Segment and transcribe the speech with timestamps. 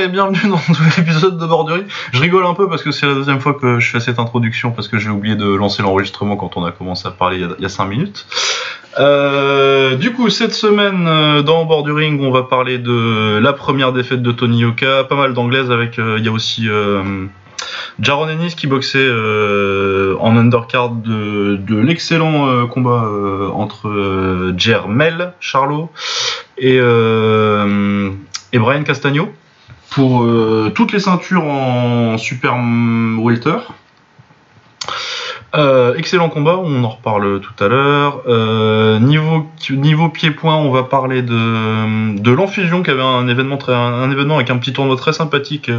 [0.00, 1.82] Et bienvenue dans un nouvel épisode de Borderie.
[2.12, 4.70] Je rigole un peu parce que c'est la deuxième fois que je fais cette introduction
[4.70, 7.64] parce que j'ai oublié de lancer l'enregistrement quand on a commencé à parler il y
[7.64, 8.26] a 5 minutes.
[9.00, 14.22] Euh, du coup, cette semaine euh, dans Bordering, on va parler de la première défaite
[14.22, 15.98] de Tony Yoka, pas mal d'anglaises avec.
[15.98, 17.24] euh, Il y a aussi euh,
[17.98, 19.08] Jaron Ennis qui boxait
[20.20, 25.90] en undercard de, l'excellent combat euh, entre Jermel Charlot
[26.56, 29.32] et, et Brian Castagno
[29.90, 32.54] pour euh, toutes les ceintures en super
[33.18, 33.58] welter.
[35.56, 38.22] Euh, excellent combat, on en reparle tout à l'heure.
[38.26, 43.74] Euh, niveau niveau pied-point, on va parler de de l'enfusion qui avait un événement très
[43.74, 45.70] un, événement avec un petit tournoi très sympathique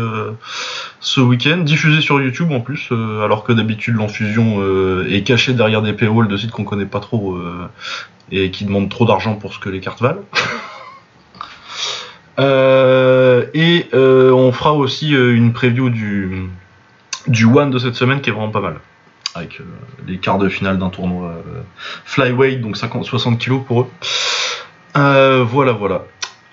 [0.99, 2.89] ce week-end, diffusé sur YouTube en plus,
[3.23, 4.59] alors que d'habitude l'enfusion
[5.07, 7.39] est cachée derrière des paywalls de sites qu'on connaît pas trop
[8.31, 10.23] et qui demandent trop d'argent pour ce que les cartes valent.
[12.39, 16.49] Euh, et euh, on fera aussi euh, une preview du
[17.27, 18.75] du one de cette semaine qui est vraiment pas mal
[19.35, 19.61] avec
[20.07, 21.35] les quarts de finale d'un tournoi
[22.03, 23.87] flyweight, donc 50, 60 kilos pour eux.
[24.95, 26.01] Voilà, voilà.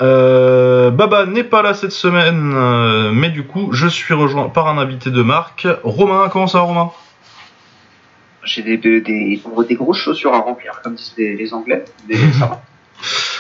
[0.03, 4.69] Euh, Baba n'est pas là cette semaine, euh, mais du coup, je suis rejoint par
[4.69, 5.67] un invité de marque.
[5.85, 6.91] Romain, comment ça va, Romain?
[8.45, 12.17] J'ai des, des, des, des grosses chaussures à remplir, comme disent les, les Anglais, mais
[12.33, 12.63] ça va.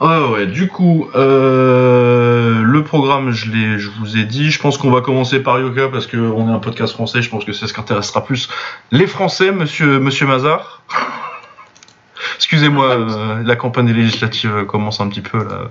[0.00, 4.50] Ouais, ouais, du coup, euh, le programme, je, l'ai, je vous ai dit.
[4.50, 7.22] Je pense qu'on va commencer par Yoka parce qu'on est un podcast français.
[7.22, 8.48] Je pense que c'est ce qui intéressera plus
[8.90, 10.82] les Français, monsieur, monsieur Mazar.
[12.36, 15.70] Excusez-moi, euh, la campagne législative commence un petit peu là.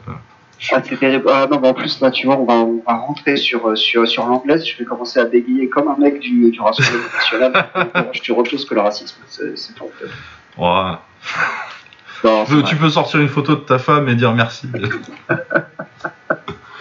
[0.71, 1.29] Ah, c'est terrible.
[1.29, 4.07] Ah non, mais en plus, là, tu vois, on va, on va rentrer sur, sur,
[4.07, 4.65] sur l'anglaise.
[4.65, 8.11] Je vais commencer à bégayer comme un mec du, du Rassemblement national.
[8.13, 10.05] je te repose que le racisme, c'est c'est fait.
[10.57, 10.93] Ouais.
[12.23, 14.67] Non, Tu- peux sortir une photo de ta femme et dire merci.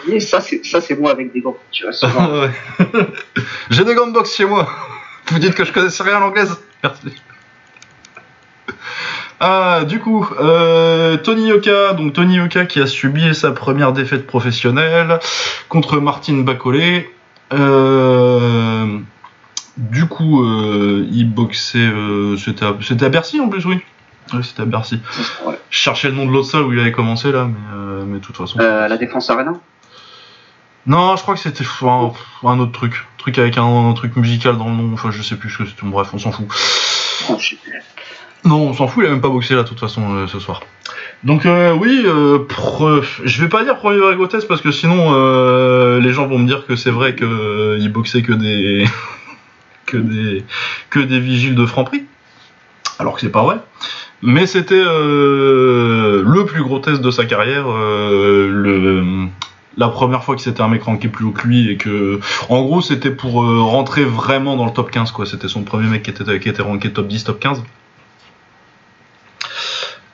[0.09, 1.57] Et ça, c'est moi avec des gants.
[1.71, 1.93] Tu vois.
[3.71, 4.69] J'ai des gants de boxe chez moi.
[5.29, 7.15] Vous dites que je connaissais rien à l'anglaise Merci.
[9.41, 14.27] Ah, du coup, euh, Tony Yoka, donc Tony Yoka qui a subi sa première défaite
[14.27, 15.19] professionnelle
[15.69, 17.11] contre Martine Bacolé.
[17.53, 18.99] Euh,
[19.77, 21.91] du coup, euh, il boxait,
[22.39, 23.79] c'était à, c'était à Bercy en plus, oui.
[24.33, 25.01] Oui, c'était à Bercy.
[25.45, 25.59] Ouais.
[25.71, 28.19] Je cherchais le nom de l'autre salle où il avait commencé là, mais, euh, mais
[28.19, 28.59] de toute façon.
[28.61, 29.53] Euh, la défense arena?
[30.87, 32.13] Non, je crois que c'était un,
[32.45, 33.07] un autre truc.
[33.19, 34.91] Truc avec un, un truc musical dans le nom.
[34.95, 35.83] Enfin, je sais plus ce que c'était.
[35.85, 36.47] Bref, on s'en fout.
[37.29, 37.83] oh, je sais plus.
[38.45, 39.05] Non, on s'en fout.
[39.05, 40.61] Il a même pas boxé là, de toute façon, euh, ce soir.
[41.25, 42.41] Donc, euh, oui, euh,
[43.25, 45.13] je vais pas dire premier vrai test parce que sinon,
[45.99, 48.85] les gens vont me dire que c'est vrai que euh, il boxait que des
[49.87, 50.45] que des
[50.91, 52.05] que des vigiles de Franprix.
[52.99, 53.57] Alors que c'est pas vrai.
[54.23, 57.65] Mais c'était euh, le plus gros test de sa carrière.
[57.69, 59.27] euh,
[59.77, 62.63] la première fois que c'était un mec ranké plus haut que lui et que en
[62.63, 66.03] gros c'était pour euh, rentrer vraiment dans le top 15 quoi c'était son premier mec
[66.03, 67.63] qui était qui était ranké top 10 top 15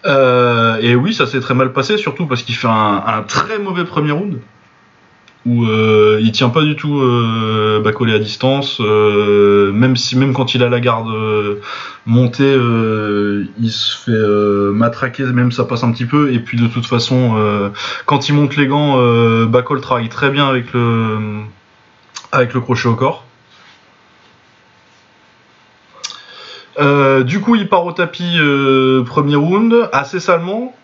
[0.07, 3.85] Euh, et oui ça s'est très mal passé surtout parce qu'il fait un très mauvais
[3.85, 4.39] premier round
[5.49, 10.35] où euh, il tient pas du tout euh, Bacolé à distance euh, même si même
[10.35, 11.61] quand il a la garde euh,
[12.05, 12.55] montée
[13.59, 17.73] il se fait matraquer même ça passe un petit peu et puis de toute façon
[18.05, 18.97] quand il monte les gants,
[19.47, 21.19] Bacol travaille très bien avec le,
[22.33, 23.25] avec le crochet au corps.
[27.25, 28.39] Du coup, il part au tapis
[29.07, 30.75] premier round, assez salement.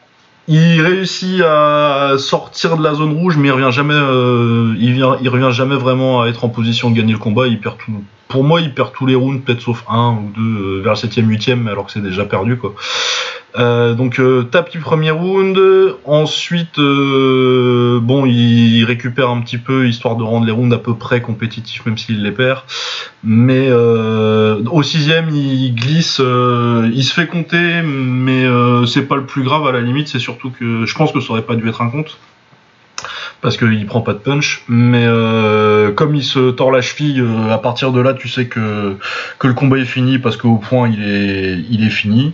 [0.46, 3.94] Il réussit à sortir de la zone rouge, mais il revient jamais.
[3.94, 7.46] euh, il, il revient jamais vraiment à être en position de gagner le combat.
[7.46, 7.92] Il perd tout.
[8.34, 10.96] Pour moi, il perd tous les rounds, peut-être sauf un ou deux euh, vers le
[10.96, 12.74] septième, huitième, alors que c'est déjà perdu quoi.
[13.56, 14.44] Euh, donc euh,
[14.82, 15.56] premier round,
[16.04, 20.96] ensuite euh, bon il récupère un petit peu histoire de rendre les rounds à peu
[20.96, 22.62] près compétitifs même s'il les perd,
[23.22, 28.48] mais au sixième il glisse, il se fait compter mais
[28.88, 30.08] c'est pas le plus grave à la limite.
[30.08, 32.18] C'est surtout que je pense que ça aurait pas dû être un compte
[33.44, 37.52] parce qu'il prend pas de punch, mais euh, comme il se tord la cheville, euh,
[37.52, 38.96] à partir de là, tu sais que,
[39.38, 42.32] que le combat est fini parce qu'au point il est, il est fini.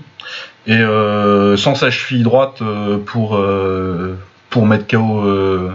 [0.68, 4.16] Et euh, sans sa cheville droite euh, pour euh,
[4.50, 5.70] pour mettre KO euh,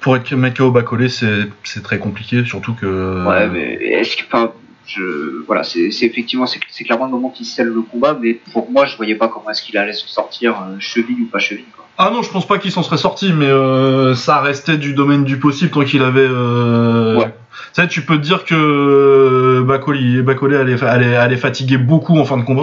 [0.00, 4.52] pour être KO Bacolé, c'est c'est très compliqué, surtout que Ouais, mais est-ce que, enfin,
[4.90, 8.70] je, voilà, c'est effectivement, c'est c'est clairement le moment qui scelle le combat, mais pour
[8.70, 11.64] moi, je voyais pas comment est-ce qu'il allait se sortir, euh, cheville ou pas cheville,
[11.74, 11.86] quoi.
[11.98, 15.24] ah non, je pense pas qu'il s'en serait sorti, mais euh, ça restait du domaine
[15.24, 16.26] du possible tant qu'il avait.
[16.28, 17.18] Euh...
[17.18, 17.34] Ouais.
[17.74, 22.24] Tu sais, tu peux te dire que Bacolé, Bacolé allait, allait, allait fatiguer beaucoup en
[22.24, 22.62] fin de combat.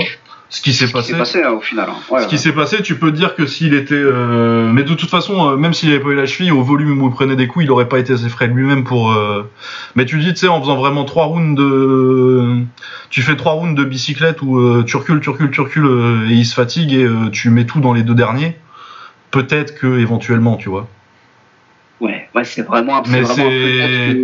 [0.50, 1.14] Ce qui s'est passé.
[1.44, 1.90] hein, au final.
[1.90, 1.96] hein.
[2.10, 3.96] Ouais, Ce qui s'est passé, tu peux dire que s'il était.
[3.96, 7.02] euh, Mais de toute façon, euh, même s'il avait pas eu la cheville, au volume
[7.02, 9.12] où il prenait des coups, il aurait pas été assez frais lui-même pour.
[9.12, 9.44] euh,
[9.96, 12.62] Mais tu dis, tu sais, en faisant vraiment trois rounds de.
[13.10, 16.46] Tu fais trois rounds de bicyclette où tu recules, tu recules, tu recules et il
[16.46, 18.58] se fatigue et tu mets tout dans les deux derniers.
[19.32, 20.88] Peut-être que éventuellement, tu vois.
[22.00, 24.16] Ouais, ouais, c'est vraiment, Mais c'est-.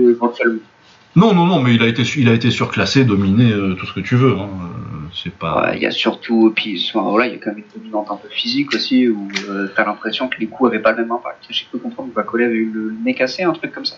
[1.16, 3.86] Non, non, non, mais il a été, su- il a été surclassé, dominé, euh, tout
[3.86, 4.32] ce que tu veux.
[4.34, 4.50] Hein.
[4.50, 5.62] Euh, C'est pas.
[5.62, 8.16] Ouais, il y a surtout, puis voilà, il y a quand même une dominante un
[8.16, 11.46] peu physique aussi, où euh, t'as l'impression que les coups avaient pas le même impact.
[11.52, 13.96] J'ai cru comprendre que Bacolé avait eu le nez cassé, un truc comme ça.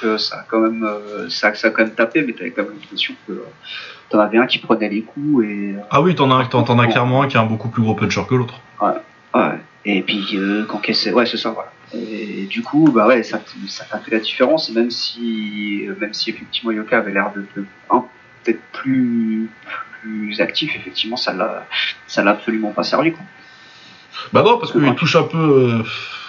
[0.00, 2.62] Que ça a quand même, euh, ça, ça a quand même tapé, mais t'avais quand
[2.62, 3.44] même l'impression que euh,
[4.08, 6.86] t'en avais un qui prenait les coups et Ah oui, t'en as, t'en, t'en as
[6.86, 8.54] clairement un qui a un beaucoup plus gros puncher que l'autre.
[8.80, 9.40] Ouais.
[9.84, 11.70] Et puis euh, qu'encaisser, ouais, c'est ça, voilà.
[11.94, 16.30] Et du coup, bah ouais, ça, ça t'a fait la différence, même si, même si
[16.30, 18.04] effectivement Yoka avait l'air de, de un,
[18.42, 19.48] peut-être plus,
[20.00, 21.66] plus actif, effectivement, ça l'a,
[22.06, 23.22] ça l'a absolument pas servi, quoi.
[24.32, 25.82] Bah non, parce qu'il touche un peu.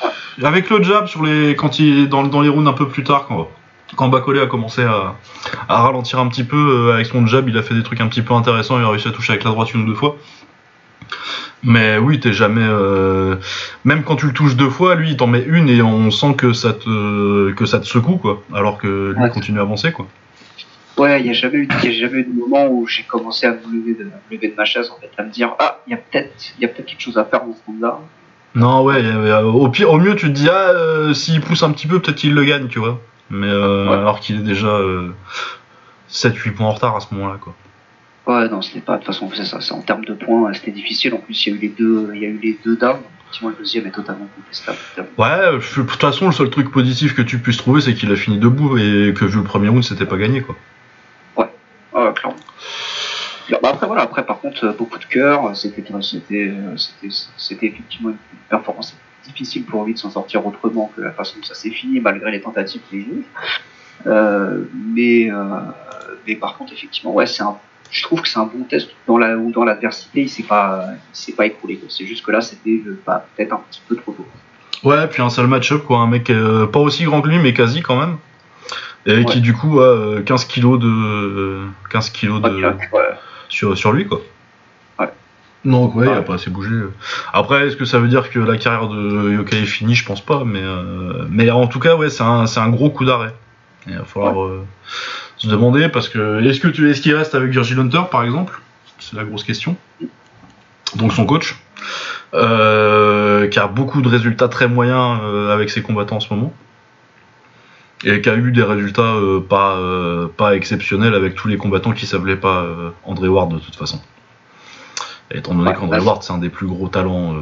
[0.03, 3.03] euh, Avec le jab sur les quand il dans, dans les rounds un peu plus
[3.03, 3.49] tard quand
[3.95, 5.15] quand Bacolé a commencé à,
[5.69, 8.07] à ralentir un petit peu euh, avec son jab, il a fait des trucs un
[8.07, 8.77] petit peu intéressants.
[8.79, 10.17] Il a réussi à toucher avec la droite une ou deux fois.
[11.65, 12.61] Mais oui, t'es jamais.
[12.63, 13.35] euh,
[13.83, 16.35] Même quand tu le touches deux fois, lui il t'en met une et on sent
[16.37, 18.41] que ça te que ça te secoue quoi.
[18.53, 19.29] Alors que lui Ouais.
[19.29, 20.07] continue à avancer quoi.
[20.97, 23.03] Ouais, il y a jamais eu, il y a jamais eu de moment où j'ai
[23.03, 25.49] commencé à me lever de, me lever de ma chaise, en fait, à me dire,
[25.59, 27.99] ah, il y a peut-être, peut-être quelque chose à faire dans ce monde-là.
[28.53, 31.71] Non ouais, euh, au pire, au mieux tu te dis ah euh, s'il pousse un
[31.73, 33.01] petit peu peut-être qu'il le gagne tu vois.
[33.29, 33.93] Mais euh, Ouais.
[33.97, 35.09] alors qu'il est déjà euh,
[36.09, 37.53] 7-8 points en retard à ce moment-là quoi.
[38.27, 41.13] Ouais, non, c'était pas, de toute façon, c'est ça, en termes de points, c'était difficile.
[41.13, 42.97] En plus, il y a eu les deux, il y a eu les deux dames.
[43.21, 44.77] Effectivement, le deuxième est totalement contestable.
[45.17, 48.11] Ouais, je- de toute façon, le seul truc positif que tu puisses trouver, c'est qu'il
[48.11, 50.55] a fini debout et que vu le premier round, c'était pas gagné, quoi.
[51.37, 52.37] Ouais, clairement.
[53.61, 57.67] Bah, après, voilà, après, par contre, euh, beaucoup de cœur, c'était, c'était, euh, c'était, c'était
[57.67, 58.17] effectivement une
[58.49, 61.99] performance difficile pour lui de s'en sortir autrement que la façon dont ça s'est fini,
[61.99, 63.23] malgré les tentatives eues.
[64.07, 65.59] Euh, mais, euh,
[66.27, 67.55] mais par contre, effectivement, ouais, c'est un,
[67.91, 70.85] je trouve que c'est un bon test dans la, où dans l'adversité, il s'est pas,
[70.91, 71.79] il s'est pas écroulé.
[71.89, 74.25] C'est juste que là, c'était euh, bah, peut-être un petit peu trop tôt.
[74.83, 75.99] Ouais, puis un seul match-up, quoi.
[75.99, 78.17] Un mec euh, pas aussi grand que lui, mais quasi quand même.
[79.07, 80.87] Et qui, du coup, a euh, 15 kilos de.
[80.87, 82.49] euh, 15 kilos de.
[82.49, 82.79] Ouais,
[83.49, 84.19] sur, sur lui, quoi.
[84.99, 85.09] Ouais.
[85.63, 86.71] Donc, ouais, il a pas assez bougé.
[87.31, 89.93] Après, est-ce que ça veut dire que la carrière de Yokai est finie?
[89.93, 93.05] Je pense pas, mais, euh, mais en tout cas, ouais, c'est un, un gros coup
[93.05, 93.33] d'arrêt.
[93.87, 94.65] Il va falloir euh,
[95.45, 98.59] se demander parce que est-ce que tu est-ce qu'il reste avec Virgil Hunter par exemple?
[98.99, 99.75] C'est la grosse question.
[100.95, 101.55] Donc son coach,
[102.33, 106.53] euh, qui a beaucoup de résultats très moyens euh, avec ses combattants en ce moment.
[108.03, 109.79] Et qui a eu des résultats euh, pas,
[110.37, 112.65] pas exceptionnels avec tous les combattants qui s'appelaient pas
[113.03, 114.01] André Ward de toute façon.
[115.31, 115.99] Étant donné Ouais, qu'André.
[115.99, 117.35] Ward c'est un des plus gros talents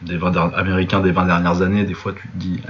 [0.00, 2.60] des 20 der- américains des 20 dernières années, des fois tu te dis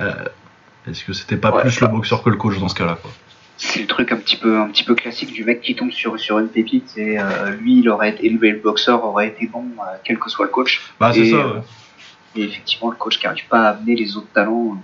[0.88, 3.10] est-ce que c'était pas Ouais, plus le boxeur que le coach dans ce cas-là quoi?
[3.64, 6.18] C'est le truc un petit peu un petit peu classique du mec qui tombe sur
[6.18, 9.64] sur une pépite et euh, lui il aurait été élevé le boxeur aurait été bon
[9.78, 11.36] euh, quel que soit le coach Bah c'est ça.
[11.36, 11.60] euh, ouais.
[12.36, 14.76] et effectivement le coach qui arrive pas à amener les autres talents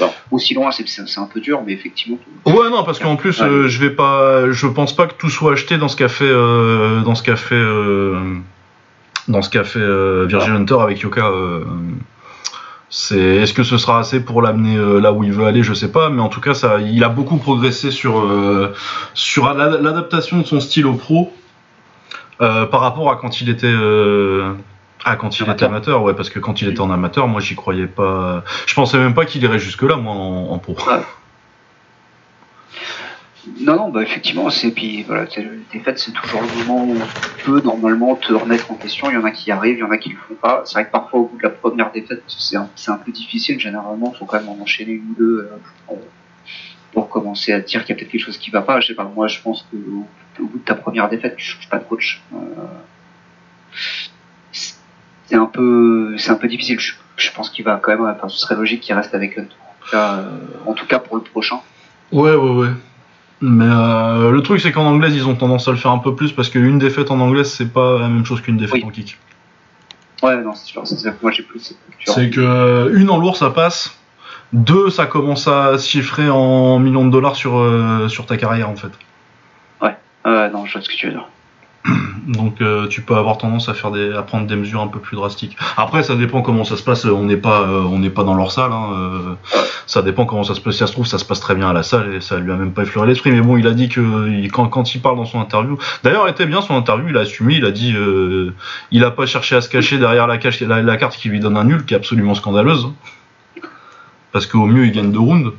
[0.00, 3.68] bon, aussi loin c'est un peu dur mais effectivement Ouais non parce qu'en plus euh,
[3.68, 7.14] je vais pas je pense pas que tout soit acheté dans ce qu'a fait dans
[7.14, 7.64] ce qu'a fait
[9.28, 11.30] dans ce qu'a fait Virgil Hunter avec Yoka
[12.90, 15.62] c'est est-ce que ce sera assez pour l'amener euh, là où il veut aller?
[15.62, 18.74] Je sais pas mais en tout cas ça il a beaucoup progressé sur euh,
[19.14, 21.32] sur l'adaptation de son style au pro
[22.40, 23.74] euh, par rapport à quand il était
[25.06, 26.02] ah, quand il était Amateur.
[26.02, 28.42] ouais, parce que quand il était en amateur, moi j'y croyais pas.
[28.66, 30.76] Je pensais même pas qu'il irait jusque-là, moi, en, en pro.
[33.60, 36.96] Non non bah effectivement c'est puis voilà c'est- le défaite c'est toujours le moment où
[37.38, 39.10] tu peux normalement te remettre en question.
[39.10, 40.62] Il y en a qui arrivent il y en a qui le font pas.
[40.64, 43.60] C'est vrai que parfois au bout de la première défaite c'est un, un peu difficile
[43.60, 45.50] généralement faut quand même en enchaîner une ou deux
[45.90, 45.94] euh,
[46.92, 48.80] pour, commencer à dire qu'il y a peut-être quelque chose qui va pas.
[48.80, 50.06] Je sais pas moi je pense que au,
[50.42, 52.22] au bout de ta première défaite tu changes pas de coach.
[52.32, 52.36] Euh,
[54.52, 56.78] c'est un peu c'est un peu difficile.
[56.80, 59.90] Je, je pense qu'il va quand même ce serait logique qu'il reste avec en tout
[59.90, 61.60] cas, euh, en tout cas pour le prochain.
[62.12, 62.68] Ouais, ouais, ouais.
[63.40, 66.14] Mais euh, le truc, c'est qu'en anglaise, ils ont tendance à le faire un peu
[66.14, 68.84] plus parce qu'une défaite en anglaise, c'est pas la même chose qu'une défaite Oui.
[68.86, 69.18] en kick.
[70.22, 70.86] Ouais, non, c'est sûr.
[70.86, 71.74] C'est moi j'ai plus.
[72.06, 73.98] C'est que euh, une en lourd, ça passe.
[74.52, 78.70] Deux, ça commence à se chiffrer en millions de dollars sur, euh, sur ta carrière,
[78.70, 78.92] en fait.
[80.26, 81.28] Euh, non, je vois ce que tu veux dire.
[82.26, 84.98] Donc euh, tu peux avoir tendance à faire des, à prendre des mesures un peu
[84.98, 85.56] plus drastiques.
[85.76, 87.04] Après, ça dépend comment ça se passe.
[87.04, 88.72] On n'est pas, euh, on n'est pas dans leur salle.
[88.72, 89.34] Hein, euh,
[89.86, 90.74] ça dépend comment ça se passe.
[90.74, 92.50] Si ça se trouve, ça se passe très bien à la salle et ça lui
[92.52, 93.32] a même pas effleuré l'esprit.
[93.32, 96.62] Mais bon, il a dit que quand, il parle dans son interview, d'ailleurs, était bien
[96.62, 97.08] son interview.
[97.08, 97.56] Il a assumé.
[97.56, 97.94] Il a dit,
[98.90, 101.56] il a pas cherché à se cacher derrière la, la, la carte qui lui donne
[101.56, 102.88] un nul, qui est absolument scandaleuse.
[104.32, 105.52] Parce qu'au mieux, il gagne deux rounds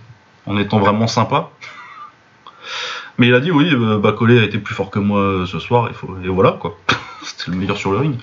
[0.48, 1.50] en étant vraiment sympa.
[3.18, 5.60] Mais il a dit oui, euh, Bacolé a été plus fort que moi euh, ce
[5.60, 5.90] soir,
[6.24, 6.78] et voilà quoi.
[7.24, 8.16] C'était le meilleur sur le ring.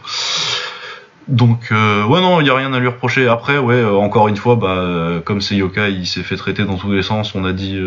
[1.29, 3.27] Donc euh, ouais non, il y a rien à lui reprocher.
[3.29, 6.93] Après ouais, encore une fois, bah comme c'est Yoka, il s'est fait traiter dans tous
[6.93, 7.35] les sens.
[7.35, 7.79] On a dit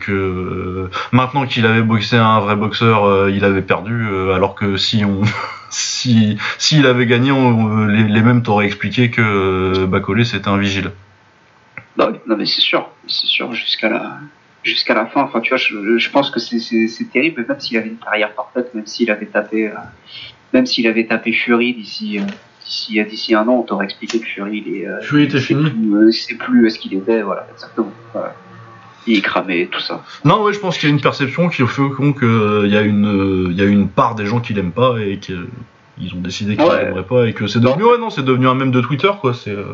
[0.00, 5.22] que maintenant qu'il avait boxé un vrai boxeur, il avait perdu, alors que si on
[5.70, 10.90] si s'il avait gagné, les, mêmes t'auraient expliqué que Bacolé c'était un vigile.
[11.96, 14.18] Bah oui, non mais c'est sûr, c'est sûr jusqu'à la
[14.62, 15.22] jusqu'à la fin.
[15.22, 16.58] Enfin, tu vois, je, je pense que c'est-
[17.12, 19.74] terrible, même s'il avait une carrière parfaite, même s'il avait tapé, euh,
[20.52, 22.22] même s'il avait tapé Fury d'ici euh,
[22.64, 25.64] d'ici d'ici un an, on t'aurait expliqué que Fury il est euh, Fury était fini.
[25.94, 27.92] euh, c'est plus euh, ce qu'il était, voilà, exactement.
[28.12, 28.34] Voilà.
[29.08, 30.04] Il est cramé, tout ça.
[30.24, 33.06] Non, ouais, je pense qu'il y a une perception qui fait qu'il y a une,
[33.06, 36.54] euh, il y a une part des gens qui l'aiment pas et qu'ils ont décidé
[36.56, 36.84] qu'ils Ouais.
[36.84, 39.34] l'aimeraient pas et que c'est devenu, ouais, non, c'est devenu un mème de Twitter, quoi.
[39.34, 39.64] C'est, euh,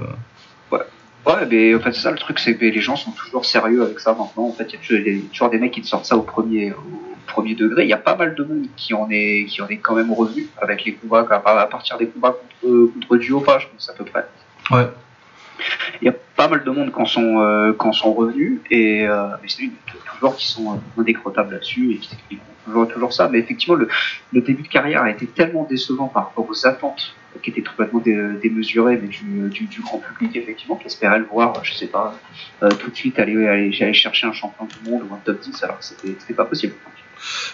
[1.28, 3.82] Ouais, mais en fait, c'est ça le truc, c'est que les gens sont toujours sérieux
[3.82, 4.44] avec ça maintenant.
[4.44, 6.76] En fait, il y a toujours, des mecs qui te sortent ça au premier, au
[7.26, 7.84] premier degré.
[7.84, 10.10] Il y a pas mal de monde qui en est, qui en est quand même
[10.10, 12.32] revenu avec les combats, à partir des combats
[12.62, 14.26] contre, contre Duo, je pense à peu près.
[14.70, 14.88] ouais.
[16.00, 19.06] Il y a pas mal de monde qui en sont, euh, en sont revenus, et
[19.08, 19.68] euh, mais c'est
[20.14, 23.28] toujours qui sont euh, indécrottables là-dessus et qui expliquent toujours, toujours ça.
[23.28, 23.88] Mais effectivement, le,
[24.32, 28.00] le début de carrière a été tellement décevant par rapport aux attentes qui étaient complètement
[28.00, 31.86] dé- démesurées, mais du, du, du grand public, effectivement, qui espérait le voir, je sais
[31.86, 32.14] pas,
[32.62, 35.40] euh, tout de suite aller, aller, aller chercher un champion du monde ou un top
[35.40, 36.74] 10, alors que c'était c'était pas possible.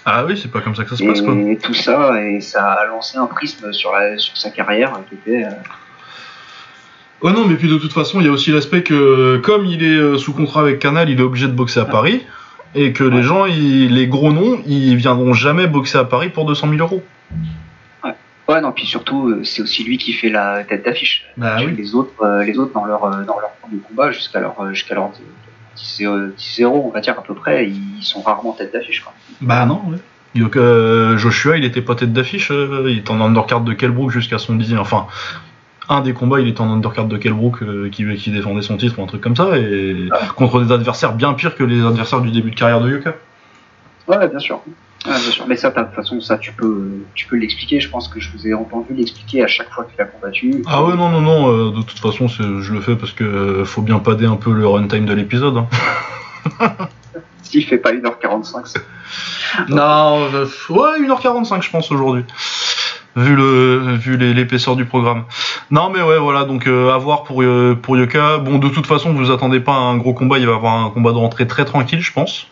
[0.05, 1.35] Ah oui, c'est pas comme ça que ça se passe, quoi.
[1.35, 5.15] Et tout ça, et ça a lancé un prisme sur, la, sur sa carrière qui
[5.17, 5.45] était.
[7.25, 9.83] Ouais, non, mais puis de toute façon, il y a aussi l'aspect que, comme il
[9.83, 12.23] est euh, sous contrat avec Canal, il est obligé de boxer à Paris
[12.75, 13.23] et que les Ouais.
[13.23, 17.03] gens, ils- les gros noms, ils viendront jamais boxer à Paris pour 200 000 euros.
[18.47, 21.25] Ouais, non, puis surtout, euh, c'est aussi lui qui fait la tête d'affiche.
[21.39, 21.75] Bah oui.
[21.79, 25.13] Les autres, euh, les autres dans leur dans leur premier combat jusqu'à leur jusqu'à leur
[25.77, 29.01] 10-0, on va dire à peu près, ils sont rarement tête d'affiche.
[29.01, 29.15] quoi.
[29.41, 29.97] Bah non, ouais.
[30.35, 34.11] Donc, euh, Joshua, il était pas tête d'affiche, euh, il était en undercard de Kelbrook
[34.11, 34.81] jusqu'à son dixième.
[34.81, 35.07] Enfin,
[35.89, 38.99] un des combats, il était en undercard de Kelbrook euh, qui, qui défendait son titre
[38.99, 42.31] ou un truc comme ça, et contre des adversaires bien pires que les adversaires du
[42.31, 43.15] début de carrière de Yuka.
[44.09, 44.61] Ouais, bien sûr.
[45.07, 45.47] Ouais, bien sûr.
[45.47, 47.81] Mais ça, de toute façon, ça, tu peux, tu peux l'expliquer.
[47.81, 50.63] Je pense que je vous ai entendu l'expliquer à chaque fois qu'il a combattu.
[50.67, 53.65] Ah ouais, non, non, non, euh, de toute façon, je le fais parce que euh,
[53.65, 55.59] faut bien pader un peu le runtime de l'épisode.
[55.59, 55.69] hein.
[57.43, 58.81] S'il fait pas 1h45, c'est
[59.69, 62.25] Non, euh, ouais, 1h45 je pense aujourd'hui.
[63.17, 65.25] Vu le vu l'épaisseur du programme.
[65.71, 68.39] Non mais ouais voilà donc euh, à voir pour euh, pour Yoka.
[68.39, 70.91] Bon de toute façon vous attendez pas à un gros combat, il va avoir un
[70.91, 72.49] combat de rentrée très tranquille je pense.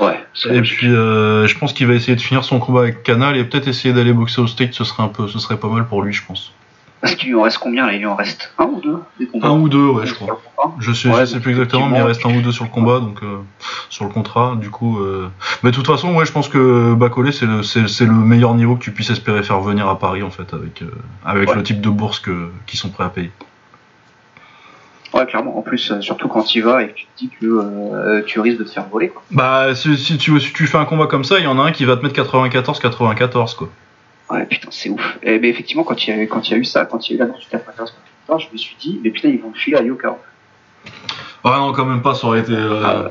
[0.00, 0.18] Ouais.
[0.32, 3.36] c'est Et puis euh, je pense qu'il va essayer de finir son combat avec Canal
[3.36, 5.86] et peut-être essayer d'aller boxer au state, ce serait un peu ce serait pas mal
[5.86, 6.52] pour lui je pense.
[7.04, 9.26] Parce qu'il lui en reste combien là Il lui en reste un ou deux des
[9.26, 10.40] combats Un ou deux ouais je crois.
[10.78, 12.64] Je sais, Ouais, je sais donc, plus exactement, mais il reste un ou deux sur
[12.64, 13.36] le combat, donc euh,
[13.90, 14.98] sur le contrat, du coup.
[15.00, 15.28] euh,
[15.62, 18.54] Mais de toute façon, ouais, je pense que Bacolé, c'est le, c'est, c'est le meilleur
[18.54, 20.86] niveau que tu puisses espérer faire venir à Paris, en fait, avec, euh,
[21.26, 21.56] avec Ouais.
[21.56, 23.30] le type de bourse que, qu'ils sont prêts à payer.
[25.12, 25.58] Ouais, clairement.
[25.58, 28.40] En plus, euh, surtout quand il va et que tu te dis que euh, tu
[28.40, 29.10] risques de te faire voler.
[29.10, 29.22] Quoi.
[29.30, 31.62] Bah, si, si tu, si tu fais un combat comme ça, il y en a
[31.62, 33.68] un qui va te mettre 94-94, quoi.
[34.34, 35.18] Ouais, putain, c'est ouf.
[35.22, 37.08] Et, mais effectivement, quand il, y a, eu- quand il y a eu ça, quand
[37.08, 37.92] il y a eu l'annonce du 94
[38.38, 40.16] je me suis dit, mais putain, ils vont le filer à Yoka.
[41.44, 42.52] Ah non, quand même pas, ça aurait été.
[42.54, 43.10] euh, Ah,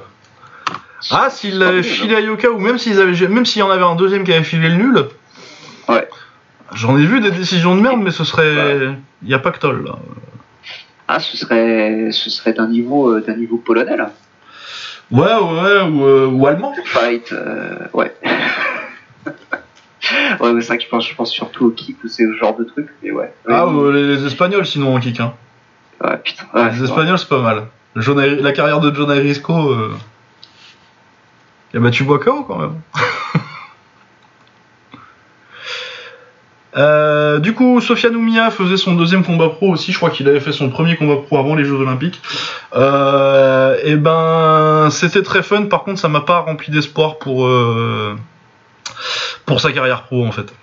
[1.11, 3.83] Ah, s'ils l'avaient filé à Yoka, ou même s'ils avaient, même s'il y en avait
[3.83, 5.05] un deuxième qui avait filé le nul.
[5.87, 6.07] Ouais.
[6.73, 8.95] J'en ai vu des décisions de merde, mais ce serait.
[9.21, 9.97] Il y a pactole, là.
[11.07, 14.11] Ah, ce serait, ce serait d'un niveau, euh, d'un niveau polonais là.
[15.11, 16.73] Ouais, ouais, ou, euh, ou allemand.
[16.85, 18.11] Fight, euh, ouais.
[20.39, 22.33] ouais, mais c'est vrai que je pense, je pense surtout au kick ou c'est ce
[22.35, 23.33] genre de truc, mais ouais.
[23.47, 25.19] Ah, Ouais, euh, les, Espagnols, sinon, en kick.
[25.19, 25.33] Hein.
[26.03, 26.45] ouais, putain.
[26.53, 27.67] Ouais, les Espagnols, c'est pas mal.
[27.95, 29.71] John la carrière de John Arisco.
[29.71, 29.95] Euh...
[31.73, 32.81] Il a battu Boacao, quand même.
[36.75, 39.91] Euh, du coup, Sofiane Oumia faisait son deuxième combat pro aussi.
[39.91, 42.21] Je crois qu'il avait fait son premier combat pro avant les Jeux Olympiques.
[42.75, 45.65] Euh, et ben, c'était très fun.
[45.65, 48.15] Par contre, ça m'a pas rempli d'espoir pour euh,
[49.45, 50.53] pour sa carrière pro en fait.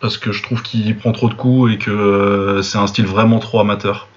[0.00, 3.06] Parce que je trouve qu'il prend trop de coups et que euh, c'est un style
[3.06, 4.08] vraiment trop amateur.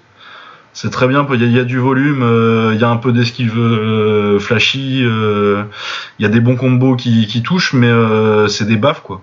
[0.74, 2.88] C'est très bien, il y, a- il y a du volume, euh, il y a
[2.88, 5.66] un peu d'esquive euh, flashy, il
[6.20, 7.90] y a des bons combos qui, qui touchent, mais
[8.48, 9.22] c'est des baffes quoi.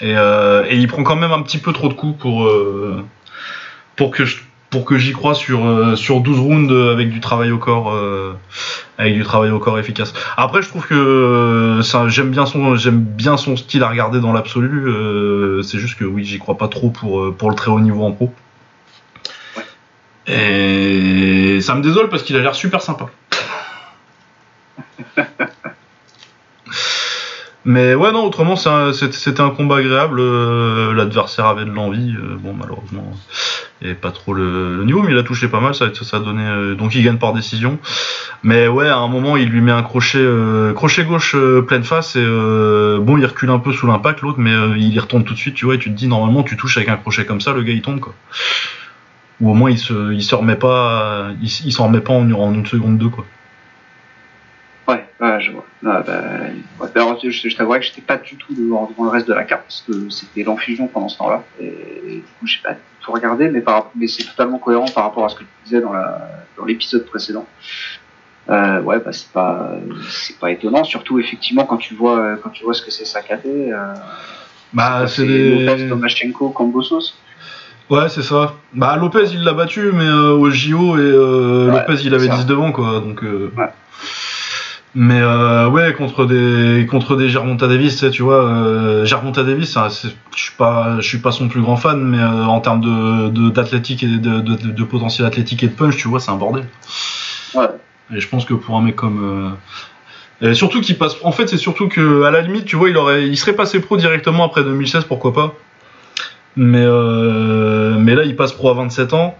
[0.00, 3.02] Et, euh, et il prend quand même un petit peu trop de coups pour, euh,
[3.96, 4.38] pour que je
[4.74, 8.32] pour que j'y crois sur euh, sur 12 rounds avec du travail au corps euh,
[8.98, 10.12] avec du travail au corps efficace.
[10.36, 14.18] Après je trouve que euh, ça j'aime bien son j'aime bien son style à regarder
[14.18, 17.54] dans l'absolu euh, c'est juste que oui, j'y crois pas trop pour euh, pour le
[17.54, 18.32] très haut niveau en pro.
[20.26, 23.06] Et ça me désole parce qu'il a l'air super sympa.
[27.66, 30.20] Mais ouais, non, autrement, un- c'était c'était un combat agréable.
[30.20, 32.14] euh, L'adversaire avait de l'envie.
[32.14, 33.10] euh, bon, malheureusement,
[33.82, 35.74] n'y avait pas trop le, le niveau, mais il a touché pas mal.
[35.74, 36.42] Ça, ça a donné.
[36.44, 37.78] euh, donc, il gagne par décision.
[38.42, 41.84] Mais ouais, à un moment, il lui met un crochet, euh, crochet gauche euh, pleine
[41.84, 42.16] face.
[42.16, 45.24] Et euh, bon, il recule un peu sous l'impact, l'autre, mais euh, il y retourne
[45.24, 45.54] tout de suite.
[45.54, 47.62] Tu vois, et tu te dis, normalement, tu touches avec un crochet comme ça, le
[47.62, 48.14] gars, il tombe, quoi.
[49.40, 52.66] Ou au moins, il se, il remet pas, il s'en remet pas en, en une
[52.66, 53.24] seconde deux, quoi.
[55.20, 55.64] Je vois.
[55.86, 56.20] Ah, bah,
[56.80, 56.88] ouais.
[56.94, 59.44] Alors, je, je t'avouerais que j'étais pas du tout devant, devant le reste de la
[59.44, 61.42] carte parce que c'était l'enfusion pendant ce temps-là.
[61.60, 61.66] Et,
[62.16, 65.28] du coup, j'ai pas tout regardé, mais, par, mais c'est totalement cohérent par rapport à
[65.28, 67.46] ce que tu disais dans la dans l'épisode précédent.
[68.50, 69.72] Euh, ouais, bah c'est pas
[70.10, 73.72] c'est pas étonnant, surtout effectivement quand tu vois quand tu vois ce que c'est Sakaté.
[73.72, 73.94] Euh,
[74.74, 75.64] Bah, c'est des.
[75.64, 77.14] Lopez, Tomaszchenko, Kambosos.
[77.90, 78.54] Ouais, c'est ça.
[78.72, 82.26] Bah, Lopez, il l'a battu, mais euh, au JO, et euh, Ouais, Lopez, il avait
[82.28, 82.36] ça.
[82.36, 83.00] 10 devant, quoi.
[83.00, 83.68] Donc, euh, Ouais.
[84.96, 90.40] Mais euh, ouais, contre des contre des Davis, tu vois, euh, Gervonta Davis, c'est- je
[90.40, 94.04] suis pas je suis pas son plus grand fan, mais euh, en termes de d'athlétique
[94.04, 96.64] et de, de, de- de potentiel athlétique et de punch, tu vois, c'est un bordel.
[97.54, 97.66] Ouais.
[98.14, 99.56] Et je pense que pour un mec comme
[100.42, 102.88] euh, et surtout qu'il passe, en fait, c'est surtout que à la limite, tu vois,
[102.88, 105.54] il aurait, il serait passé pro directement après 2016, pourquoi pas.
[106.56, 109.36] Mais euh, mais là, il passe pro à 27 ans.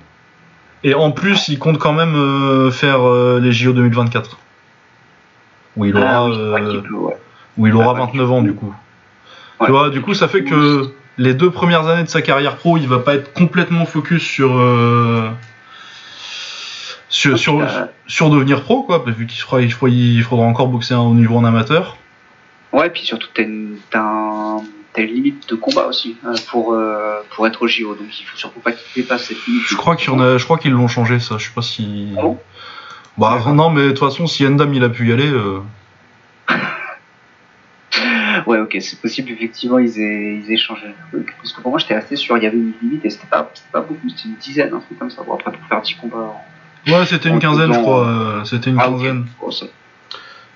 [0.82, 2.98] Et en plus, il compte quand même faire
[3.40, 4.36] les JO 2024.
[5.76, 7.16] Où il aura, Ah oui, euh, qui peut, ouais.
[7.58, 8.72] où il aura Ah, 29 ans du coup.
[9.60, 9.66] Ouais.
[9.66, 12.76] Tu vois, du coup, ça fait que les deux premières années de sa carrière pro,
[12.76, 15.28] il va pas être complètement focus sur euh,
[17.08, 17.62] sur, sur,
[18.06, 21.96] sur devenir pro, quoi, vu qu'il faudra, il faudra encore boxer au niveau en amateur.
[22.72, 24.62] Ouais, puis surtout, t'as une, un-
[24.96, 28.36] une limite de combat aussi euh, pour, euh, pour être au JO, donc il faut
[28.36, 29.62] surtout pas qu'il dépasse cette limite.
[29.66, 29.96] Je crois
[30.58, 31.36] qu'ils l'ont changé ça.
[31.38, 32.08] Je sais pas si.
[32.18, 32.38] Ah bon?
[33.18, 35.60] Bah non, mais de toute façon, si Endam il a pu y aller, euh,
[38.46, 40.86] Ouais, ok, c'est possible, effectivement, ils aient, ils aient changé.
[41.38, 43.48] Parce que pour moi, j'étais assez sûr, il y avait une limite et c'était pas,
[43.72, 45.22] beaucoup, c'était une dizaine, un truc comme ça.
[45.22, 46.34] Bon, après, pour faire 10 combats.
[46.88, 48.06] ouais, c'était une quinzaine, je crois.
[48.08, 49.26] euh, C'était une Ah, quinzaine.
[49.50, 49.66] Ça-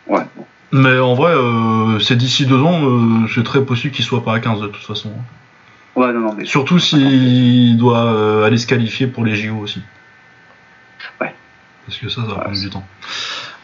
[0.09, 0.47] Ouais, bon.
[0.73, 4.35] Mais en vrai, euh, c'est d'ici deux ans, euh, c'est très possible qu'il soit pas
[4.35, 5.13] à 15 de toute façon.
[5.97, 6.45] Ouais, non, non, mais.
[6.45, 9.83] Surtout s'il doit euh, aller se qualifier pour les JO aussi.
[11.21, 11.35] Ouais.
[11.89, 12.87] Parce que ça, ça va prendre du temps.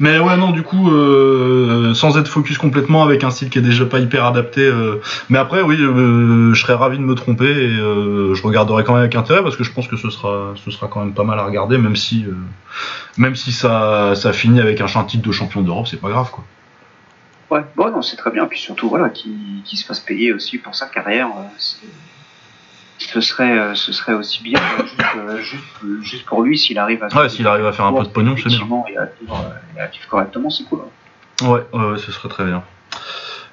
[0.01, 3.63] Mais ouais, non, du coup, euh, sans être focus complètement, avec un style qui est
[3.63, 4.63] déjà pas hyper adapté.
[4.63, 4.97] euh,
[5.29, 9.03] Mais après, oui, euh, je serais ravi de me tromper et je regarderai quand même
[9.03, 11.39] avec intérêt parce que je pense que ce sera, ce sera quand même pas mal
[11.39, 12.25] à regarder, même si,
[13.19, 16.45] même si ça, ça finit avec un titre de champion d'Europe, c'est pas grave, quoi.
[17.51, 18.47] Ouais, bon, non, c'est très bien.
[18.47, 19.35] Puis surtout, voilà, qu'il
[19.67, 21.29] qu'il se fasse payer aussi pour sa carrière.
[21.59, 21.87] c'est-
[23.07, 25.65] ce serait, euh, ce serait aussi bien, euh, juste, euh, juste,
[26.03, 27.09] juste pour lui, s'il arrive à.
[27.17, 28.59] Ouais, s'il arrive à faire un peu de pognon, c'est bien.
[28.89, 29.45] Et à vivre,
[29.77, 30.81] et à vivre correctement, c'est cool.
[31.43, 31.47] hein.
[31.49, 32.63] Ouais, ce serait très bien.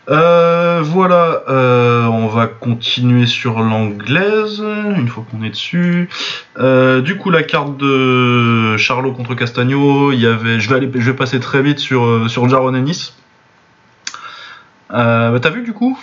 [0.10, 6.10] Euh, voilà, euh, on va continuer sur l'anglaise, une fois qu'on est dessus.
[6.58, 10.92] Euh, du coup, la carte de Charlot contre Castagno, il y avait, je vais aller,
[10.94, 13.14] je vais passer très vite sur sur Jaron Ennis.
[14.90, 15.98] Bah, T'as vu du coup?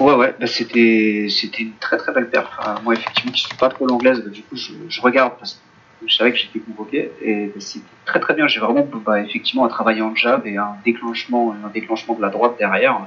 [0.00, 2.48] Ouais, ouais, bah, c'était, c'était une très très belle perf.
[2.58, 5.54] Enfin, moi, effectivement, qui suis pas trop l'anglaise, bah, du coup, je, je regarde parce
[6.00, 8.48] que je savais que j'étais convoqué et bah, c'était très très bien.
[8.48, 12.28] J'ai vraiment, bah, effectivement, à travailler en jab et un déclenchement, un déclenchement de la
[12.30, 12.98] droite derrière.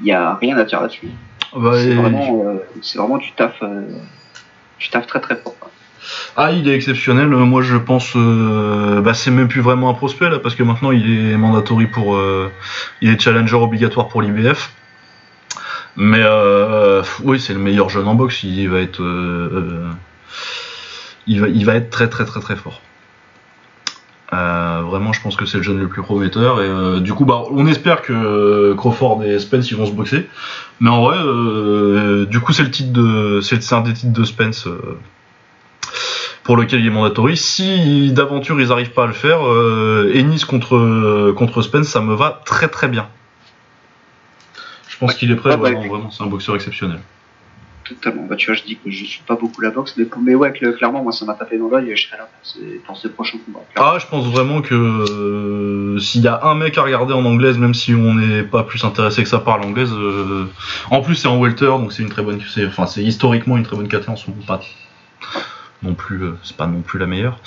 [0.00, 1.08] Il y a rien à dire là-dessus.
[1.56, 3.82] Bah, c'est et- vraiment, euh, c'est vraiment du taf, euh,
[4.78, 5.56] du taf très très fort.
[6.36, 7.32] Ah, il est exceptionnel.
[7.32, 10.62] Euh, Moi, je pense, euh, bah, c'est même plus vraiment un prospect là, parce que
[10.62, 12.50] maintenant, il est mandatory pour, euh,
[13.00, 14.72] il est challenger obligatoire pour l'IBF.
[15.96, 18.42] Mais euh, oui, c'est le meilleur jeune en boxe.
[18.44, 19.90] Il va être, euh,
[21.26, 22.80] euh, très très très très fort.
[24.32, 26.62] Vraiment, je pense que c'est le jeune le plus prometteur.
[26.62, 30.28] Et du coup, bah, on espère que Crawford et Spence ils vont se boxer.
[30.80, 34.68] Mais en vrai, du coup, c'est le titre de, c'est un des titres de Spence.
[36.44, 37.36] pour lequel il est mandatory.
[37.36, 39.40] Si d'aventure ils n'arrivent pas à le faire,
[40.14, 43.08] Ennis contre Spence, ça me va très très bien.
[45.00, 45.70] Je pense qu'il est prêt, Ouais, ouais.
[45.72, 46.98] vraiment, vraiment, c'est un boxeur exceptionnel.
[47.88, 48.26] totalement.
[48.28, 50.52] Bah, tu vois, je dis que je suis pas beaucoup la boxe, mais, mais ouais,
[50.52, 53.08] clairement, moi, ça m'a tapé dans l'œil et je serai là pour ces, pour ces
[53.08, 53.64] prochains combats.
[53.76, 57.58] Ah, je pense vraiment que euh, s'il y a un mec à regarder en anglaise,
[57.58, 60.44] même si on n'est pas plus intéressé que ça par l'anglaise, euh,
[60.90, 63.74] en plus c'est en welter, donc c'est une très bonne, enfin c'est historiquement une très
[63.76, 64.60] bonne caté en ce moment, pas
[65.82, 67.38] non plus, euh, c'est pas non plus la meilleure.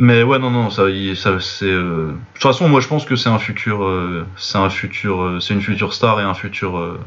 [0.00, 0.84] Mais ouais, non, non, ça,
[1.16, 1.64] ça c'est.
[1.64, 5.38] Euh, de toute façon, moi, je pense que c'est un futur, euh, c'est un futur,
[5.40, 7.00] c'est une future star et un futur euh,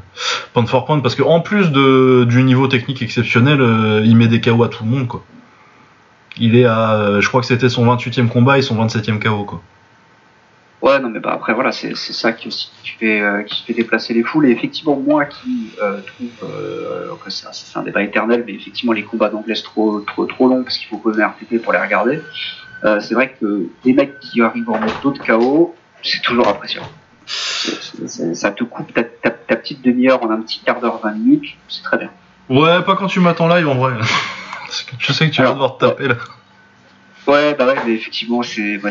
[0.54, 3.62] point for point, parce que en plus de du niveau technique exceptionnel,
[4.04, 5.24] il met des KO à tout le monde, quoi.
[6.38, 9.62] Il est à, je crois que c'était son 28e combat et son 27e KO, quoi.
[10.82, 14.16] Ouais, non, mais bah après voilà, c'est ça qui aussi qui fait qui fait déplacer
[14.16, 14.48] les foules.
[14.48, 15.72] Et effectivement, moi qui
[16.08, 16.50] trouve
[17.24, 20.80] que c'est un, débat éternel, mais effectivement les combats d'anglais trop trop trop longs parce
[20.80, 22.20] qu'il faut poser un RTP pour les regarder.
[22.84, 26.88] Euh, c'est vrai que des mecs qui arrivent en mode d'autres KO, c'est toujours appréciable.
[27.16, 29.04] ça te coupe ta,
[29.56, 32.10] petite demi-heure en un petit quart d'heure, 20 minutes, c'est très bien.
[32.50, 33.94] Ouais, pas quand tu m'attends live en vrai.
[34.98, 36.16] je sais que tu vas devoir te taper là.
[37.28, 38.90] Ouais, bah ouais, mais effectivement, c'est bah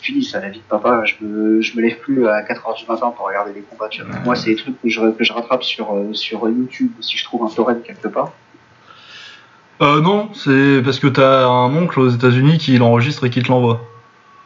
[0.00, 1.02] fini ça, la vie de papa.
[1.04, 3.88] Je me, je me lève plus à 4h du matin pour regarder les combats.
[4.24, 7.24] Moi, c'est des trucs que je, que je rattrape sur, euh, sur YouTube si je
[7.24, 8.32] trouve un torrent quelque part.
[9.82, 13.48] Euh, non, c'est parce que t'as un oncle aux États-Unis qui l'enregistre et qui te
[13.48, 13.80] l'envoie.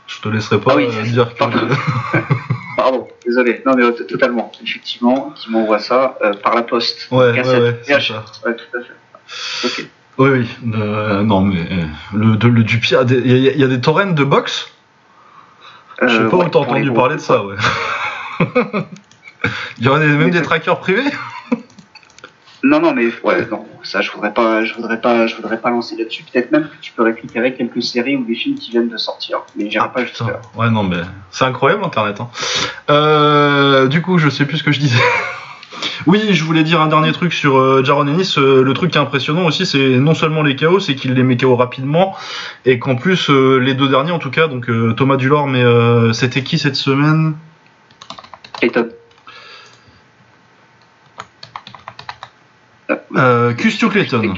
[0.07, 1.39] Je te laisserai pas ah euh, dire que.
[2.77, 3.09] Pardon.
[3.25, 3.63] désolé.
[3.67, 4.53] Non, mais euh, totalement.
[4.63, 7.09] Effectivement, qui m'envoie ça euh, par la poste.
[7.11, 8.25] Ouais, ouais, ouais, ça.
[8.45, 9.67] Ouais, tout à fait.
[9.67, 9.89] Ok.
[10.19, 10.49] Oui, oui.
[10.63, 11.67] non, mais
[12.13, 14.71] le, le du pire, il y, a des torrents de boxe?
[16.03, 17.57] Je sais pas où t'as entendu parler de ça, ouais.
[19.79, 21.11] Il y aurait même des trackers privés?
[22.63, 25.69] Non, non, mais ouais, non, ça, je voudrais pas, je voudrais pas, je voudrais pas
[25.69, 26.25] lancer là-dessus.
[26.25, 29.43] Peut-être même que tu peux récupérer quelques séries ou des films qui viennent de sortir,
[29.55, 30.41] mais j'irai ah, pas jusqu'à.
[30.57, 32.23] Ouais, non, mais c'est incroyable Internet.
[32.23, 32.31] Hein.
[32.89, 35.03] Euh, du coup, je sais plus ce que je disais.
[36.07, 38.37] oui, je voulais dire un dernier truc sur euh, Jaron Ennis.
[38.39, 41.23] Euh, le truc qui est impressionnant aussi, c'est non seulement les chaos, c'est qu'il les
[41.23, 42.17] met KO rapidement,
[42.65, 45.63] et qu'en plus, les deux derniers, en tout cas, donc Thomas Dulor, mais
[46.13, 47.35] c'était qui cette semaine?
[48.59, 48.89] Clayton.
[53.17, 54.35] Euh, Custio Clayton.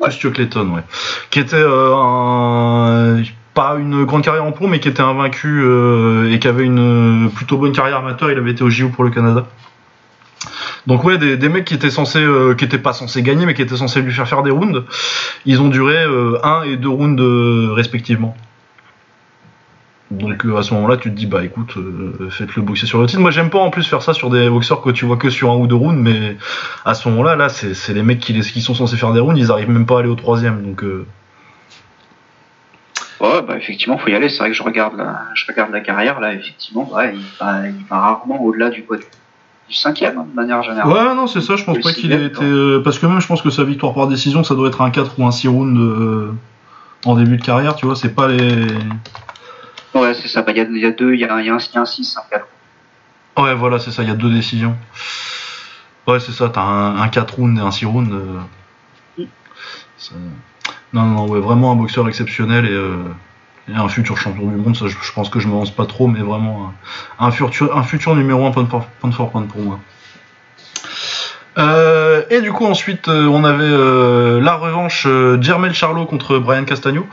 [0.00, 0.82] Custio Clayton, ouais.
[1.30, 3.22] Qui était euh, un,
[3.54, 7.30] pas une grande carrière en pro, mais qui était invaincu euh, et qui avait une
[7.34, 8.30] plutôt bonne carrière amateur.
[8.30, 9.46] Il avait été au JO pour le Canada.
[10.86, 13.62] Donc ouais, des, mecs qui étaient censés, euh, qui étaient pas censés gagner, mais qui
[13.62, 14.84] étaient censés lui faire faire des rounds.
[15.46, 15.96] Ils ont duré
[16.42, 17.22] un et deux rounds
[17.74, 18.36] respectivement.
[20.12, 23.06] Donc euh, à ce moment-là, tu te dis bah écoute, euh, faites-le boxer sur le
[23.06, 23.20] titre.
[23.20, 25.50] Moi j'aime pas en plus faire ça sur des boxeurs que tu vois que sur
[25.50, 26.36] un ou deux rounds, mais
[26.84, 29.70] à ce moment-là, là, c'est les mecs qui, sont censés faire des rounds, ils arrivent
[29.70, 30.62] même pas à aller au troisième.
[30.62, 31.06] Donc euh.
[33.20, 34.28] Ouais, bah effectivement, faut y aller.
[34.28, 37.22] C'est vrai que je regarde la, je regarde la carrière là, effectivement, ouais, il,
[37.88, 38.86] va, rarement au-delà du, du
[39.74, 40.92] cinquième hein, de manière générale.
[40.92, 41.56] Ouais, non, c'est ça.
[41.56, 42.44] Je pense pas qu'il ait été
[42.84, 45.18] parce que même je pense que sa victoire par décision, ça doit être un 4
[45.18, 46.34] ou un 6 rounds
[47.04, 47.74] en début de carrière.
[47.76, 48.66] Tu vois, c'est pas les
[49.94, 50.42] Ouais, c'est ça.
[50.42, 52.46] Bah, il y, a, deux, il y a, un 6, un 4.
[53.38, 54.02] Ouais, voilà, c'est ça.
[54.02, 54.76] Il y a deux décisions.
[56.06, 56.48] Ouais, c'est ça.
[56.48, 58.12] T'as un, un 4 rounds et un 6 rounds.
[58.12, 59.24] Euh.
[60.92, 62.96] Non, non, ouais, vraiment un boxeur exceptionnel et, euh,
[63.68, 64.76] un futur champion du monde.
[64.76, 66.72] Je, pense que je me lance pas trop, mais vraiment
[67.18, 69.78] un, futur, numéro 1 point for, point pour moi.
[71.58, 73.68] Euh, et du coup ensuite on avait
[74.40, 75.06] la revanche
[75.40, 77.06] Jermel Charlot contre Brian Castagno.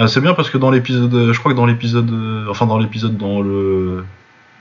[0.00, 2.78] Euh, c'est bien parce que dans l'épisode, je crois que dans l'épisode, euh, enfin dans
[2.78, 4.04] l'épisode, dans le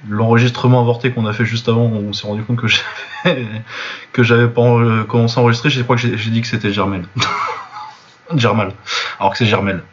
[0.08, 3.46] l'enregistrement avorté qu'on a fait juste avant, on s'est rendu compte que j'avais
[4.14, 4.62] que j'avais pas
[5.08, 5.70] commencé à enregistrer.
[5.70, 7.06] Je crois que j'ai dit que c'était Germel.
[8.36, 8.74] Germal.
[9.20, 9.84] Alors que c'est Germel.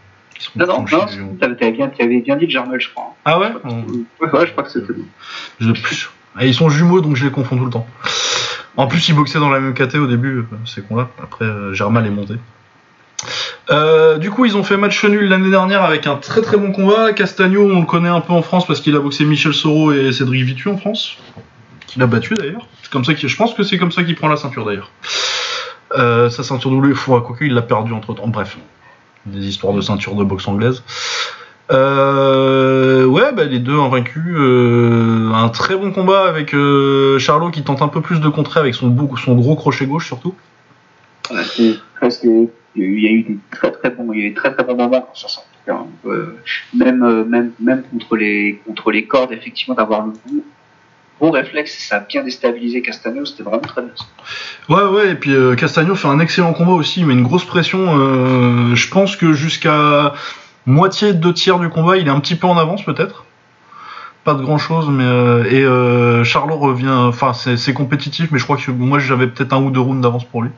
[0.56, 3.14] Non, non, non, t'avais bien, avais bien dit je crois.
[3.24, 3.52] Ah ouais
[4.20, 5.04] Ouais, je crois que c'était bon.
[5.60, 5.72] Je...
[6.42, 7.86] ils sont jumeaux, donc je les confonds tout le temps.
[8.76, 11.08] En plus, ils boxaient dans la même KT au début, euh, ces cons-là.
[11.22, 12.34] Après, Germal est monté.
[13.70, 16.72] Euh, du coup, ils ont fait match nul l'année dernière avec un très très bon
[16.72, 17.12] combat.
[17.12, 20.12] Castagno, on le connaît un peu en France parce qu'il a boxé Michel Soro et
[20.12, 21.16] Cédric Vitu en France,
[21.86, 22.68] qu'il a battu d'ailleurs.
[22.82, 24.90] C'est comme ça que je pense que c'est comme ça qu'il prend la ceinture d'ailleurs.
[25.96, 28.28] Euh, sa ceinture doublée, quoi quoique il l'a perdu entre temps.
[28.28, 28.56] Bref,
[29.26, 30.82] des histoires de ceinture de boxe anglaise.
[31.72, 34.22] Euh, ouais, bah, les deux invaincus.
[34.36, 36.54] Euh, un très bon combat avec
[37.18, 40.34] Charlot qui tente un peu plus de contrer avec son, gros crochet gauche surtout.
[42.78, 44.34] Il y a eu des très très bons, il
[45.14, 45.42] sur ça.
[45.68, 46.36] Euh,
[46.74, 50.42] même, euh, contre les, contre les cordes, effectivement, d'avoir le bon,
[51.20, 53.92] bon réflexe, ça a bien déstabilisé Castagno, c'était vraiment très bien.
[54.68, 58.74] Ouais, ouais, et puis euh, Castagno fait un excellent combat aussi, mais une grosse pression.
[58.74, 60.14] je pense que jusqu'à
[60.66, 63.24] moitié, deux tiers du combat, il est un petit peu en avance peut-être.
[64.24, 65.04] Pas de grand chose, mais
[65.52, 65.64] et
[66.24, 66.88] Charlot revient.
[66.90, 70.24] Enfin, c'est compétitif, mais je crois que moi j'avais peut-être un ou deux rounds d'avance
[70.24, 70.50] pour lui.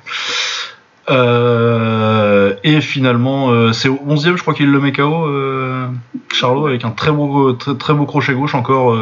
[1.10, 5.86] Euh, et finalement, euh, c'est au 11 e je crois qu'il le met KO, euh,
[6.32, 8.96] Charlot, avec un très beau, très, très beau crochet gauche encore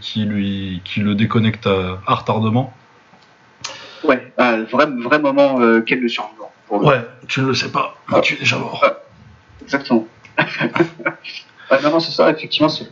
[0.00, 2.72] qui, lui, qui le déconnecte à, à retardement.
[4.04, 4.32] Ouais,
[4.70, 6.52] vrai, vrai moment quel le survivant.
[6.68, 8.20] pour le- Ouais, tu ne le sais pas, mais Ah.
[8.20, 8.84] tu es déjà mort.
[9.62, 10.06] Exactement.
[11.68, 12.88] Ouais, non, non, c'est ça, effectivement, c'est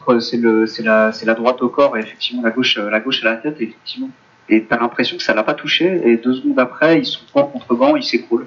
[0.82, 4.10] la, la droite au corps et effectivement la gauche, la gauche à la tête, effectivement.
[4.48, 7.44] Et t'as l'impression que ça l'a pas touché et deux secondes après, ils sont gant
[7.44, 8.46] contre gant, ils s'écroulent.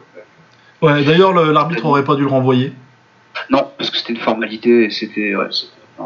[0.81, 2.71] Ouais, d'ailleurs, le- l'arbitre aurait pas dû le renvoyer.
[3.49, 5.45] Non, parce que c'était une formalité c'était, ouais,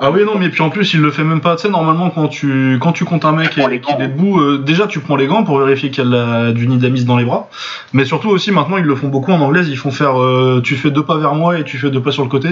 [0.01, 1.58] Ah oui, non, mais puis en plus, il le fait même pas.
[1.58, 3.99] Tu sais, normalement, quand tu, quand tu comptes un mec et qu'il gants.
[3.99, 6.67] est debout, euh, déjà, tu prends les gants pour vérifier qu'il y a la- du
[6.67, 7.49] nidamis dans les bras.
[7.91, 9.67] Mais surtout aussi, maintenant, ils le font beaucoup en anglaise.
[9.67, 12.12] Ils font faire, euh, tu fais deux pas vers moi et tu fais deux pas
[12.12, 12.49] sur le côté.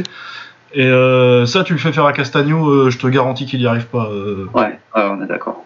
[0.73, 3.87] Et euh, ça, tu le fais faire à Castagno, je te garantis qu'il y arrive
[3.87, 4.09] pas.
[4.53, 5.63] ouais, on est d'accord.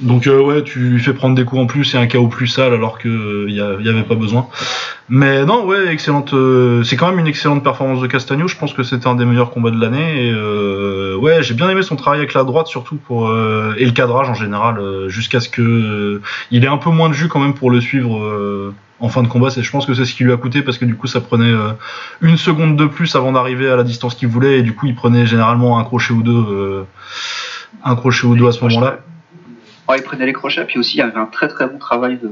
[0.00, 2.46] Donc euh, ouais, tu lui fais prendre des coups en plus et un KO plus
[2.48, 4.46] sale alors que euh, a- y avait pas besoin.
[5.08, 6.34] Mais non, ouais, excellente.
[6.34, 8.46] euh, c'est quand même une excellente performance de Castagno.
[8.48, 10.26] Je pense que c'était un des meilleurs combats de l'année.
[10.26, 13.84] Et euh, ouais, j'ai bien aimé son travail avec la droite surtout pour euh, et
[13.86, 17.14] le cadrage en général euh, jusqu'à ce que euh, il ait un peu moins de
[17.14, 18.18] jus quand même pour le suivre.
[18.18, 20.78] euh, en fin de combat, je pense que c'est ce qui lui a coûté parce
[20.78, 21.72] que du coup, ça prenait euh,
[22.22, 24.94] une seconde de plus avant d'arriver à la distance qu'il voulait et du coup, il
[24.94, 26.82] prenait généralement un crochet ou deux, euh,
[27.84, 29.00] un crochet ou deux à ce moment-là.
[29.88, 32.18] Ouais, il prenait les crochets, puis aussi il y avait un très très bon travail
[32.18, 32.30] de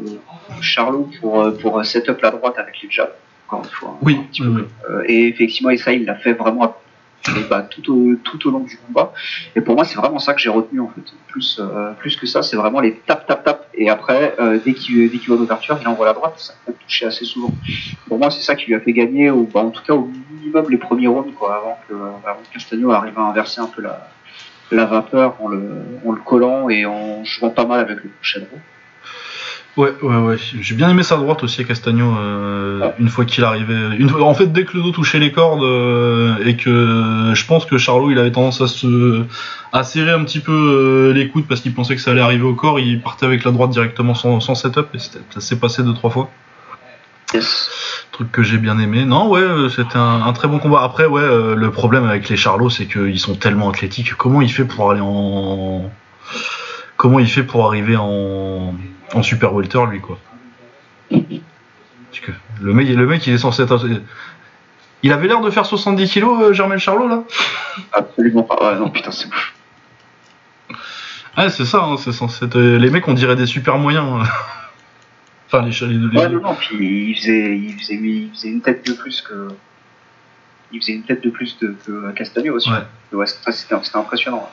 [0.60, 3.12] Charlot pour, euh, pour set up la droite avec les jabs,
[3.46, 3.98] encore une fois.
[4.02, 4.60] Oui, un petit oui, peu.
[4.60, 4.66] oui.
[4.90, 6.76] Euh, et effectivement, et ça, il l'a fait vraiment
[7.28, 9.12] et bah, tout, au, tout au long du combat.
[9.56, 11.02] Et pour moi, c'est vraiment ça que j'ai retenu en fait.
[11.28, 13.68] Plus, euh, plus que ça, c'est vraiment les tap tap tap.
[13.74, 16.34] Et après, euh, dès qu'il va d'ouverture, il envoie la droite.
[16.36, 17.50] Ça peut toucher assez souvent.
[18.08, 20.10] Pour moi, c'est ça qui lui a fait gagner, ou bah, en tout cas au
[20.30, 21.94] minimum les premiers rounds, quoi, avant que,
[22.28, 24.08] avant que Castagno arrive à inverser un peu la,
[24.72, 25.62] la vapeur en le,
[26.06, 28.60] en le collant et en jouant pas mal avec le crochet droit.
[29.76, 30.36] Ouais, ouais, ouais.
[30.60, 32.14] J'ai bien aimé sa droite aussi à Castagno.
[32.16, 32.94] euh, Ouais.
[32.98, 36.36] Une fois qu'il arrivait, une en fait, dès que le dos touchait les cordes euh,
[36.44, 39.22] et que je pense que Charlot, il avait tendance à se,
[39.72, 42.44] à serrer un petit peu euh, les coudes parce qu'il pensait que ça allait arriver
[42.44, 42.78] au corps.
[42.80, 46.10] Il partait avec la droite directement sans, sans setup et ça s'est passé deux trois
[46.10, 46.30] fois.
[47.34, 47.68] Yes.
[48.12, 49.04] Truc que j'ai bien aimé.
[49.04, 50.82] Non, ouais, euh, c'était un, un très bon combat.
[50.82, 54.14] Après, ouais, euh, le problème avec les Charlots, c'est qu'ils sont tellement athlétiques.
[54.14, 55.90] Comment il fait pour aller en,
[56.96, 58.74] comment il fait pour arriver en,
[59.14, 60.18] en super welter, lui, quoi?
[61.10, 62.30] Parce que
[62.62, 63.84] le mec, le mec, il est censé être.
[65.02, 67.24] Il avait l'air de faire 70 kilos, euh, Germain Charlot, là?
[67.92, 68.72] Absolument pas.
[68.72, 69.26] Ouais, non, putain, c'est.
[71.36, 71.82] Ouais, c'est ça.
[71.82, 74.06] hein, c'est censé être- Les mecs, on dirait des super moyens.
[74.22, 74.24] euh.
[75.56, 78.48] Enfin, les, cha- les, les- Ouais, non, non, puis il faisait, il faisait, il faisait
[78.50, 79.48] une tête de plus que.
[80.72, 82.70] Il faisait une tête de plus de, que Castagno aussi.
[82.70, 83.24] Ouais.
[83.52, 84.48] C'était impressionnant.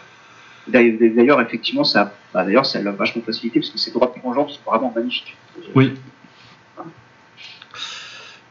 [0.67, 4.69] D'ailleurs, effectivement, ça, bah, d'ailleurs, ça l'a vachement facilité parce que ses droites plongeantes sont
[4.69, 5.35] vraiment magnifiques.
[5.73, 5.93] Oui.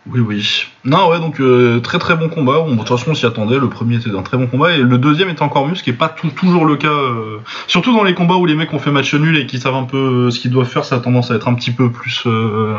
[0.07, 0.65] Oui, oui.
[0.85, 2.61] Non, ouais, donc euh, très très bon combat.
[2.61, 3.59] Bon, de toute façon, on s'y attendait.
[3.59, 5.91] Le premier était un très bon combat et le deuxième était encore mieux, ce qui
[5.91, 6.89] est pas toujours le cas.
[6.89, 9.75] euh, Surtout dans les combats où les mecs ont fait match nul et qui savent
[9.75, 11.91] un peu euh, ce qu'ils doivent faire, ça a tendance à être un petit peu
[11.91, 12.23] plus.
[12.27, 12.79] Euh...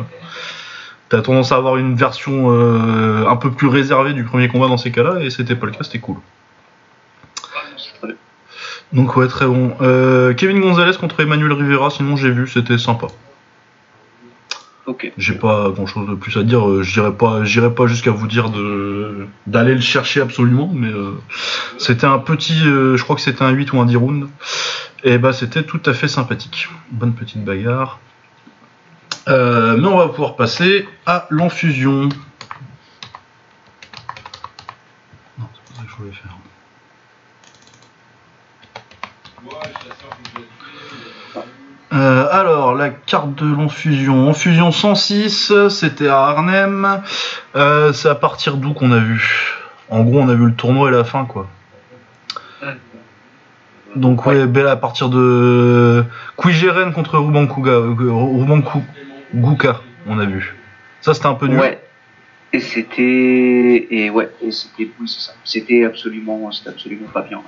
[1.09, 4.91] T'as tendance à avoir une version un peu plus réservée du premier combat dans ces
[4.91, 6.15] cas-là et c'était pas le cas, c'était cool.
[8.93, 9.75] Donc ouais, très bon.
[10.37, 13.07] Kevin Gonzalez contre Emmanuel Rivera, sinon j'ai vu, c'était sympa.
[15.17, 16.67] J'ai pas grand chose de plus à dire.
[16.67, 20.87] euh, Je dirais pas, j'irai pas jusqu'à vous dire de d'aller le chercher absolument, mais
[20.89, 21.21] euh,
[21.77, 24.27] c'était un petit, euh, je crois que c'était un 8 ou un 10 rounds.
[25.03, 26.67] Et bah c'était tout à fait sympathique.
[26.91, 27.99] Bonne petite bagarre.
[29.27, 29.33] Mais
[29.87, 32.09] on va pouvoir passer à l'enfusion.
[35.39, 36.37] Non, c'est pas ça que je voulais faire.
[41.93, 44.29] Euh, alors, la carte de l'enfusion.
[44.29, 47.01] Enfusion 106, c'était à Arnhem.
[47.55, 49.57] Euh, c'est à partir d'où qu'on a vu?
[49.89, 51.47] En gros, on a vu le tournoi et la fin, quoi.
[53.95, 56.05] Donc, ouais, belle à partir de
[56.37, 58.93] Kuijeren contre Ruban euh,
[59.33, 60.55] Guka, on a vu.
[61.01, 61.59] Ça, c'était un peu nul.
[61.59, 61.83] Ouais.
[62.53, 65.33] Et c'était, et ouais, et c'était, oui, c'est ça.
[65.43, 67.37] C'était absolument, c'était absolument pas bien.
[67.37, 67.43] ouais.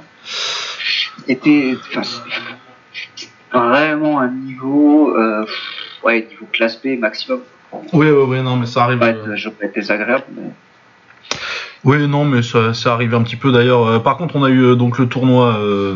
[1.27, 2.01] C'était, enfin,
[3.59, 5.45] vraiment un niveau, euh,
[6.03, 7.39] ouais, niveau classe B maximum.
[7.93, 9.01] Oui, oui, oui, non, mais ça arrive.
[9.01, 10.49] euh, je vais être désagréable, mais
[11.83, 13.87] Oui, non, mais ça, ça arrive un petit peu d'ailleurs.
[13.87, 15.95] Euh, par contre, on a eu euh, donc le tournoi, euh,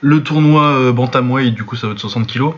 [0.00, 2.54] le tournoi euh, bantamweight, du coup ça va être 60 kilos.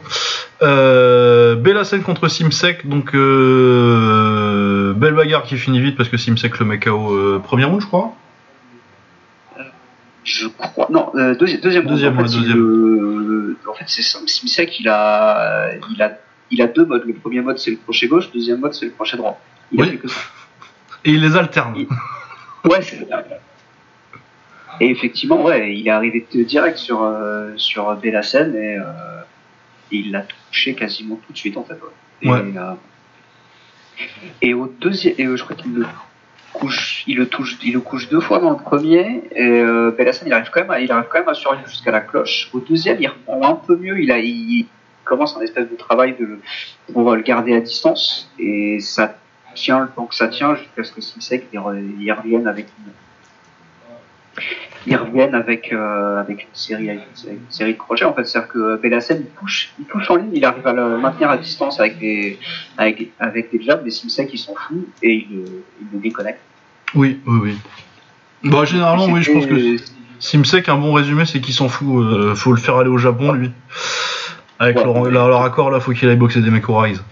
[0.63, 6.67] Euh, Bellasen contre Simsek, donc euh, belle bagarre qui finit vite parce que Simsek le
[6.67, 8.15] met KO euh, premier round, je crois.
[10.25, 12.59] je crois, non, euh, deuxième, deuxième, round, Deuxième, en fait, ouais, il, deuxième.
[13.69, 16.19] En fait, c'est Sam Simsek, il a, il a,
[16.51, 17.05] il a deux modes.
[17.07, 19.41] Le premier mode, c'est le crochet gauche, le deuxième mode, c'est le crochet droit.
[19.71, 19.91] Il a Oui.
[19.91, 20.21] fait que ça.
[21.05, 21.75] Et il les alterne.
[21.77, 21.89] Il-
[22.71, 23.07] Ouais, c'est
[24.81, 28.83] Et effectivement, ouais, il est arrivé direct sur, euh, sur Bellacen et, euh,
[29.91, 31.75] et il l'a touché quasiment tout de suite en fait.
[31.75, 31.89] ouais.
[32.23, 32.41] Et, Ouais.
[32.57, 32.73] euh,
[34.41, 35.87] et au deuxième, et euh, je crois qu'il le
[36.53, 39.25] couche, il le touche, il le couche deux fois dans le premier.
[39.35, 41.91] Et euh, Bellacen, il arrive quand même, à, il arrive quand même à survivre jusqu'à
[41.91, 42.51] la cloche.
[42.53, 44.01] Au deuxième, il reprend un peu mieux.
[44.01, 44.67] Il a, il
[45.05, 46.39] commence un espèce de travail de,
[46.93, 49.17] pour le garder à distance et ça
[49.55, 52.93] tient le temps que ça tient jusqu'à ce que Simsek il revienne avec une
[54.87, 58.41] ils reviennent avec euh, avec une série une série de crochets en fait c'est à
[58.43, 61.37] dire que Bellacen il touche il touche en ligne il arrive à le maintenir à
[61.37, 62.39] distance avec des
[62.79, 65.45] avec avec des jabs mais Simsek il s'en fout et il le,
[65.81, 66.41] il le déconnecte
[66.95, 67.59] Oui, oui, oui.
[68.45, 69.77] Bah, généralement, oui, je pense que
[70.19, 72.05] Simsek, un bon résumé, c'est qu'il s'en fout.
[72.05, 73.51] euh, faut le faire aller au Japon, lui.
[74.59, 74.85] Avec Ouais.
[74.85, 77.03] leur, leur, leur accord, là, faut qu'il aille boxer des mecs au Rise.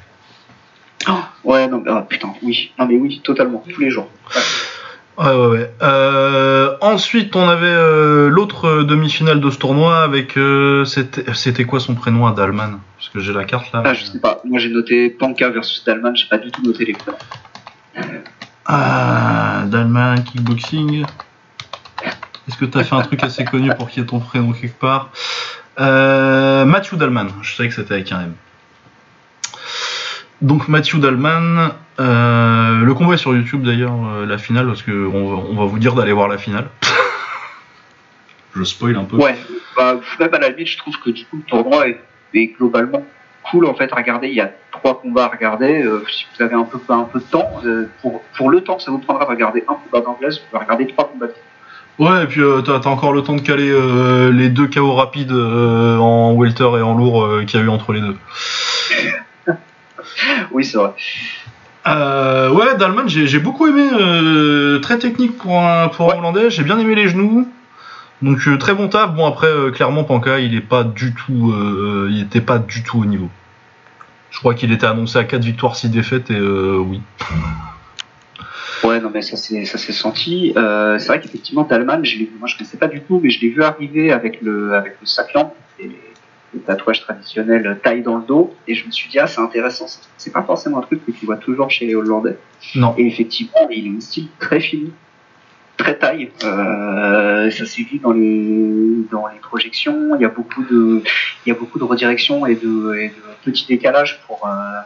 [1.44, 4.42] ouais non mais- ah, putain oui non mais oui totalement tous les jours Ouais.
[5.20, 5.70] Ouais, ouais, ouais.
[5.83, 10.37] Euh, ensuite, on avait euh, l'autre euh, demi-finale de ce tournoi avec.
[10.38, 13.83] euh, C'était quoi son prénom à Dalman Parce que j'ai la carte là.
[13.85, 16.87] ah je sais pas moi j'ai noté Panka versus Dalman j'ai pas du tout noté
[16.87, 17.18] les prénoms
[18.64, 21.04] Ah, Dalman, kickboxing.
[22.48, 24.78] Est-ce que t'as fait un truc assez connu pour qu'il y ait ton prénom quelque
[24.80, 25.11] part?
[25.78, 28.33] Euh, Matthew Dalman, je savais que c'était avec un M.
[30.42, 34.90] Donc Matthew Dalman, euh, le combat est sur YouTube d'ailleurs, euh, la finale, parce que
[34.90, 36.68] on, va- on va vous dire d'aller voir la finale.
[38.57, 39.16] je spoil un peu.
[39.16, 39.37] Ouais,
[39.76, 42.00] bah, même à la limite, je trouve que du coup, le tournoi est,
[42.35, 43.05] est globalement
[43.50, 44.29] cool en fait à regarder.
[44.29, 45.83] Il y a trois combats à regarder.
[45.83, 48.76] Euh, si vous avez un peu, un peu de temps, euh, pour, pour le temps
[48.76, 51.26] que ça vous prendra de regarder un combat d'anglaise, vous pouvez regarder trois combats.
[51.26, 51.35] de-
[51.98, 54.94] Ouais, et puis euh, t'as t'as encore le temps de caler euh, les deux KO
[54.94, 58.16] rapides euh, en welter et en lourd euh, qu'il y a eu entre les deux.
[60.52, 60.92] Oui, c'est vrai.
[61.86, 63.88] Euh, ouais, Dalman, j'ai beaucoup aimé.
[63.92, 66.18] euh, très technique pour un, pour un.
[66.18, 66.50] Hollandais.
[66.50, 67.48] J'ai bien aimé les genoux.
[68.22, 69.14] Donc euh, très bon taf.
[69.14, 71.54] Bon après, clairement, Panka, il est pas du tout,
[72.10, 73.30] il était pas du tout au niveau.
[74.30, 77.00] Je crois qu'il était annoncé à 4 victoires, 6 défaites et oui.
[78.82, 80.52] Ouais, non, mais ça s'est ça s'est senti.
[80.54, 83.62] C'est vrai qu'effectivement, Talman, je moi je connaissais pas du tout, mais je l'ai vu
[83.62, 85.06] arriver avec le avec le
[85.80, 85.90] et
[86.52, 89.86] le tatouage traditionnel taille dans le dos, et je me suis dit ah c'est intéressant.
[90.16, 92.36] C'est pas forcément un truc que tu vois toujours chez les Hollandais.
[92.74, 92.94] Non.
[92.98, 94.92] Et effectivement, il a un style très fini,
[95.76, 96.30] très taille.
[96.44, 100.16] Euh, ça s'est vu dans les dans les projections.
[100.16, 101.02] Il y a beaucoup de
[101.46, 104.80] il y a beaucoup de redirection et de, et de petits décalages pour euh,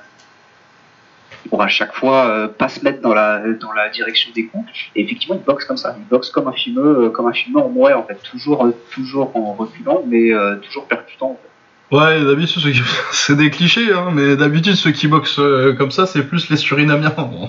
[1.48, 4.68] pour à chaque fois euh, pas se mettre dans la dans la direction des coups.
[4.94, 5.96] Et effectivement, il boxe comme ça.
[5.98, 8.72] Il boxe comme un fumeux, euh, comme un fumeux en mouet en fait, toujours euh,
[8.92, 10.30] toujours en reculant, mais
[10.62, 11.32] toujours percutant.
[11.32, 11.48] En fait.
[11.90, 15.90] Ouais, d'habitude, ceux qui- c'est des clichés, hein, mais d'habitude, ceux qui boxent euh, comme
[15.90, 17.14] ça, c'est plus les Surinamiens.
[17.16, 17.48] en-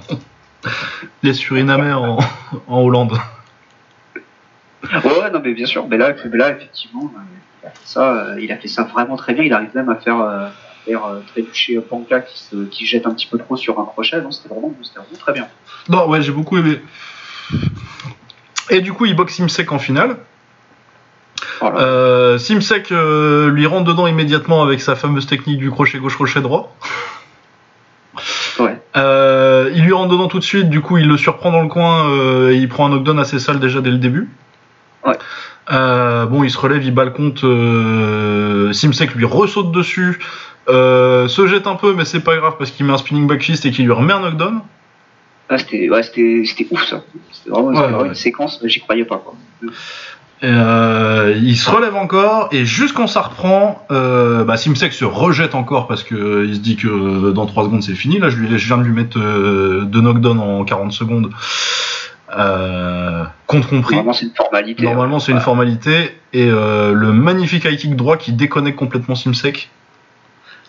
[1.23, 2.17] les Surinamais en,
[2.67, 3.17] en Hollande.
[4.83, 5.87] Ouais, ouais, non, mais bien sûr.
[5.87, 7.19] Mais là, là effectivement, euh,
[7.63, 9.43] il a fait ça, euh, il a fait ça vraiment très bien.
[9.43, 10.51] Il arrive même à faire, à
[10.85, 14.21] faire trébucher Panka qui, se, qui jette un petit peu trop sur un crochet.
[14.21, 15.47] Non, c'était vraiment, vraiment très bien.
[15.89, 16.79] Non, ouais, j'ai beaucoup aimé.
[18.69, 20.17] Et du coup, il boxe Simsek en finale.
[21.61, 21.79] Voilà.
[21.79, 26.41] Euh, Simsek euh, lui rentre dedans immédiatement avec sa fameuse technique du crochet gauche, crochet
[26.41, 26.75] droit.
[28.59, 28.79] Ouais.
[28.95, 31.67] Euh, il lui rentre dedans tout de suite, du coup il le surprend dans le
[31.67, 32.09] coin
[32.49, 34.29] et il prend un knockdown assez sale déjà dès le début.
[35.05, 35.17] Ouais.
[35.69, 37.43] Bon, il se relève, il bat le compte.
[38.73, 40.19] Simsek lui ressaute dessus,
[40.67, 43.65] se jette un peu, mais c'est pas grave parce qu'il met un spinning back fist
[43.65, 44.61] et qu'il lui remet un knockdown.
[45.47, 46.01] Ah, c'était, ouais,
[46.71, 47.03] ouf ça.
[47.31, 49.17] C'était vraiment, Ouais, une séquence, mais j'y croyais pas.
[49.17, 49.35] Quoi.
[50.43, 55.55] Euh, il se relève encore et juste quand ça reprend, euh, bah, Simsek se rejette
[55.55, 58.19] encore parce que euh, il se dit que dans 3 secondes c'est fini.
[58.19, 61.31] Là, je, lui, je viens de lui mettre deux knockdowns en 40 secondes.
[63.47, 63.95] Compte compris.
[63.95, 64.83] Normalement, c'est une formalité.
[64.83, 65.21] Normalement, ouais.
[65.21, 66.17] c'est une formalité.
[66.33, 69.69] Et le magnifique high kick droit qui déconnecte complètement Simsek.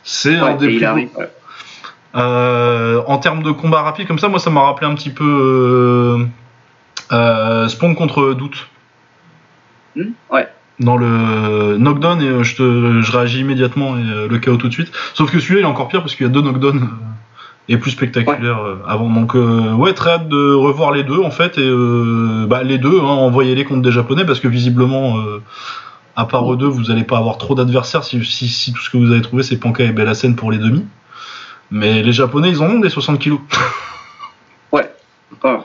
[0.05, 1.09] C'est un des plus arrive.
[1.13, 1.21] beaux.
[1.21, 3.03] ouais.
[3.09, 6.25] En termes de combat rapide, comme ça, moi, ça m'a rappelé un petit peu
[7.11, 8.69] Spawn contre Doute.
[9.97, 10.49] Hmm, ouais.
[10.79, 14.69] Dans le knockdown, et euh, je, te, je réagis immédiatement et euh, le KO tout
[14.69, 14.93] de suite.
[15.15, 17.79] Sauf que celui-là, il est encore pire parce qu'il y a deux knockdowns euh, et
[17.79, 19.09] plus spectaculaires avant.
[19.09, 21.57] Donc, euh, ouais, très hâte de revoir les deux en fait.
[21.57, 25.43] Et euh, bah, les deux, hein, envoyez-les contre des japonais parce que visiblement, euh,
[26.15, 28.91] à part eux deux, vous n'allez pas avoir trop d'adversaires si, si, si tout ce
[28.91, 30.85] que vous avez trouvé c'est Panka et Bellasen pour les demi.
[31.71, 33.41] Mais les japonais, ils en ont des 60 kilos.
[34.73, 34.91] Ouais,
[35.41, 35.65] clairement.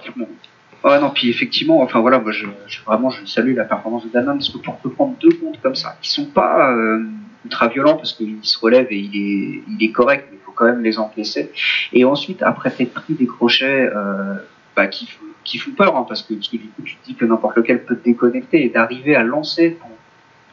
[0.84, 4.10] Ouais, non, puis effectivement, enfin voilà, moi je, je- vraiment je salue la performance de
[4.10, 7.04] Danan parce que pour te prendre deux comptes comme ça, qui sont pas, euh,
[7.46, 10.52] ultra violents parce qu'il se relève et il est, il est correct, mais il faut
[10.52, 11.52] quand même les encaisser.
[11.94, 14.36] Et ensuite, après être pris des crochets euh,
[14.76, 15.10] bah, qui,
[15.44, 17.96] qui font peur, hein, parce, que, du coup, tu te dis que n'importe lequel peut
[17.96, 19.78] te déconnecter et d'arriver à lancer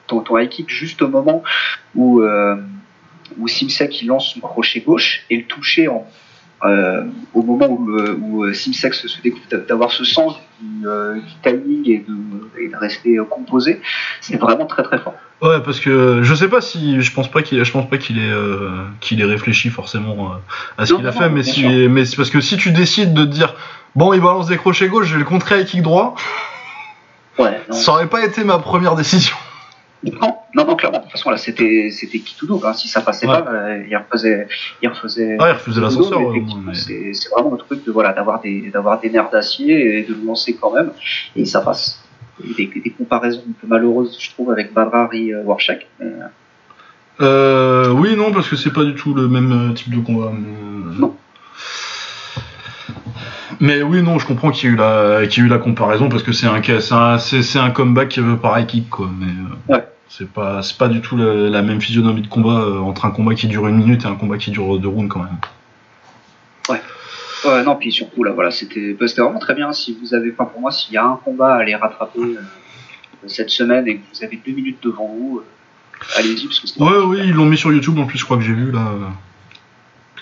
[0.06, 1.42] ton, ton, ton juste au moment
[1.94, 2.56] où, euh,
[3.38, 6.06] où Simsek il lance son crochet gauche et le toucher en
[6.64, 7.04] euh,
[7.34, 11.32] au moment où, euh, où euh, Simsex se découvre d'avoir ce sens du, euh, du
[11.42, 13.80] timing et de, et de rester composé,
[14.20, 15.14] c'est vraiment très très fort.
[15.40, 18.18] Ouais, parce que je sais pas si je pense pas qu'il je pense pas qu'il
[18.18, 20.32] est euh, qu'il ait réfléchi forcément
[20.76, 23.24] à ce qu'il a fait, mais si mais c'est parce que si tu décides de
[23.24, 23.54] dire
[23.94, 26.16] bon il balance des crochets gauche, je vais le contrer avec kick droit,
[27.38, 29.36] ouais, ça aurait pas été ma première décision.
[30.04, 30.98] Non, non, non, clairement.
[30.98, 32.64] De toute façon, là, c'était, c'était qui tout double.
[32.66, 32.72] Hein.
[32.72, 33.42] Si ça passait Ouais.
[33.42, 34.46] pas, euh, il refaisait,
[34.82, 35.36] il refaisait.
[35.40, 38.70] Ouais, il refaisait l'ascenseur, ouais, mais- c'est, c'est vraiment le truc de voilà, d'avoir des,
[38.70, 40.92] d'avoir des nerfs d'acier et de le lancer quand même,
[41.34, 42.02] et ça passe.
[42.44, 45.88] Et des, des comparaisons un peu malheureuses, je trouve, avec Badrari euh, Warshak.
[45.98, 46.06] mais,
[47.20, 50.30] euh, oui, non, parce que c'est pas du tout le même type de combat.
[50.32, 51.16] Mais, Non.
[53.60, 55.58] Mais oui, non, je comprends qu'il y ait eu la, qu'il y ait eu la
[55.58, 59.08] comparaison parce que c'est un, un, comeback euh, par équipe, quoi.
[59.18, 59.84] Mais euh, Ouais.
[60.08, 63.34] c'est pas, pas du tout la, la même physionomie de combat euh, entre un combat
[63.34, 65.38] qui dure une minute et un combat qui dure deux rounds quand même.
[67.44, 69.72] Ouais, non, puis surtout, là, voilà, c'était bah, c'était vraiment très bien.
[69.72, 72.40] Si vous avez, enfin, pour moi, s'il y a un combat à aller rattraper euh,
[73.26, 76.82] cette semaine et que vous avez deux minutes devant vous, euh, allez-y, parce que c'est
[76.82, 78.80] Ouais, oui, ils l'ont mis sur YouTube en plus, je crois que j'ai vu là.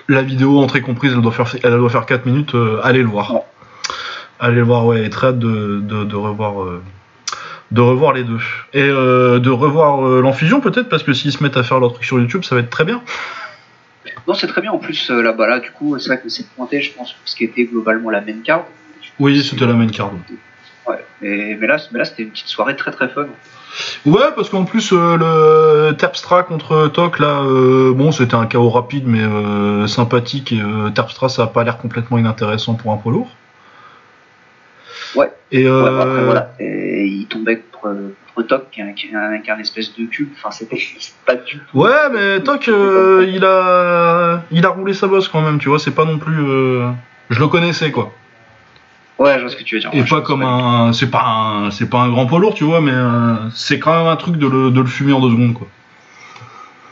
[0.08, 2.54] La vidéo entrée comprise, elle doit faire, elle doit faire 4 minutes.
[2.54, 3.34] euh, allez le voir.
[3.34, 3.40] Ouais.
[4.38, 6.62] Allez le voir, ouais, et très hâte de, de, de revoir.
[6.62, 6.82] euh,
[7.72, 8.38] de revoir les deux.
[8.74, 12.04] Et euh, de revoir l'enfusion peut-être, parce que s'ils se mettent à faire leur truc
[12.04, 13.02] sur YouTube, ça va être très bien.
[14.28, 14.70] Non, c'est très bien.
[14.70, 17.34] En plus, euh, là, là, du coup, c'est vrai que c'est pointé, je pense, ce
[17.34, 18.66] qui était globalement la même carte.
[19.18, 20.12] Oui, c'était la main card.
[20.88, 23.26] Ouais, mais, mais là, mais là c'était une petite soirée très très fun.
[24.04, 25.16] Ouais, parce qu'en plus, euh,
[25.88, 30.60] le Terpstra contre Tok, là, euh, bon, c'était un chaos rapide, mais euh, sympathique, et
[30.94, 33.30] Terpstra, ça a pas l'air complètement inintéressant pour un poids lourd.
[35.14, 35.32] Ouais.
[35.52, 36.52] Et Ouais, après, voilà.
[36.58, 37.96] Et il tombait contre,
[38.34, 40.28] contre Tok, qui est un, qui est espèce de cube.
[40.36, 40.78] Enfin, c'était
[41.26, 41.78] pas du tout.
[41.78, 45.78] Ouais, mais euh, il a, il a roulé sa bosse quand même, tu vois.
[45.78, 46.90] C'est pas non plus, euh,
[47.30, 48.12] je le connaissais quoi.
[49.18, 49.90] Ouais, je vois ce que tu veux dire.
[49.92, 52.64] Et Ouais, pas comme un, c'est pas un, c'est pas un grand poids lourd, tu
[52.64, 55.30] vois, mais euh, c'est quand même un truc de le, de le fumer en deux
[55.30, 55.66] secondes quoi.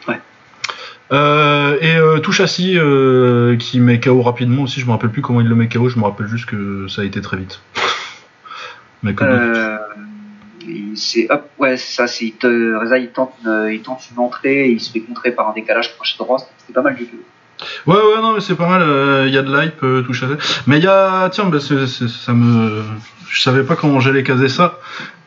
[0.08, 0.18] Ouais.
[1.12, 2.78] Euh, et euh, tout châssis
[3.58, 5.98] qui met KO rapidement aussi, je me rappelle plus comment il le met KO, je
[5.98, 7.60] me rappelle juste que ça a été très vite.
[9.02, 9.78] mais comme
[10.96, 12.06] c'est hop, ouais, c'est ça.
[12.06, 15.32] C'est il te, il tente, une, il tente une entrée, et il se fait contrer
[15.32, 16.38] par un décalage crochet droit.
[16.58, 17.18] C'était pas mal du tout.
[17.86, 18.82] Ouais, ouais, non, mais c'est pas mal.
[19.26, 20.34] Il y a de l'hype, euh, tout châssis.
[20.66, 22.82] Mais il y a, tiens, bah, ça me,
[23.28, 24.78] je savais pas comment j'allais caser ça,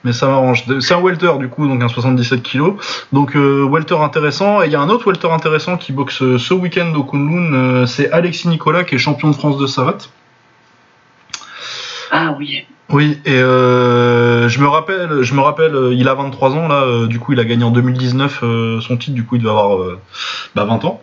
[0.03, 0.63] mais ça m'arrange.
[0.80, 2.73] C'est un welter du coup, donc un 77 kg.
[3.11, 4.61] Donc euh, welter intéressant.
[4.61, 7.53] Et il y a un autre welter intéressant qui boxe euh, ce week-end au Kunlun.
[7.53, 10.09] euh, c'est Alexis Nicolas qui est champion de France de savate.
[12.11, 12.65] Ah oui.
[12.89, 16.84] Oui, et euh, je me rappelle, je me rappelle, euh, il a 23 ans là,
[16.84, 19.49] euh, du coup il a gagné en 2019 euh, son titre, du coup il devait
[19.51, 19.99] avoir euh,
[20.55, 21.01] bah, 20 ans.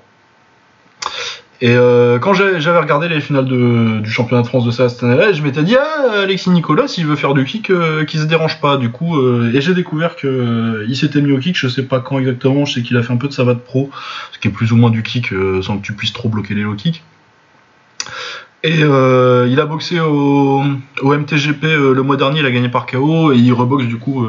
[1.60, 5.32] Et euh, quand j'avais regardé les finales du championnat de France de ça cette année-là,
[5.32, 8.60] je m'étais dit ah Alexis Nicolas s'il veut faire du kick, euh, qu'il se dérange
[8.60, 8.76] pas.
[8.76, 11.56] Du coup, euh, et j'ai découvert que euh, il s'était mis au kick.
[11.56, 12.64] Je sais pas quand exactement.
[12.64, 13.90] Je sais qu'il a fait un peu de savate pro,
[14.32, 15.32] ce qui est plus ou moins du kick
[15.62, 17.02] sans que tu puisses trop bloquer les low kicks.
[18.64, 20.62] Et il a boxé au,
[21.02, 24.26] MTGP le mois dernier, il a gagné par KO et il reboxe du coup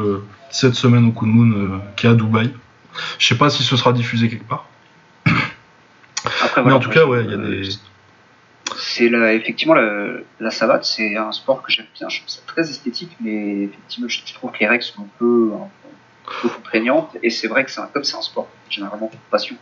[0.50, 2.50] cette semaine au Kunlun qui est à Dubaï.
[3.18, 4.66] Je sais pas si ce sera diffusé quelque part.
[6.42, 7.68] Après, Mais en tout cas, ouais, il y a euh, des.
[8.78, 10.08] C'est la, effectivement la,
[10.40, 12.08] la savate, c'est un sport que j'aime bien.
[12.08, 15.08] Je trouve ça très esthétique, mais effectivement, je, je trouve que les règles sont un
[15.18, 15.68] peu, un
[16.42, 17.16] peu contraignantes.
[17.22, 19.56] Et c'est vrai que c'est un, comme c'est un sport généralement passion.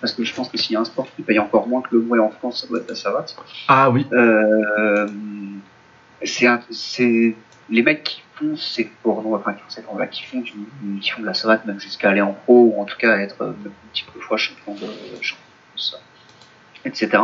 [0.00, 1.88] Parce que je pense que s'il y a un sport qui paye encore moins que
[1.92, 3.36] le mouet en France, ça doit être la savate.
[3.68, 4.06] Ah oui.
[4.12, 5.06] Euh,
[6.24, 7.34] c'est un- c'est
[7.68, 10.52] les mecs qui font ces pornos, enfin qui font ces qui font du,
[11.00, 13.40] qui font de la savate même jusqu'à aller en pro ou en tout cas être
[13.42, 14.86] euh, même multiple fois champion de
[15.20, 15.44] champion
[16.84, 17.22] etc.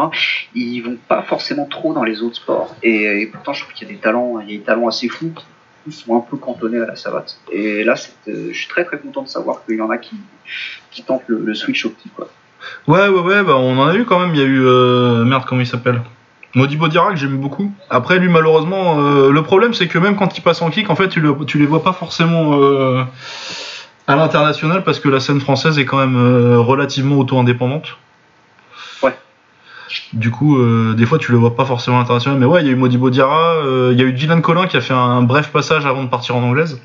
[0.55, 3.91] Ils vont pas forcément trop dans les autres sports et, pourtant je trouve qu'il y
[3.91, 5.33] a des talents, il y a des talents assez fous
[5.85, 7.39] qui sont un peu cantonnés à la savate.
[7.53, 7.95] Et là,
[8.29, 10.17] euh, je suis très très content de savoir qu'il y en a qui,
[11.07, 12.29] tentent le, switch petit quoi.
[12.89, 14.35] Ouais, ouais, ouais, bah on en a eu quand même.
[14.35, 14.61] Il y a eu.
[14.65, 16.01] euh, Merde, comment il s'appelle?
[16.55, 17.71] Modibo Dirac, j'aime beaucoup.
[17.91, 20.97] Après, lui, malheureusement, euh, le problème, c'est que même quand il passe en kick, en
[20.97, 23.05] fait, tu, le- tu les vois pas forcément euh,
[24.09, 26.17] à l'international parce que la scène française est quand même
[26.59, 27.97] relativement auto-indépendante.
[30.13, 32.39] Du coup, euh, des fois, tu le vois pas forcément à l'international.
[32.39, 34.67] Mais ouais, il y a eu Modibo Diarra, euh, il y a eu Dylan Collin
[34.67, 36.81] qui a fait un bref passage avant de partir en anglaise.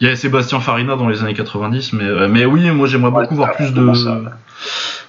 [0.00, 3.10] Il y avait Sébastien Farina dans les années 90, mais, euh, mais oui, moi j'aimerais
[3.12, 4.20] Ouais, beaucoup voir plus de, ça.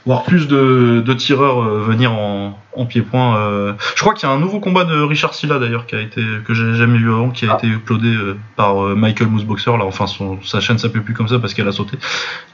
[0.05, 3.35] voir plus de, de tireurs euh, venir en, en pied-point.
[3.37, 3.73] euh.
[3.95, 6.21] Je crois qu'il y a un nouveau combat de Richard Silla d'ailleurs qui a été
[6.45, 7.57] que j'ai jamais vu avant, qui a Ah.
[7.57, 9.71] été uploadé euh, par Michael Mooseboxer.
[9.77, 11.97] Là, enfin son, sa chaîne s'appelle plus comme ça parce qu'elle a sauté.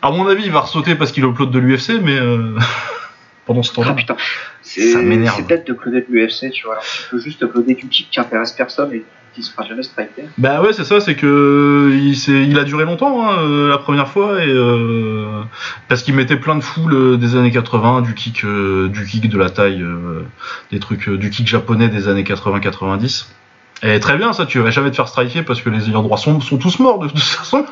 [0.02, 2.58] À mon avis, il va ressauter parce qu'il upload de l'UFC, mais euh,
[3.46, 3.90] pendant ce temps-là.
[3.92, 4.16] Ah putain,
[4.62, 5.36] c'est Ça m'énerve.
[5.38, 6.80] c'est peut-être de de l'UFC, tu vois.
[6.82, 9.04] Tu peux juste uploader du kick qui intéresse personne et
[9.36, 10.26] qui sera jamais striké.
[10.38, 13.80] Bah ouais, c'est ça, c'est que il, s'est- il a duré longtemps hein, euh, la
[13.80, 15.42] première fois et euh,
[15.88, 19.28] parce qu'il mettait plein de foules euh, des années 80, du kick, euh, du kick
[19.28, 20.22] de la taille, euh,
[20.72, 23.26] des trucs, euh, du kick japonais des années 80-90.
[23.82, 26.18] Et très bien, ça, tu vas jamais te faire striker parce que les ayants droit
[26.20, 27.66] sont, sont tous morts de toute façon.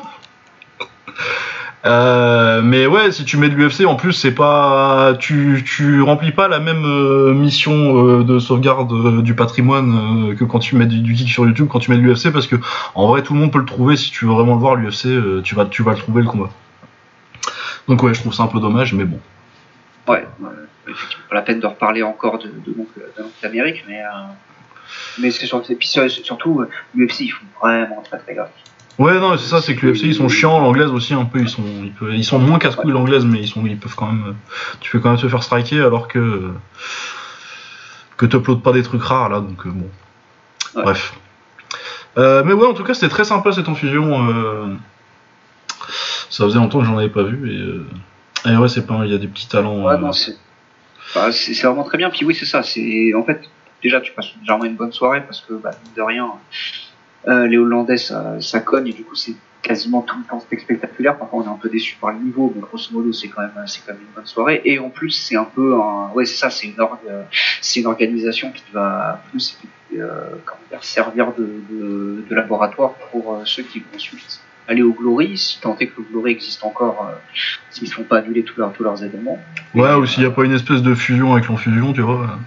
[1.84, 6.30] Euh, mais ouais, si tu mets de l'UFC, en plus, c'est pas, tu, tu remplis
[6.30, 7.72] pas la même euh, mission
[8.20, 11.80] euh, de sauvegarde du patrimoine que quand tu mets du, du kick sur YouTube, quand
[11.80, 12.56] tu mets de l'UFC, parce que
[12.94, 13.96] en vrai, tout le monde peut le trouver.
[13.96, 16.50] Si tu veux vraiment le voir, l'UFC, tu vas, tu vas le trouver le combat.
[17.88, 19.18] Donc ouais, je trouve ça un peu dommage, mais bon.
[20.06, 20.26] Ouais,
[21.28, 24.02] pas la peine de reparler encore de, de de l'oncle d'Amérique, mais,
[25.18, 26.64] mais c'est surtout, surtout,
[26.94, 28.50] l'UFC, ils font vraiment très très gaffe.
[28.98, 31.48] Ouais, non, c'est ça, c'est que l'UFC, ils sont chiants, l'anglaise aussi un peu, ils
[31.48, 34.24] sont, ils, peuvent- ils sont moins casse-couilles l'anglaise, mais ils sont, ils peuvent quand même,
[34.28, 34.32] euh,
[34.80, 36.52] tu peux quand même te faire striker alors que euh,
[38.16, 39.88] que t'uploades pas des trucs rares là, donc euh, bon.
[40.76, 40.82] Ouais.
[40.84, 41.14] Bref.
[42.18, 44.28] Euh, mais ouais, en tout cas, c'était très sympa cette infusion.
[44.28, 44.74] euh,
[46.28, 47.86] Ça faisait longtemps que j'en avais pas vu et, euh,
[48.52, 49.84] et ouais, c'est pas, il y a des petits talents.
[49.84, 50.36] Ouais, non, c'est
[51.14, 52.10] bah, c'est c'est vraiment très bien.
[52.10, 52.62] Puis oui, c'est ça.
[52.62, 53.42] C'est en fait
[53.82, 56.30] déjà tu passes généralement une bonne soirée parce que bah, de rien,
[57.28, 61.16] euh, les Hollandais ça, ça cogne et du coup c'est quasiment tout le temps spectaculaire.
[61.16, 63.52] Parfois on est un peu déçu par le niveau, mais grosso modo c'est quand même
[63.66, 64.60] c'est quand même une bonne soirée.
[64.64, 66.74] Et en plus c'est un peu un ouais c'est ça, c'est une
[67.80, 69.58] une organisation qui va plus
[69.96, 73.98] euh, comment dire servir de, de, de laboratoire pour euh, ceux qui vont
[74.68, 77.14] aller au Glory, si tant est que le Glory existe encore, euh,
[77.70, 79.38] s'ils ne font pas annuler tous leurs tous leurs événements.
[79.74, 82.38] Ouais, ou s'il y a pas une espèce de fusion avec l'enfusion, tu vois.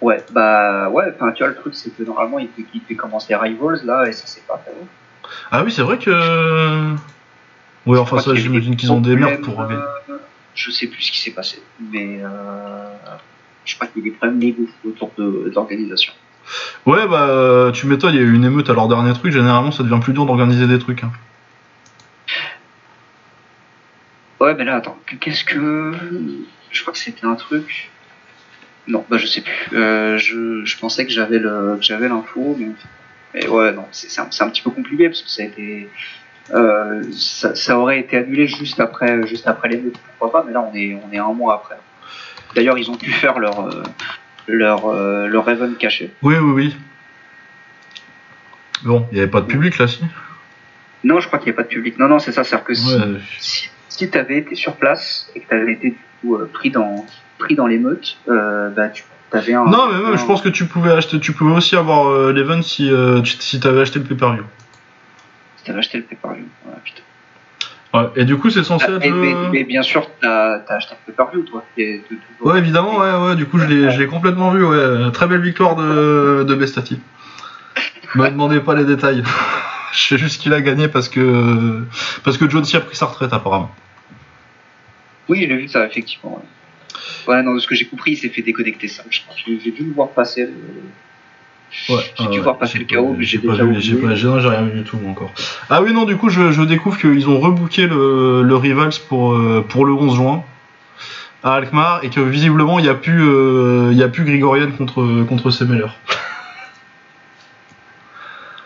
[0.00, 2.94] Ouais, bah ouais, enfin tu vois le truc c'est que normalement il fait, il fait
[2.94, 4.72] commencer Rivals là et ça c'est pas fait.
[5.50, 6.94] Ah oui, c'est vrai que.
[7.86, 9.60] Ouais, enfin ça, j'imagine qu'ils ont des merdes pour.
[9.60, 9.66] euh,
[10.54, 12.28] je sais plus ce qui s'est passé, mais euh,
[13.64, 16.12] je crois qu'il y a des problèmes légaux autour de, de l'organisation.
[16.86, 19.32] Ouais, bah, tu m'étonnes, il y a eu une émeute à leur dernier truc.
[19.32, 21.04] Généralement, ça devient plus dur d'organiser des trucs.
[21.04, 21.12] hein.
[24.40, 25.92] Ouais, mais là attends, qu'est-ce que.
[26.70, 27.90] Je crois que c'était un truc.
[28.88, 29.76] Non, bah je sais plus.
[29.76, 32.68] Euh, je, je pensais que j'avais le que j'avais l'info, mais,
[33.34, 35.46] mais ouais, non, c'est c'est un, c'est un petit peu compliqué parce que ça a
[35.46, 35.88] été.
[36.52, 40.60] Euh, ça, ça aurait été annulé juste après, juste après l'émeute, pourquoi pas, mais là
[40.62, 41.76] on est, on est un mois après.
[42.56, 43.82] D'ailleurs, ils ont pu faire leur, euh,
[44.48, 44.92] leur,
[45.28, 46.10] leur Raven caché.
[46.22, 46.76] Oui, oui, oui.
[48.82, 50.00] Bon, il n'y avait pas de public là, si?
[51.04, 51.98] Non, je crois qu'il n'y a pas de public.
[51.98, 55.30] Non, non, c'est ça, c'est-à-dire que si, Ouais, si, si tu avais été sur place
[55.36, 57.06] et que tu avais été du coup pris dans,
[57.40, 59.64] pris dans l'émeute, euh, bah tu avais un.
[59.64, 62.32] Non, mais même, un- je pense que tu pouvais acheter, tu pouvais aussi avoir euh,
[62.32, 64.44] l'event si, euh, tu- si t'avais acheté le pay-per-view.
[65.56, 66.44] Si t'avais acheté le pay-per-view.
[66.66, 67.02] Ouais, putain.
[67.92, 69.14] Ouais, et du coup, c'est censé Ah, être.
[69.14, 71.64] mais, mais- mais bien sûr, t'as as acheté le pay-per-view, toi.
[71.76, 72.00] de-
[72.40, 75.10] Ouais, évidemment, ouais, ouais, du coup, je l'ai, complètement vu, ouais.
[75.12, 77.00] Très belle victoire de, de Bestati.
[78.14, 79.22] Me demandez pas les détails.
[79.92, 81.82] je sais juste qu'il a gagné parce que,
[82.24, 83.74] parce que John C a pris sa retraite, apparemment.
[85.28, 86.42] Oui, je l'ai vu ça, effectivement.
[87.28, 89.02] Ouais, non, de ce que j'ai compris, il s'est fait déconnecter ça.
[89.10, 89.34] Je crois.
[89.46, 90.42] J'ai j'ai dû le voir passer.
[90.46, 90.52] le-
[91.88, 94.08] Ouais, J'ai dû ouais, voir passer le chaos, mais j'ai pas vu, j'ai pas,
[94.40, 95.30] rien vu du tout moi, encore.
[95.68, 99.34] Ah oui, non, du coup, je, je découvre qu'ils ont rebooké le, le Rivals pour,
[99.34, 100.42] euh, pour le 11 juin
[101.44, 104.72] à Alkmaar et que visiblement il n'y a plus, euh, il y a plus Grigorian
[104.72, 105.86] contre, contre Semeller.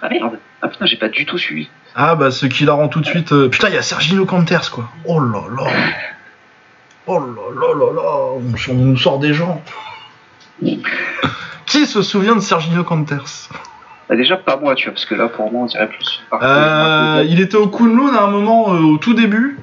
[0.02, 0.38] Ah merde.
[0.62, 1.68] Ah putain, j'ai pas du tout suivi.
[1.94, 3.32] Ah bah ce qui la rend tout de suite.
[3.32, 4.90] euh, Putain, il y a Sergino Canters quoi.
[5.04, 5.70] Oh là là.
[7.06, 7.26] Oh là
[7.60, 8.10] là là là.
[8.36, 9.62] On, on nous sort des gens.
[11.66, 13.48] Qui se souvient de Sergino Canters
[14.08, 16.22] Bah, déjà, pas moi, tu vois, parce que là, pour moi, on dirait plus.
[16.42, 19.58] Euh, il était au Kunlun à un moment euh, au tout début.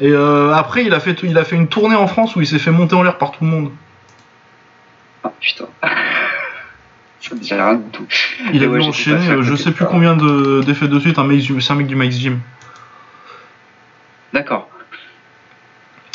[0.00, 2.46] Et euh, après, il a, fait, il a fait une tournée en France où il
[2.46, 3.70] s'est fait monter en l'air par tout le monde.
[5.24, 5.66] Ah putain.
[7.20, 8.06] Ça me dit rien du tout.
[8.52, 11.18] Il a ouais, euh, je sais plus combien de- d'effets de suite.
[11.18, 12.38] Un mec, du- c'est un mec du Max Gym.
[14.32, 14.68] D'accord.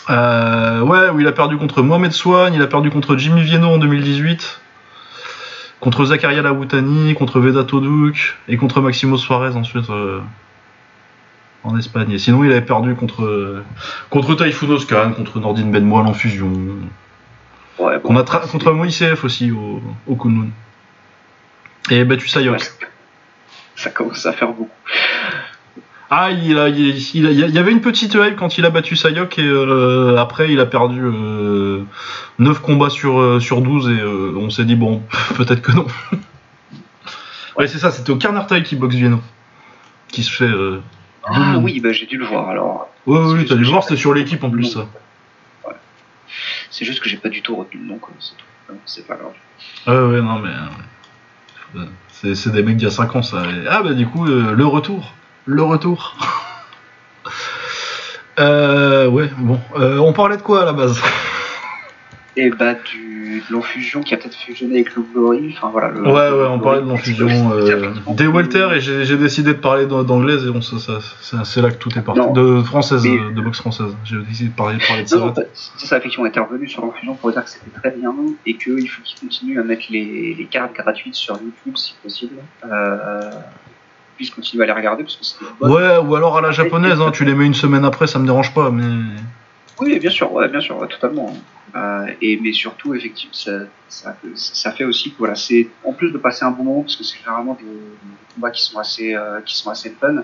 [0.10, 3.68] Euh, ouais, où il a perdu contre Mohamed Swan, il a perdu contre Jimmy Vienno
[3.68, 4.60] en 2018,
[5.80, 10.20] contre Zakaria Lawutani, contre Veda Toduk et contre Maximo Suarez ensuite euh,
[11.64, 12.12] en Espagne.
[12.12, 13.64] Et sinon, il avait perdu contre euh,
[14.10, 16.52] contre Typhoon Oscan, contre Nordine Ben Moal en fusion,
[17.80, 18.10] Ouais, bon.
[18.10, 20.50] qu'on a contre Moïsef aussi au, au Kunlun.
[21.90, 22.54] Et battu Sayok.
[22.60, 22.88] Ouais,
[23.76, 24.70] ça commence à faire beaucoup.
[26.14, 28.70] Ah, il, a, il, il, a- il y avait une petite hype quand il a
[28.70, 31.84] battu Sayok et euh, après il a perdu euh,
[32.38, 35.02] 9 combats sur, euh, sur 12 et euh, on s'est dit bon,
[35.38, 35.88] peut-être que non.
[37.58, 39.22] ouais, c'est ça, c'était au Carnertai qui boxe Vieno.
[40.10, 40.52] Qui se fait.
[41.24, 42.90] Ah oui, bah, j'ai dû le voir alors.
[43.08, 44.88] Ouais, oui, juste t'as dû le voir, c'était sur l'équipe en plus ça.
[46.70, 48.00] C'est juste que j'ai pas du tout retenu le nom.
[48.20, 48.74] C'est tout.
[48.86, 49.32] C'est pas grave.
[49.88, 51.82] Ouais, ouais, non, mais.
[52.10, 53.44] c'est, c'est des mecs d'il y a 5 ans, ça.
[53.46, 55.14] Et- ah, bah, du coup, le retour.
[55.46, 56.16] Le retour.
[58.40, 59.60] euh, ouais, bon.
[59.78, 61.00] Euh, on parlait de quoi à la base?
[62.38, 65.54] Et bah, du, de l'enfusion qui a peut-être fusionné avec le Glory.
[65.58, 65.90] Enfin voilà.
[65.90, 69.54] Le, Ouais, ouais, le on parlait de l'enfusion euh, des plus- Welter et j'ai, décidé
[69.54, 71.00] de parler d'an- d'anglaise et on, ça,
[71.44, 72.22] c'est là que tout est parti.
[72.22, 72.32] Non.
[72.32, 73.94] De française, Mais- euh, de boxe française.
[74.06, 75.42] J'ai décidé de parler, parler de Non, ça.
[75.42, 78.16] non, c'est ça, effectivement, intervenu sur l'enfusion pour dire que c'était très bien
[78.46, 82.36] et qu'il faut qu'ils continuent à mettre les, les cartes gratuites sur YouTube si possible.
[82.64, 83.30] Euh,
[84.16, 87.26] puissent continuer à les regarder parce que Ouais, ou alors à la japonaise, hein, tu
[87.26, 88.84] les mets une semaine après, ça me dérange pas, mais.
[89.80, 91.34] Oui, bien sûr, ouais, bien sûr, ouais, totalement.
[91.76, 93.52] Euh, et mais surtout, effectivement, ça,
[93.88, 96.98] ça, ça fait aussi que voilà, c'est en plus de passer un bon moment parce
[96.98, 100.24] que c'est généralement des, des combats qui sont assez, euh, qui sont assez fun.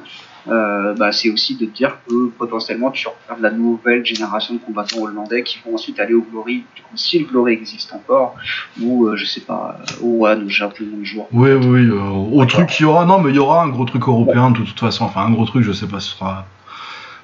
[0.49, 5.01] Euh, bah, c'est aussi de dire que potentiellement tu regardes la nouvelle génération de combattants
[5.01, 6.63] hollandais qui vont ensuite aller au Glory,
[6.95, 8.35] si le Glory existe encore,
[8.81, 11.27] ou euh, je sais pas, au One, au Japon, un jour.
[11.31, 14.03] Oui, oui, au truc qu'il y aura, non, mais il y aura un gros truc
[14.07, 15.05] européen de toute façon.
[15.05, 16.45] Enfin, un gros truc, je sais pas, ce sera.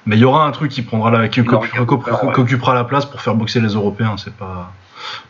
[0.06, 3.34] Mais il y aura un truc qui prendra la, qui, occupera la place pour faire
[3.34, 4.16] boxer les Européens.
[4.18, 4.72] C'est pas.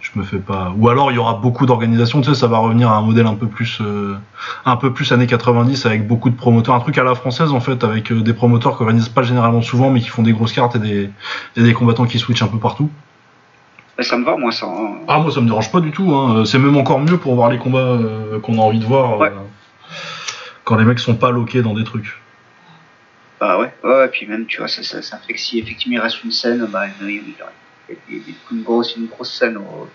[0.00, 0.72] Je me fais pas.
[0.78, 2.20] Ou alors il y aura beaucoup d'organisations.
[2.20, 4.16] Tu sais, ça va revenir à un modèle un peu plus, euh,
[4.64, 6.74] un peu plus années 90 avec beaucoup de promoteurs.
[6.74, 9.62] Un truc à la française en fait, avec euh, des promoteurs qui organisent pas généralement
[9.62, 11.10] souvent, mais qui font des grosses cartes et des,
[11.56, 12.88] et des combattants qui switchent un peu partout.
[13.98, 14.66] Et ça me va, moi, ça.
[14.66, 14.94] hein.
[15.06, 16.44] Ah moi ça me dérange pas du tout, hein.
[16.44, 19.28] c'est même encore mieux pour voir les combats euh, qu'on a envie de voir Ouais.
[19.28, 19.38] euh,
[20.64, 22.20] quand les mecs sont pas loqués dans des trucs.
[23.44, 25.98] Bah ouais, ouais, ouais, puis même, tu vois, ça, ça, ça fait que si effectivement
[25.98, 27.50] il reste une scène, bah, il y a-
[28.50, 29.86] une grosse, une grosse scène au,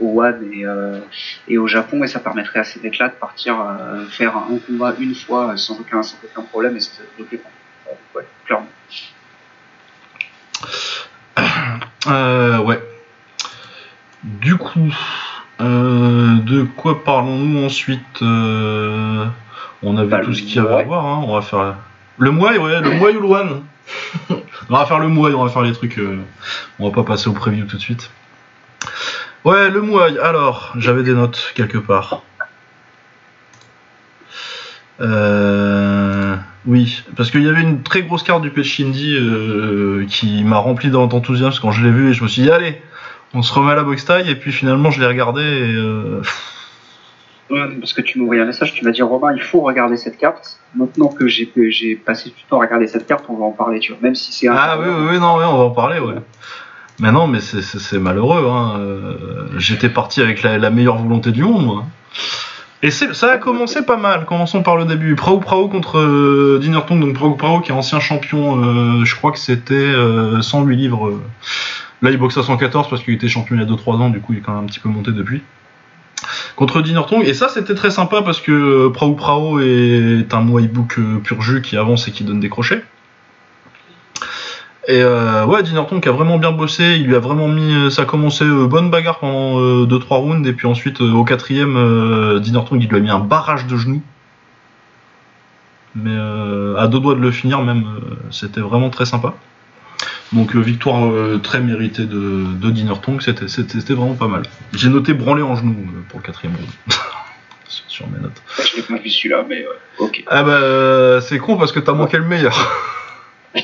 [0.00, 0.98] au WAD et, euh,
[1.46, 4.94] et au Japon, et ça permettrait à ces mecs-là de partir euh, faire un combat
[4.98, 7.40] une fois sans aucun, sans aucun problème et sans être bloqué.
[8.16, 8.66] Ouais, clairement.
[12.06, 12.82] Euh, ouais.
[14.24, 14.90] Du coup,
[15.60, 19.26] euh, de quoi parlons-nous ensuite Euh,
[19.82, 21.22] On a vu Bah, tout ce qu'il y avait à voir, hein.
[21.26, 21.76] on va faire
[22.20, 23.62] le Muay, ouais, le Muay ou le
[24.68, 26.18] on va faire le Muay, on va faire les trucs, euh,
[26.78, 28.10] on va pas passer au preview tout de suite.
[29.44, 32.22] Ouais, le Muay, alors, j'avais des notes quelque part.
[35.00, 40.58] Euh, oui, parce qu'il y avait une très grosse carte du Pechindi euh, qui m'a
[40.58, 42.82] rempli d'enthousiasme quand je l'ai vu et je me suis dit allez,
[43.32, 46.20] on se remet à la boxe taille et puis finalement je l'ai regardé et euh,
[47.80, 50.16] parce que tu m'as envoyé un message, tu m'as dit Romain, il faut regarder cette
[50.18, 50.58] carte.
[50.74, 53.80] Maintenant que j'ai j'ai passé du temps à regarder cette carte, on va en parler,
[53.80, 54.00] tu vois.
[54.02, 54.54] Même si c'est un.
[54.56, 56.14] ah oui, oui non on va en parler ouais.
[57.00, 58.76] Mais non mais c'est- c'est c'est malheureux hein.
[58.78, 59.14] euh,
[59.58, 61.84] J'étais parti avec la, la meilleure volonté du monde moi.
[62.82, 64.24] Et c'est- ça a commencé pas mal.
[64.26, 65.14] Commençons par le début.
[65.14, 68.62] Prao Prao contre euh, Dinertong, donc Prao Prao qui est ancien champion.
[68.62, 71.08] euh, je crois que c'était euh, 108 livres.
[71.08, 71.20] euh.
[72.02, 74.08] Là, il boxe à 114 parce qu'il était champion il y a 2-3 ans.
[74.08, 75.42] Du coup, il est quand même un petit peu monté depuis.
[76.56, 77.24] Contre Dinertong.
[77.26, 80.68] Et ça, c'était très sympa parce que euh, Prao Prao est un Muay
[80.98, 82.84] euh, pur jus qui avance et qui donne des crochets.
[84.88, 87.90] Et euh, ouais, Dinerton qui a vraiment bien bossé, il lui a vraiment mis.
[87.90, 92.76] Ça a commencé bonne bagarre pendant 2-3 rounds, et puis ensuite au quatrième, euh, Dinerton
[92.80, 94.02] il lui a mis un barrage de genoux.
[95.94, 96.16] Mais
[96.78, 97.84] à deux doigts de le finir, même,
[98.30, 99.34] c'était vraiment très sympa.
[100.32, 104.42] Donc euh, victoire euh, très méritée de, de Dinerton, c'était vraiment pas mal.
[104.72, 106.68] J'ai noté branler en genoux euh, pour le quatrième round.
[107.88, 108.40] sur, mes notes.
[108.58, 110.24] Je l'ai pas vu celui-là, mais euh, ok.
[110.26, 112.56] Ah bah c'est con parce que t'as manqué le meilleur.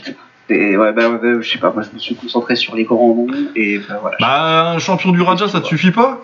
[0.48, 3.14] Et ouais, bah, ouais, je sais pas, moi je me suis concentré sur les grands
[3.14, 4.16] noms et bah, voilà.
[4.20, 6.22] Bah un champion du Raja ça te suffit pas?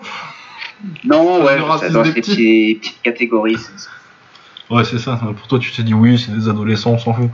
[1.03, 2.75] Non, ça ouais, sais, dans des ces petits.
[2.81, 3.57] petites catégories.
[3.57, 3.89] c'est-
[4.69, 5.19] Ouais, c'est ça.
[5.37, 7.29] Pour toi, tu t'es dit oui, c'est des adolescents, on s'en fout.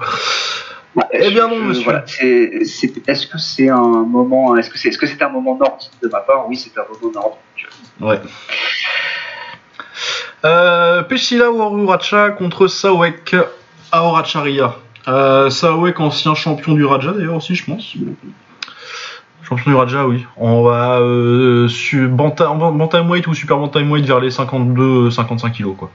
[0.96, 1.84] Ouais, Eh bien je- non, monsieur.
[1.84, 5.92] Voilà, est-ce que c'est un moment, est-ce que c'est, est-ce que c'est un moment nordique
[6.02, 6.48] de ma part?
[6.48, 7.68] Oui, c'est un moment nordique.
[8.02, 8.20] Ouais.
[10.46, 13.36] Euh, Peshila Waruracha contre Sawek
[13.92, 14.76] Aoracharia.
[15.08, 17.94] Euh, Sawek, ancien champion du Raja d'ailleurs aussi, je pense.
[19.44, 20.26] Champion du Raja, oui.
[20.38, 25.92] On va euh, su- bantamweight ou super bantamweight vers les 52-55 kilos, quoi.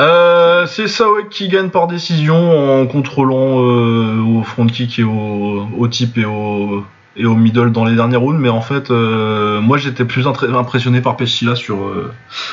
[0.00, 5.68] Euh, c'est Sawek qui gagne par décision en contrôlant euh, au front kick et au,
[5.76, 6.84] au type et au,
[7.16, 11.00] et au middle dans les derniers rounds, mais en fait, euh, moi j'étais plus impressionné
[11.00, 11.84] par Pescila sur.
[11.84, 12.12] Euh,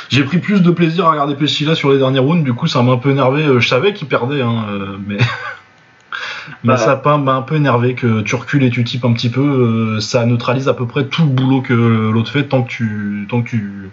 [0.10, 2.82] j'ai pris plus de plaisir à regarder Pescila sur les derniers rounds, du coup ça
[2.84, 3.44] m'a un peu énervé.
[3.44, 4.66] Euh, je savais qu'il perdait, hein,
[5.08, 5.18] mais.
[6.64, 10.00] mais ça m'a un peu énervé que tu recules et tu types un petit peu,
[10.00, 13.28] ça neutralise à peu près tout le boulot que l'autre fait tant que tu.
[13.30, 13.90] tant que tu.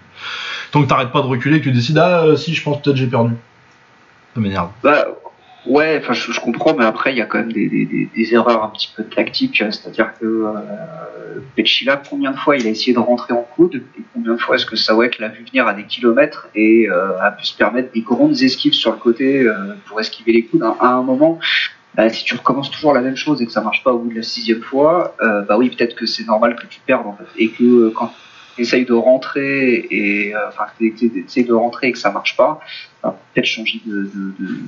[0.71, 3.07] Tant que t'arrêtes pas de reculer que tu décides, ah si, je pense peut-être j'ai
[3.07, 3.35] perdu.
[4.35, 4.71] Ça m'énerve.
[4.83, 5.07] Bah,
[5.67, 8.91] Ouais, enfin je, comprends, mais après il y a quand même des, erreurs un petit
[8.97, 10.53] peu tactiques, c'est-à-dire que euh,
[11.57, 14.57] Pechila, combien de fois il a essayé de rentrer en coude, et combien de fois
[14.57, 17.93] est-ce que Sawek l'a vu venir à des kilomètres et euh, a pu se permettre
[17.93, 20.63] des grandes esquives sur le côté euh, pour esquiver les coudes.
[20.63, 21.39] À un moment,
[21.95, 24.11] bah, si tu recommences toujours la même chose et que ça marche pas au bout
[24.11, 27.17] de la sixième fois, euh, bah oui, peut-être que c'est normal que tu perdes en
[27.17, 28.13] fait, et que euh, quand
[28.59, 32.61] tu essayes de rentrer et enfin essayes de rentrer et que ça marche pas,
[33.03, 34.59] bah, peut-être changer de, de, de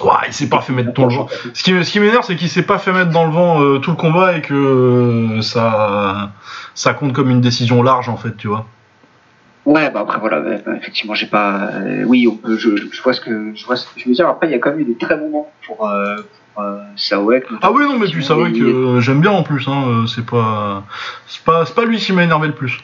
[0.00, 1.28] Ouais, il s'est pas fait mettre dans le vent.
[1.52, 3.78] Ce qui, ce qui m'énerve, c'est qu'il s'est pas fait mettre dans le vent euh,
[3.78, 6.32] tout le combat et que euh, ça,
[6.74, 8.66] ça compte comme une décision large en fait, tu vois.
[9.66, 11.70] Ouais, bah après voilà, bah, effectivement, j'ai pas.
[11.74, 14.14] Euh, oui, on peut, je, je, vois ce que je vois ce que je veux
[14.14, 14.26] dire.
[14.26, 15.86] Après, il y a quand même eu des très bons moments pour
[16.96, 17.44] Sawek.
[17.62, 18.54] Ah oui, non, mais puis Sawek,
[19.00, 19.66] j'aime bien en plus.
[19.68, 20.84] Hein, c'est pas,
[21.26, 22.78] c'est pas, c'est pas lui qui m'a énervé le plus.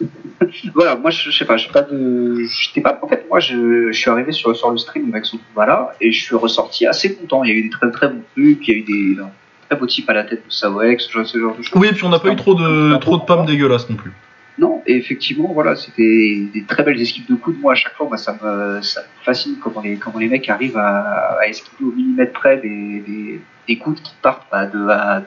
[0.74, 3.98] voilà, moi je, sais pas, j'ai pas de, j'étais pas, en fait moi je, je,
[3.98, 7.14] suis arrivé sur, sur le stream avec ce combat là et je suis ressorti assez
[7.14, 7.44] content.
[7.44, 9.22] Il y a eu des très très bons trucs, il y a eu des
[9.68, 11.74] très beaux types à la tête de Sawex, ce, ce genre de choses.
[11.74, 14.12] Oui, et puis on n'a pas eu trop de trop de pommes dégueulasses non plus.
[14.58, 17.58] Non, et effectivement, voilà, c'était des très belles esquives de coups.
[17.60, 18.80] Moi, à chaque fois, moi, ça me,
[19.24, 24.12] fascine comment les, mecs arrivent à, esquiver au millimètre près des, des, des coups qui
[24.22, 25.22] partent à 2 à,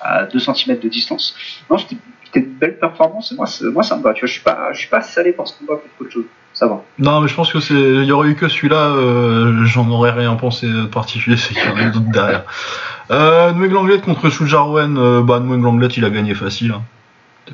[0.00, 1.34] à 2 cm de distance.
[1.70, 1.96] Non, c'était
[2.34, 3.32] une belle performance.
[3.32, 4.14] Moi, moi, ça me va.
[4.14, 6.24] Tu vois, je suis pas, suis pas salé par ce combat pour autre chose.
[6.54, 6.82] Ça va.
[6.98, 10.10] Non, mais je pense que c'est, il y aurait eu que celui-là, euh, j'en aurais
[10.10, 12.44] rien pensé de particulier, c'est qu'il y aurait eu d'autres derrière.
[13.10, 16.72] Euh, Langlet contre Sujarouen, euh, bah, Langlet, il a gagné facile.
[16.72, 16.82] Hein.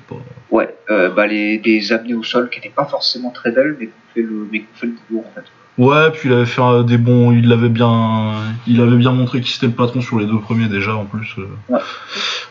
[0.01, 0.17] Pas...
[0.51, 3.87] Ouais, euh, bah, les, des amenés au sol qui n'étaient pas forcément très belles, mais
[3.87, 5.47] qui fait le, mais fait le boulot, en fait.
[5.77, 8.35] Ouais, puis il avait fait des bons, il l'avait bien,
[8.67, 11.35] il avait bien montré qu'il était le patron sur les deux premiers déjà en plus.
[11.69, 11.81] Ouais.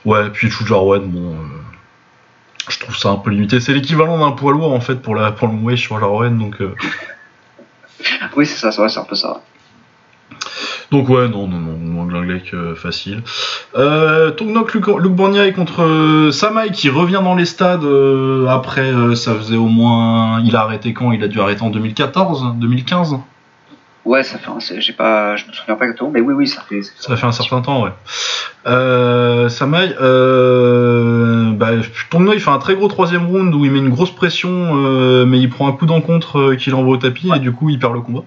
[0.04, 1.38] Ouais, puis Chujarouen, bon,
[2.70, 3.60] je trouve ça un peu limité.
[3.60, 6.32] C'est l'équivalent d'un poids lourd en fait pour, la, pour le Mouet sur la Rouen,
[6.32, 6.62] donc.
[6.62, 6.76] Euh.
[8.36, 9.42] oui, c'est ça, c'est un peu ça.
[10.94, 13.24] Donc ouais, non, non, non, Glanglek euh, facile.
[13.76, 17.84] Euh, Tongnok Luke, Luke contre euh, Samai qui revient dans les stades
[18.48, 20.40] après, ça faisait au moins...
[20.46, 21.12] Il a arrêté quand?
[21.12, 23.16] Il a dû arrêter en 2014 2015
[24.06, 26.82] Ouais, ça fait, j'ai pas, je me souviens pas exactement, mais oui, oui, ça fait.
[26.84, 27.92] Ça, fait un certain temps, ouais.
[28.68, 33.90] Euh, Samaï, euh, bah, il fait un très gros troisième round où il met une
[33.90, 37.40] grosse pression, euh, mais il prend un coup d'encontre euh, qu'il envoie au tapis et
[37.40, 38.24] du coup il perd le combat.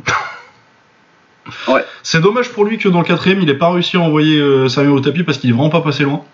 [1.69, 1.85] Ouais.
[2.03, 4.69] C'est dommage pour lui que dans le quatrième il ait pas réussi à envoyer euh,
[4.69, 6.25] Samuel au tapis parce qu'il est vraiment pas passé loin.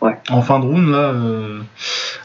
[0.00, 0.18] Ouais.
[0.28, 1.10] En fin de round là.
[1.10, 1.60] Euh,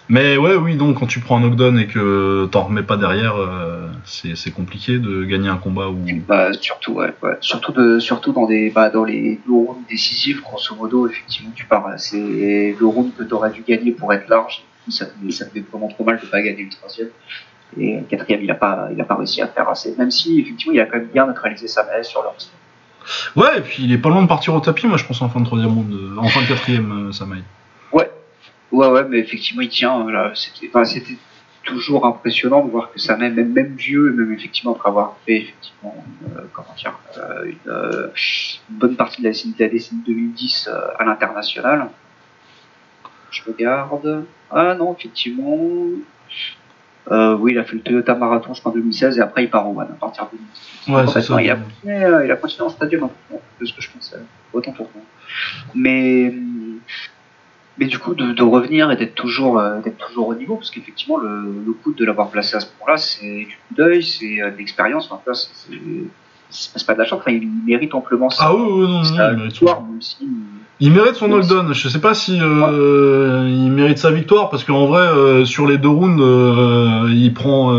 [0.09, 3.35] mais ouais, oui, donc quand tu prends un knockdown et que t'en remets pas derrière,
[3.37, 6.03] euh, c'est compliqué de gagner un combat où.
[6.27, 7.37] Bah, surtout, ouais, ouais.
[7.39, 11.65] Surtout, de, surtout dans, des, bah, dans les deux rounds décisifs, grosso modo, effectivement, tu
[11.65, 11.87] pars.
[11.95, 14.63] C'est le round que t'aurais dû gagner pour être large.
[14.89, 17.09] Ça, ça fait vraiment trop mal de pas gagner le troisième.
[17.79, 19.95] Et le quatrième, il a pas, il a pas réussi à faire assez.
[19.97, 22.35] Même si, effectivement, il a quand même bien neutralisé sa main sur leur
[23.35, 25.29] Ouais, et puis il est pas loin de partir au tapis, moi je pense en
[25.29, 27.41] fin de troisième round, euh, en fin de quatrième, euh, Samaï.
[28.71, 30.09] Ouais, ouais, mais effectivement, il tient.
[30.09, 31.17] Là, c'était, enfin, c'était
[31.63, 36.03] toujours impressionnant de voir que ça même, même, vieux, même effectivement après avoir fait effectivement,
[36.35, 38.07] euh, comment dire, euh, une, euh,
[38.69, 41.89] une, bonne partie de la décennie, de la décennie 2010 euh, à l'international.
[43.29, 44.25] Je regarde.
[44.49, 45.57] Ah non, effectivement.
[47.09, 49.49] Euh, oui, il a fait le Toyota Marathon, je crois, en 2016, et après il
[49.49, 50.95] part au One à partir de 2016.
[50.95, 51.41] Ouais, c'est ça.
[51.41, 53.09] Il a, continué, il a continué en stadium,
[53.59, 54.17] de ce que je pensais.
[54.53, 55.03] Autant pour moi.
[55.73, 56.33] Mais
[57.77, 60.69] mais du coup de, de revenir et d'être toujours euh, d'être toujours au niveau parce
[60.69, 64.41] qu'effectivement le, le coup de l'avoir placé à ce point-là c'est du coup d'œil c'est
[64.41, 65.71] euh, de l'expérience enfin c'est
[66.85, 68.45] pas de la chance enfin, il mérite amplement ça.
[68.47, 69.65] Ah oui, oui non, non, il mérite son...
[69.65, 70.17] même si,
[70.81, 71.73] il mérite son knockdown.
[71.73, 75.77] Je sais pas si euh, il mérite sa victoire parce qu'en vrai euh, sur les
[75.77, 77.71] deux rounds euh, il prend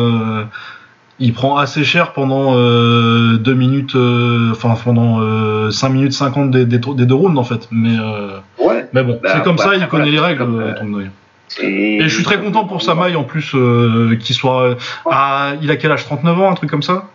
[1.19, 3.97] il prend assez cher pendant 2 minutes
[4.53, 7.69] enfin pendant 5 minutes 50 des, des, des, deux rounds en fait.
[7.73, 7.97] Mais
[8.65, 8.89] ouais.
[8.93, 11.03] mais bon, c'est bah, comme ça, il connaît les règles, euh, Tongnoi.
[11.61, 11.97] Et...
[11.97, 13.55] et je suis très content pour Samaï en plus
[14.21, 14.77] qu'il soit.
[15.11, 15.53] À...
[15.61, 17.09] Il a quel âge 39 ans, un truc comme ça?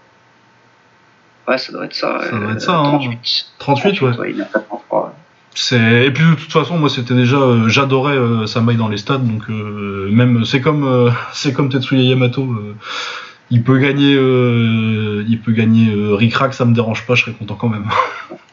[1.47, 2.19] Ouais, ça doit être ça.
[2.29, 3.09] Ça doit être ça, 38.
[3.11, 3.17] Hein.
[3.59, 4.17] 38, ouais.
[4.17, 5.15] ouais il a 33,
[5.55, 8.97] c'est et puis de toute façon moi c'était déjà euh, j'adorais euh, Samaï dans les
[8.97, 12.75] stades donc euh, même c'est comme euh, c'est comme Tetsuya Yamato euh,
[13.49, 17.55] il peut gagner il peut gagner Rick Rack ça me dérange pas je serais content
[17.55, 17.89] quand même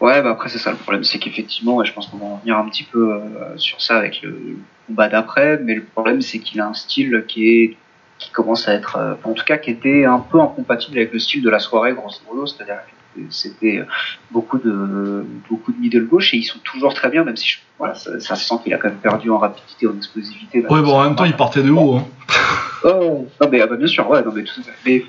[0.00, 2.58] Ouais, bah après c'est ça le problème, c'est qu'effectivement, je pense qu'on va en revenir
[2.58, 6.60] un petit peu euh, sur ça avec le combat d'après, mais le problème c'est qu'il
[6.60, 7.76] a un style qui est
[8.18, 11.18] qui commence à être, euh, en tout cas qui était un peu incompatible avec le
[11.18, 12.76] style de la soirée grosso modo, c'est-à-dire
[13.14, 13.84] que c'était
[14.32, 17.58] beaucoup de beaucoup de middle gauche et ils sont toujours très bien, même si je,
[17.78, 20.66] voilà, ça, ça se sent qu'il a quand même perdu en rapidité, en explosivité.
[20.66, 21.96] Ouais, bon en même temps il partait de haut.
[21.96, 22.06] Hein.
[22.86, 24.60] Oh, non, mais, ah bah, bien sûr, ouais, non, mais tout.
[24.84, 25.02] Mais,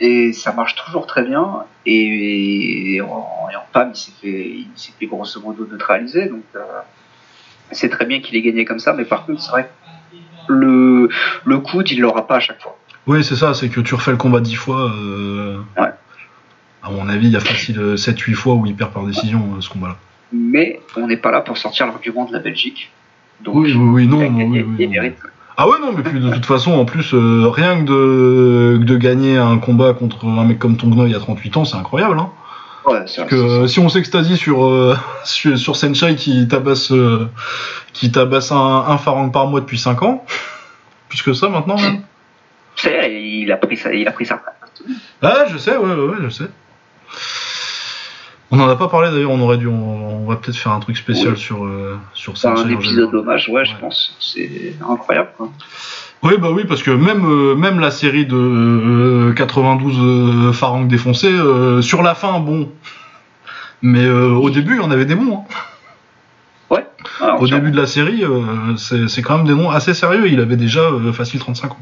[0.00, 1.64] et ça marche toujours très bien.
[1.86, 6.26] Et, et en, et en PAM, il s'est fait, il s'est fait grosso modo neutraliser.
[6.26, 6.60] Donc, euh,
[7.70, 8.94] c'est très bien qu'il ait gagné comme ça.
[8.94, 9.79] Mais par contre, c'est vrai que
[10.50, 11.08] le,
[11.44, 12.76] le coude, il l'aura pas à chaque fois.
[13.06, 14.90] Oui, c'est ça, c'est que tu refais le combat dix fois.
[14.94, 15.58] Euh...
[15.78, 15.88] Ouais.
[16.82, 19.60] À mon avis, il y a facile 7-8 fois où il perd par décision euh,
[19.60, 19.96] ce combat-là.
[20.32, 22.90] Mais on n'est pas là pour sortir l'argument de la Belgique.
[23.44, 24.92] Donc, Oui, oui, oui, non, il a non, gagné, oui, oui, il non.
[24.92, 25.16] mérite.
[25.56, 28.84] Ah ouais, non, mais puis de toute façon, en plus, euh, rien que de, que
[28.84, 32.18] de gagner un combat contre un mec comme Tongnoy à 38 ans, c'est incroyable.
[32.18, 32.30] Hein
[32.86, 37.28] Ouais, que euh, si on s'extasie sur, euh, sur, sur Senshai qui tabasse, euh,
[37.92, 38.56] qui tabasse un,
[38.88, 40.24] un Farang par mois depuis 5 ans,
[41.08, 42.02] plus que ça maintenant même.
[42.76, 44.28] c'est- il a pris sa, il a pris.
[45.22, 46.48] Ah, je sais, ouais, ouais, ouais, je sais.
[48.52, 50.80] On en a pas parlé d'ailleurs, on aurait dû, on, on va peut-être faire un
[50.80, 51.38] truc spécial Oui.
[51.38, 54.16] sur, euh, sur C'est un épisode hommage, ouais, je pense.
[54.18, 55.50] C'est incroyable, quoi.
[56.22, 60.84] Oui, bah oui, parce que même, euh, même la série de euh, 92 euh, Farang
[60.86, 62.70] défoncés, euh, sur la fin, bon.
[63.82, 65.38] Mais euh, au début, on avait des bons.
[65.38, 65.44] hein.
[67.22, 70.26] Ah, Au début de la série, euh, c'est quand même des noms assez sérieux.
[70.28, 71.78] Il avait déjà facile 35 ans.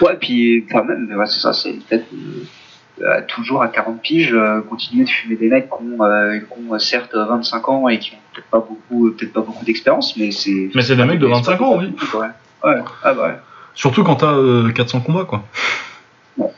[0.00, 2.06] Ouais, puis quand même, ouais, c'est ça, c'est peut-être
[3.28, 6.74] toujours à 40 piges, euh, continuer de fumer des mecs qui ont, euh, qui ont,
[6.74, 10.30] euh, certes 25 ans et qui ont peut-être pas beaucoup, peut-être pas beaucoup d'expérience, mais
[10.30, 10.70] c'est.
[10.74, 11.94] Mais c'est des mecs de 25 ans, oui.
[12.14, 12.28] Ouais,
[12.64, 13.36] ouais, ah bah
[13.74, 15.42] Surtout quand t'as euh, 400 combats, quoi.
[16.38, 16.50] ouais,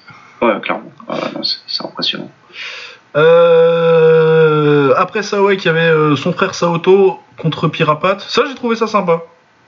[0.43, 0.93] ouais clairement.
[1.09, 2.31] Ouais, non, c'est c'est impressionnant.
[3.17, 8.19] Euh, après ça, ouais, qu'il y avait euh, son frère Saoto contre Pirapat.
[8.19, 9.23] Ça, j'ai trouvé ça sympa.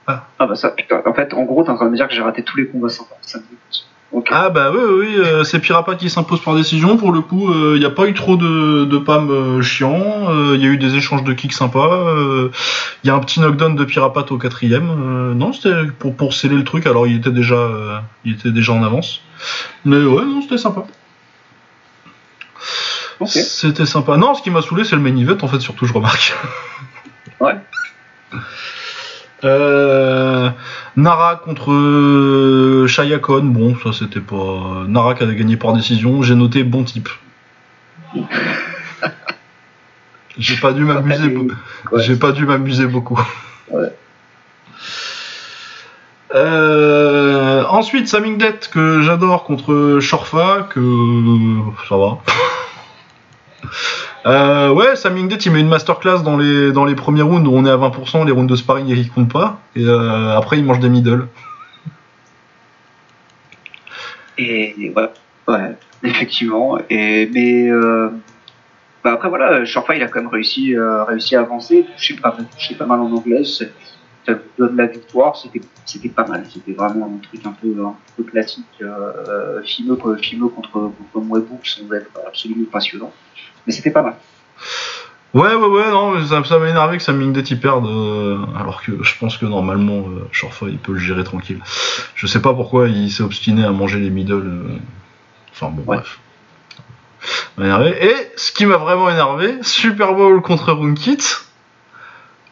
[0.07, 2.15] Ah bah ça, putain, en fait, en gros, t'es en train de me dire que
[2.15, 3.17] j'ai raté tous les combats sympas.
[3.21, 3.43] Ça me
[4.31, 6.97] Ah bah oui, oui, euh, c'est Pirapat qui s'impose par décision.
[6.97, 10.27] Pour le coup, il n'y a pas eu trop de, de pam euh, chiant.
[10.53, 12.13] Il y a eu des échanges de kicks sympas.
[13.03, 14.89] Il y a un petit knockdown de Pirapat au quatrième.
[14.89, 16.85] Euh, non, c'était pour, pour sceller le truc.
[16.85, 19.21] Alors il était déjà, euh, il était déjà en avance.
[19.85, 20.85] Mais ouais, non, c'était sympa.
[23.25, 24.17] C'était sympa.
[24.17, 26.33] Non, ce qui m'a saoulé, c'est le main event, en fait, surtout, je remarque.
[27.39, 27.55] Ouais.
[29.43, 30.49] Euh,
[30.95, 34.83] Nara contre euh, Shayakon, bon, ça c'était pas.
[34.87, 37.09] Nara qui avait gagné par décision, j'ai noté bon type.
[40.37, 41.55] J'ai pas dû m'amuser beaucoup.
[41.91, 42.01] Ouais.
[42.01, 43.19] J'ai pas dû m'amuser beaucoup.
[43.69, 43.91] Ouais.
[46.33, 50.79] Euh, ensuite, Samingdet que j'adore contre Shorfa, que
[51.89, 52.19] ça va.
[54.25, 57.65] Euh, ouais, Samingdet il met une masterclass dans les, dans les premiers rounds où on
[57.65, 60.79] est à 20%, les rounds de sparring ils comptent pas, et euh, après il mange
[60.79, 61.27] des middle.
[64.37, 65.09] Et ouais,
[65.47, 66.77] ouais, effectivement.
[66.89, 68.09] Et mais euh,
[69.03, 72.35] bah après voilà, Shorfa il a quand même réussi, euh, réussi à avancer, toucher pas,
[72.57, 73.71] toucher pas mal en anglais, c'est-
[74.33, 75.35] ça donne la victoire.
[75.35, 76.45] C'était, pas mal.
[76.51, 77.75] C'était vraiment un truc un peu,
[78.23, 81.27] classique, euh, Fimeux, quoi, Fimeux contre contre
[81.63, 83.13] sont être absolument passionnants.
[83.65, 84.15] Mais c'était pas mal.
[85.33, 89.03] Ouais, ouais, ouais, non, ça, ça m'a énervé que Samingdet il perde, euh, alors que
[89.03, 90.27] je pense que normalement euh,
[90.67, 91.59] il peut le gérer tranquille.
[92.15, 94.33] Je sais pas pourquoi il s'est obstiné à manger les middle.
[94.33, 94.77] euh,
[95.51, 95.97] Enfin bon, Ouais.
[95.97, 96.19] bref.
[97.21, 98.05] Ça m'a énervé.
[98.05, 101.19] Et ce qui m'a vraiment énervé, Super Bowl contre Runkit,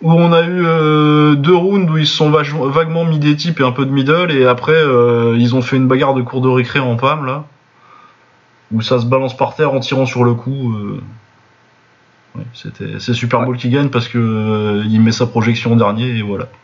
[0.02, 3.60] où on a eu euh, deux rounds où ils se sont vaguement mis des types
[3.60, 6.41] et un peu de middle, et après euh, ils ont fait une bagarre de cours
[6.41, 7.45] de récré en PAM là,
[8.72, 10.74] où ça se balance par terre en tirant sur le cou.
[10.74, 11.02] euh.
[12.54, 16.18] C'était, c'est Super Bowl qui gagne parce que euh, il met sa projection en dernier
[16.18, 16.48] et voilà.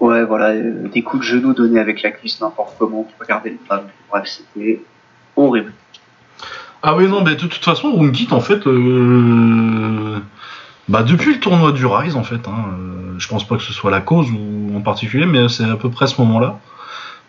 [0.00, 3.58] Ouais, voilà, des coups de genoux donnés avec la cuisse n'importe comment pour regarder le
[3.68, 3.82] femme.
[4.08, 4.80] Bref, c'était
[5.34, 5.72] horrible.
[6.84, 10.18] Ah oui non mais de toute façon Runkit en fait euh,
[10.88, 13.72] bah depuis le tournoi du Rise en fait hein, euh, je pense pas que ce
[13.72, 16.58] soit la cause ou en particulier mais c'est à peu près ce moment là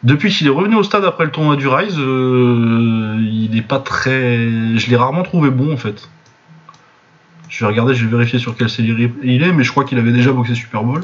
[0.04, 3.80] depuis qu'il est revenu au stade après le tournoi du Rise euh, il est pas
[3.80, 6.10] très je l'ai rarement trouvé bon en fait
[7.50, 9.98] je vais regarder je vais vérifier sur quelle série il est mais je crois qu'il
[9.98, 11.04] avait déjà boxé Super Bowl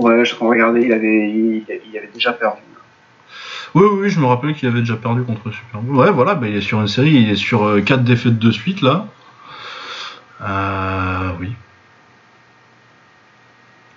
[0.00, 2.62] Ouais, je regardais, il avait, il, il avait déjà perdu.
[3.74, 5.94] Oui, oui, oui, je me rappelais qu'il avait déjà perdu contre Super Bowl.
[5.94, 8.80] Ouais, voilà, bah, il est sur une série, il est sur 4 défaites de suite
[8.80, 9.08] là.
[10.42, 11.52] Euh, oui.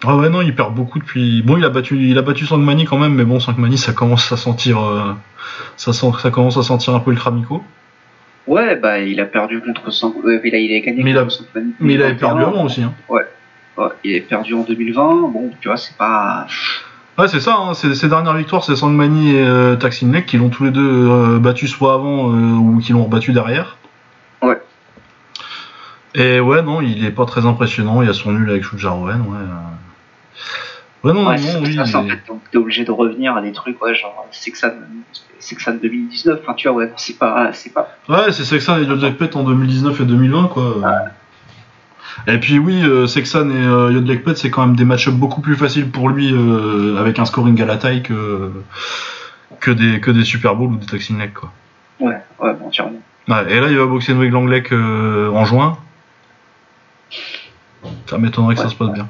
[0.05, 1.41] Ah ouais, non, il perd beaucoup depuis.
[1.43, 4.29] Bon, il a battu, il a battu Sangmani quand même, mais bon, Sangmani, ça commence
[4.33, 5.13] à sentir, euh,
[5.77, 7.63] ça, sent, ça commence à sentir un peu le cramico.
[8.45, 10.13] Ouais, bah il a perdu contre Sang...
[10.25, 12.27] euh, il, a, il a gagné Mais il a- contre Sangmani Mais il avait 2021.
[12.35, 12.83] perdu avant aussi.
[12.83, 12.91] Hein.
[13.07, 13.21] Ouais,
[14.03, 15.01] il avait perdu en 2020.
[15.31, 16.47] Bon, tu vois, c'est pas.
[17.17, 17.55] Ouais, c'est ça.
[17.57, 17.73] Hein.
[17.73, 21.39] Ces, ces dernières victoires, c'est Sangmani et euh, Taksin qui l'ont tous les deux euh,
[21.39, 23.77] battu soit avant euh, ou qui l'ont rebattu derrière.
[26.15, 26.21] Ouais.
[26.37, 28.01] Et ouais, non, il est pas très impressionnant.
[28.01, 29.21] Il y a son nul avec Shujaroen.
[29.21, 29.37] Ouais.
[29.37, 31.07] euh.
[31.07, 31.75] Ouais, non, Ouais, non, oui.
[31.85, 34.71] ça, en fait, donc t'es obligé de revenir à des trucs, ouais, genre Sexan,
[35.37, 36.39] Sexan 2019.
[36.41, 37.89] Enfin, tu vois, ouais, c'est pas, c'est pas.
[38.07, 40.75] Ouais, c'est Sexan et Yodlekpet en 2019 et 2020, quoi.
[42.27, 45.55] Et puis oui, euh, Sexan et euh, Yodlekpet, c'est quand même des match-ups beaucoup plus
[45.57, 48.51] faciles pour lui euh, avec un scoring à la taille que,
[49.59, 51.51] que, des, que des Super Bowls ou des Taksin Nek, quoi.
[51.99, 53.01] Ouais, ouais, bon, entièrement.
[53.27, 55.77] Ouais, et là, il va boxer Noé Langlec en juin.
[58.07, 59.07] Ça m'étonnerait que ça se passe bien.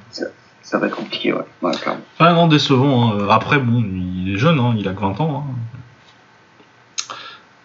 [0.62, 1.72] Ça va être compliqué, ouais, ouais.
[2.20, 3.14] Ah non, décevant.
[3.14, 3.28] hein.
[3.30, 5.46] Après, bon, il est jeune, hein, il a que 20 ans.
[5.48, 5.54] hein.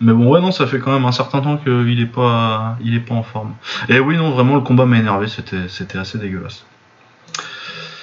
[0.01, 2.95] Mais bon, ouais, non, ça fait quand même un certain temps qu'il est pas, il
[2.95, 3.55] est pas en forme.
[3.89, 6.65] Et oui, non, vraiment, le combat m'a énervé, c'était, c'était assez dégueulasse.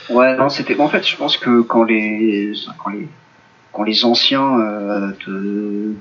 [0.09, 0.79] Ouais, non, c'était.
[0.79, 3.07] En fait, je pense que quand les, quand les,
[3.75, 5.11] quand les anciens euh,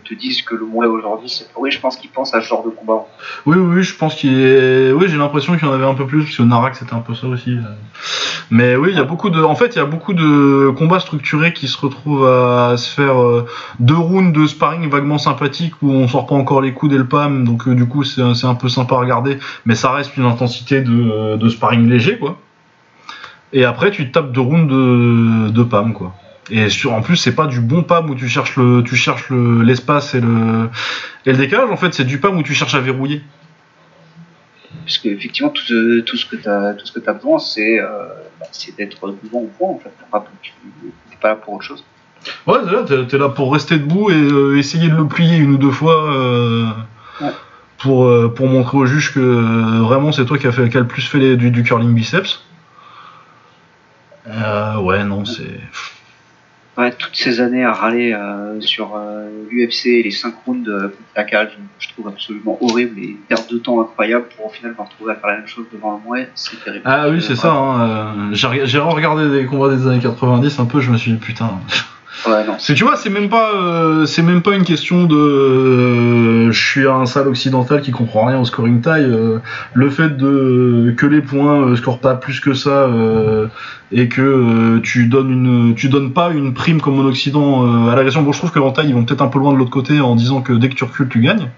[0.04, 2.64] te, disent que le monde aujourd'hui c'est pourri, je pense qu'ils pensent à ce genre
[2.64, 3.04] de combat.
[3.46, 4.92] Oui, oui, je pense qu'il est.
[4.92, 7.00] Oui, j'ai l'impression qu'il y en avait un peu plus, parce que Narak c'était un
[7.00, 7.56] peu ça aussi.
[8.50, 9.42] Mais oui, il y a beaucoup de.
[9.42, 13.20] En fait, il y a beaucoup de combats structurés qui se retrouvent à se faire
[13.20, 13.46] euh,
[13.80, 17.04] deux rounds de sparring vaguement sympathiques où on sort pas encore les coudes et le
[17.44, 20.80] donc euh, du coup c'est un- peu sympa à regarder, mais ça reste une intensité
[20.80, 22.38] de, de sparring léger, quoi.
[23.52, 26.14] Et après, tu tapes deux rounds de, de quoi.
[26.50, 29.30] Et sur, en plus, c'est pas du bon pam où tu cherches le, tu cherches
[29.30, 30.68] le, l'espace et le,
[31.24, 31.70] et le décalage.
[31.70, 33.22] En fait, c'est du pam où tu cherches à verrouiller.
[34.84, 37.80] Parce que effectivement tout, ce- tout ce que t'as tout ce que t'as besoin c'est
[37.80, 37.86] euh,
[38.38, 39.90] bah, c'est d'être devant au point en fait.
[39.98, 40.52] T'as pas- tu-
[41.10, 41.82] T'es pas là pour autre chose.
[42.46, 45.36] Ouais, c'est là, t'es, t'es là pour rester debout et euh, essayer de le plier
[45.38, 46.66] une ou deux fois euh,
[47.22, 47.30] Ouais.
[47.78, 50.80] pour, pour montrer au juge que euh, vraiment c'est toi qui a, fait, qui a
[50.80, 52.42] le plus fait les- du, du curling biceps.
[54.26, 55.60] Euh, ouais, non, c'est.
[56.76, 60.88] Ouais, toutes ces années à râler euh, sur euh, l'UFC et les 5 rounds euh,
[61.14, 64.82] la cage, je trouve absolument horrible et perte de temps incroyable pour au final me
[64.82, 66.82] retrouver à faire la même chose devant le mouet, c'est terrible.
[66.84, 67.52] Ah oui, c'est ça.
[67.52, 71.60] Hein, j'ai regardé des combats des années 90 un peu, je me suis dit putain.
[72.26, 76.88] Ouais, tu vois, c'est même pas, euh, même pas une question de, euh, je suis
[76.88, 79.04] un sale occidental qui comprend rien au scoring taille.
[79.04, 79.40] euh,
[79.74, 82.88] le fait de que les points scorent pas plus que ça
[83.92, 88.22] et que tu donnes une, tu donnes pas une prime comme en Occident à l'agression.
[88.22, 90.00] Bon, je trouve que en taille ils vont peut-être un peu loin de l'autre côté
[90.00, 91.48] en disant que dès que tu recules, tu gagnes.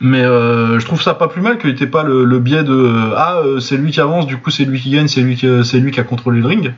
[0.00, 3.40] Mais je trouve ça pas plus mal qu'il n'y ait pas le, biais de ah
[3.60, 6.00] c'est lui qui avance, du coup c'est lui qui gagne, c'est lui c'est lui qui
[6.00, 6.74] a contrôlé le ring.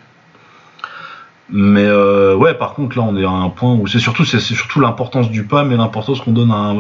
[1.51, 4.41] Mais euh, ouais, par contre, là, on est à un point où c'est surtout, c'est
[4.41, 6.75] surtout l'importance du PAM et l'importance qu'on donne à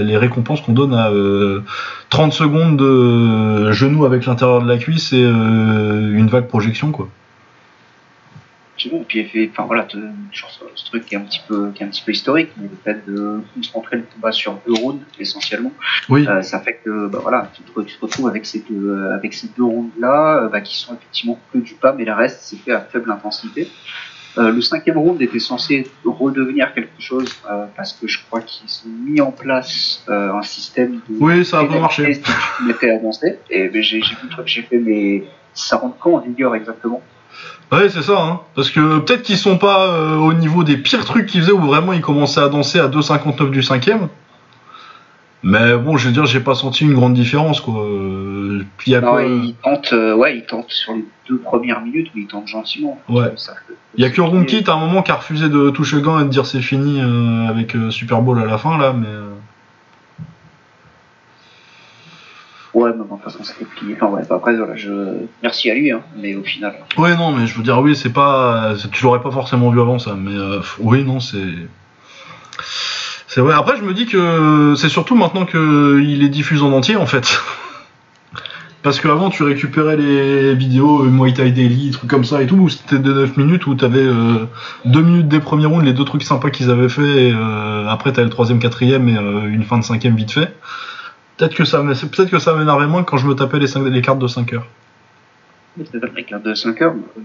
[0.00, 1.62] les récompenses qu'on donne à euh,
[2.08, 7.08] 30 secondes de genou avec l'intérieur de la cuisse et euh, une vague projection, quoi.
[8.88, 9.02] Bon.
[9.02, 9.86] Et puis, fait- enfin voilà,
[10.32, 12.50] sur ce, ce truc qui est un petit peu, qui est un petit peu historique,
[12.56, 15.72] mais le fait de concentrer le combat sur deux rounds essentiellement,
[16.08, 16.26] Oui.
[16.26, 19.14] euh, ça fait que bah voilà, tu te, tu te retrouves avec ces deux, euh,
[19.14, 22.40] avec ces deux rounds là, bah, qui sont effectivement que du pas, mais le reste
[22.42, 23.68] c'est fait à faible intensité.
[24.38, 28.70] Euh, le cinquième round était censé redevenir quelque chose euh, parce que je crois qu'ils
[28.86, 32.22] ont mis en place euh, un système de Oui, ça a pas marché.
[32.82, 33.38] à danser.
[33.50, 37.02] Et j'ai j'ai vu le truc, j'ai fait mais ça rentre quand en vigueur exactement?
[37.72, 38.40] Ouais, c'est ça, hein.
[38.54, 41.60] Parce que peut-être qu'ils sont pas euh, au niveau des pires trucs qu'ils faisaient où
[41.60, 44.08] vraiment ils commençaient à danser à 2,59 du cinquième.
[45.42, 47.82] Mais bon, je veux dire, j'ai pas senti une grande différence, quoi.
[47.82, 49.16] Euh, Puis Non,
[49.92, 53.00] euh, ouais, il tente sur les deux premières minutes, mais il tente gentiment.
[53.08, 53.32] Ouais.
[53.96, 56.20] Il y a que Roomkit à un moment qui a refusé de toucher le gant
[56.20, 59.08] et de dire c'est fini euh, avec euh, Super Bowl à la fin là, mais
[59.08, 59.30] euh,
[62.72, 63.96] Ouais, mais de toute façon, c'était plié.
[64.00, 64.90] Enfin, ouais, bah, après, voilà, je...
[65.42, 66.74] merci à lui, hein, mais au final.
[66.98, 69.98] ouais non mais je veux dire oui c'est pas tu l'aurais pas forcément vu avant
[69.98, 71.38] ça, mais euh, oui non c'est
[73.26, 73.54] c'est vrai.
[73.54, 77.06] Après je me dis que c'est surtout maintenant que il est diffusé en entier en
[77.06, 77.40] fait.
[78.82, 82.56] Parce qu'avant tu récupérais les vidéos euh, Muay Thai Daily, trucs comme ça et tout,
[82.56, 84.46] où c'était de 9 minutes où t'avais euh,
[84.86, 88.12] 2 minutes des premiers rounds, les deux trucs sympas qu'ils avaient fait, et euh, après
[88.12, 90.54] t'avais le troisième, quatrième et euh, une fin de cinquième vite fait.
[91.40, 94.18] Peut-être que ça, peut-être que ça m'énervait moins quand je me tapais les, les cartes
[94.18, 94.66] de 5 heures.
[96.02, 96.92] Avec un de 5 heures.
[96.92, 97.20] euh,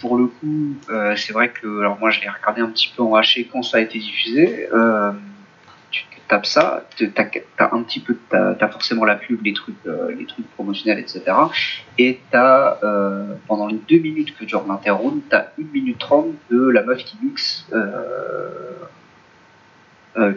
[0.00, 3.02] Pour le coup, euh, c'est vrai que, alors moi, je l'ai regardé un petit peu
[3.02, 4.68] en haché quand ça a été diffusé.
[4.72, 5.10] Euh,
[5.90, 7.24] tu tapes ça, t'as
[7.58, 11.24] as un petit peu, t'as as forcément la pub, les trucs, les promotionnels, etc.
[11.98, 12.78] Et t'as
[13.48, 17.16] pendant les deux minutes que dure l'interround, t'as 1 minute 30 de la meuf qui
[17.20, 17.66] mixe.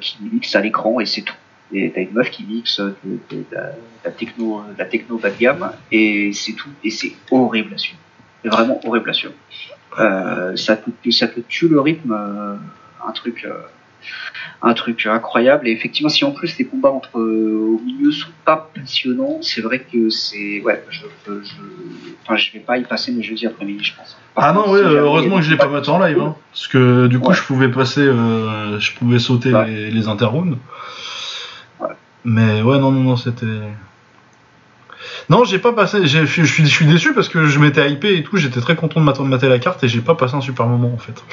[0.01, 1.35] Qui mixe à l'écran et c'est tout.
[1.74, 6.32] Et t'as une meuf qui mixe de, la, techno, la techno bas de gamme et
[6.34, 6.70] c'est tout.
[6.84, 7.99] Et c'est horrible à suivre.
[8.41, 9.34] C'est vraiment horrible à suivre.
[10.55, 13.45] ça, te, ça te tue le rythme, un truc
[14.61, 15.68] un truc incroyable.
[15.68, 19.61] Et effectivement, si en plus les combats entre euh, au milieu sont pas passionnants, c'est
[19.61, 21.32] vrai que c'est ouais, je, je,
[22.24, 24.18] enfin, je vais pas y passer mes jeudis après-midi, je pense.
[24.36, 27.20] ah non, oui, heureusement que je l'ai pas mettre en live, hein, parce que du
[27.20, 30.57] coup, je pouvais passer, euh, je pouvais sauter les, les interrounds.
[32.28, 33.45] Mais ouais, non, non, non, c'était.
[35.30, 36.05] Non, j'ai pas passé.
[36.05, 38.36] Je suis, déçu parce que je m'étais hypé et tout.
[38.36, 40.97] J'étais très content de mater la carte et j'ai pas passé un super moment en
[40.97, 41.23] fait.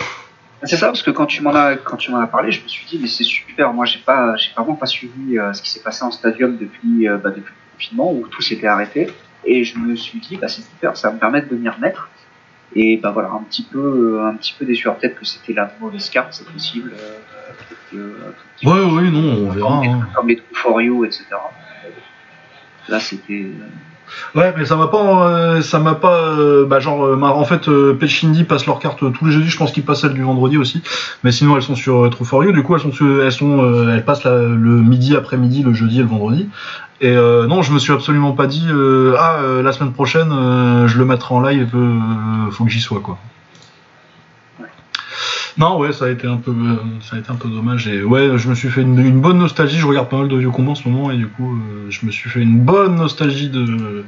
[0.62, 1.76] C'est ça, parce que quand tu m'en as,
[2.30, 3.72] parlé, je me suis dit, mais c'est super.
[3.72, 7.08] Moi, j'ai pas, j'ai vraiment pas suivi euh, ce qui s'est passé en stadium depuis,
[7.08, 7.42] euh, bah, le
[7.72, 9.10] confinement où tout s'était arrêté.
[9.44, 12.08] Et je me suis dit, bah, c'est super, ça va me permettre de m'y remettre.
[12.76, 14.88] Et bah voilà, un petit peu, un petit peu déçu.
[14.88, 16.92] Peut-être que c'était la mauvaise carte, c'est possible.
[17.94, 18.32] Euh,
[18.64, 19.80] ouais, oui, non, on verra.
[19.80, 20.08] Comme, hein.
[20.14, 21.24] comme les for you, etc.
[22.88, 23.46] Là, c'était.
[24.34, 27.68] Ouais, mais ça m'a pas, euh, ça m'a pas, euh, bah genre, euh, en fait,
[27.98, 29.48] Pechindi passe leurs cartes tous les jeudis.
[29.48, 30.82] Je pense qu'ils passent celles du vendredi aussi,
[31.22, 32.44] mais sinon elles sont sur True for.
[32.44, 32.92] Du coup, elles sont,
[33.22, 36.48] elles sont, elles passent le midi après midi, le jeudi et le vendredi.
[37.00, 38.66] Et non, je me suis absolument pas dit,
[39.18, 40.30] ah, la semaine prochaine,
[40.86, 41.68] je le mettrai en live,
[42.50, 43.18] faut que j'y sois quoi.
[45.56, 46.52] Non, ouais, ça a été un peu,
[47.00, 47.86] ça a été un peu dommage.
[47.86, 49.78] Et ouais, je me suis fait une, bonne nostalgie.
[49.78, 52.04] Je regarde pas mal de vieux combats en ce moment et du coup, euh, je
[52.06, 54.04] me suis fait une bonne nostalgie de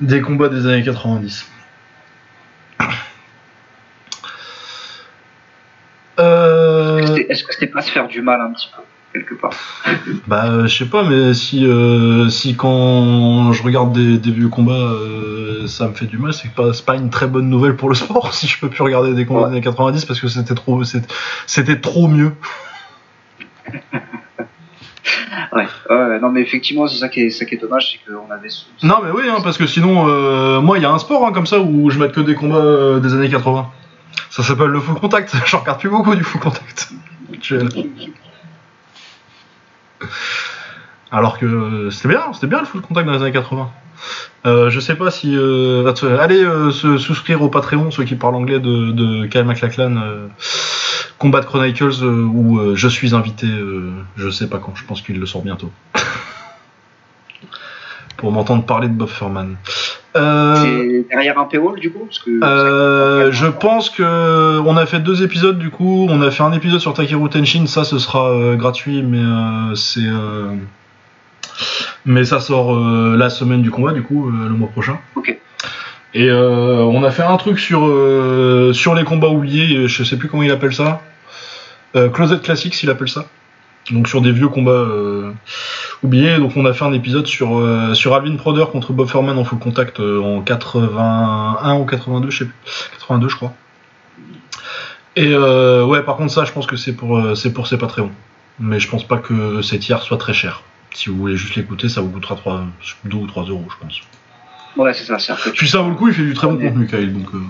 [0.00, 1.50] des combats des années 90.
[6.18, 7.16] Euh...
[7.28, 8.82] Est-ce que c'était pas se faire du mal un petit peu?
[9.14, 9.54] Quelque part.
[10.26, 14.72] Bah, euh, je sais pas, mais si, euh, si quand je regarde des, vieux combats,
[14.72, 17.94] euh, ça me fait du mal, c'est pas, pas une très bonne nouvelle pour le
[17.94, 20.82] sport si je peux plus regarder des combats des années 90 parce que c'était trop,
[21.46, 22.32] c'était trop mieux.
[25.54, 28.48] ouais, non mais effectivement c'est ça qui est, ça qui est dommage, c'est qu'on avait.
[28.82, 31.46] Non mais oui, hein, parce que sinon, moi il y a un sport hein, comme
[31.46, 33.70] ça où je mets que des combats des années 80.
[34.30, 35.32] Ça s'appelle le full contact.
[35.46, 36.90] Je regarde plus beaucoup du full contact.
[41.10, 43.70] Alors que c'était bien, c'était bien le full contact dans les années 80.
[44.46, 45.34] Euh, je sais pas si.
[45.36, 49.96] Euh, allez euh, se souscrire au Patreon, ceux qui parlent anglais de, Kyle MacLachlan,
[51.18, 53.46] Combat Chronicles, où je suis invité,
[54.16, 55.70] je sais pas quand, je pense qu'il le sort bientôt.
[58.16, 59.56] Pour m'entendre parler de Bob Furman.
[60.14, 65.70] C'est derrière un paywall du coup Je pense que on a fait deux épisodes du
[65.70, 66.06] coup.
[66.08, 69.22] On a fait un épisode sur Takeru Tenshin, ça ce sera gratuit, mais
[69.74, 70.00] c'est
[72.06, 74.98] mais ça sort euh, la semaine du combat, du coup, euh, le mois prochain.
[75.16, 75.36] Ok.
[76.14, 77.80] Et euh, on a fait un truc sur,
[78.72, 81.00] sur les combats oubliés, je sais plus comment il appelle ça.
[82.12, 83.26] Closet Classics, il appelle ça.
[83.90, 84.86] Donc sur des vieux combats
[86.02, 86.38] oubliés.
[86.38, 87.60] Donc on a fait un épisode sur,
[87.94, 92.44] sur Alvin Proder contre Bob Furman en full contact en 81 ou 82, je sais
[92.46, 92.54] plus.
[92.92, 93.52] 82, je crois.
[95.16, 98.10] Et ouais, par contre, ça, je pense que c'est pour, c'est pour ses Patreons.
[98.58, 100.62] Mais je pense pas que ces tiers soit très cher.
[100.94, 102.66] Si vous voulez juste l'écouter, ça vous coûtera 3,
[103.04, 104.00] 2 ou 3 euros, je pense.
[104.76, 105.18] Ouais, c'est ça.
[105.18, 107.12] C'est Puis ça vaut le coup, il fait du très bon contenu, Kyle.
[107.12, 107.42] Donc, euh.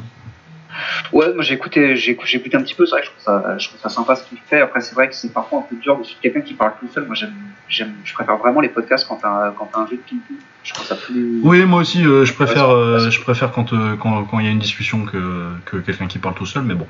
[1.13, 3.59] Ouais, moi j'ai écouté, j'ai écouté un petit peu, c'est vrai que je trouve ça,
[3.59, 4.61] je trouve ça sympa ce qu'il fait.
[4.61, 6.89] Après, c'est vrai que c'est parfois un peu dur de suivre quelqu'un qui parle tout
[6.93, 7.07] seul.
[7.07, 10.37] Moi, j'aime, je préfère vraiment les podcasts quand t'as, quand as un jeu de ping-pong.
[10.63, 11.41] Je trouve ça plus.
[11.43, 14.53] Oui, moi aussi, euh, je préfère, euh, je préfère quand, quand, quand il y a
[14.53, 16.87] une discussion que, que quelqu'un qui parle tout seul, mais bon.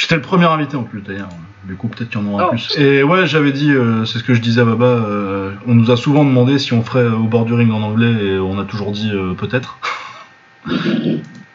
[0.00, 1.28] J'étais le premier invité en plus d'ailleurs.
[1.64, 2.50] Du coup, peut-être qu'il y en aura oh.
[2.50, 2.74] plus.
[2.78, 5.90] Et ouais, j'avais dit, euh, c'est ce que je disais à Baba, euh, on nous
[5.90, 8.64] a souvent demandé si on ferait au bord du ring en anglais et on a
[8.64, 9.78] toujours dit euh, peut-être.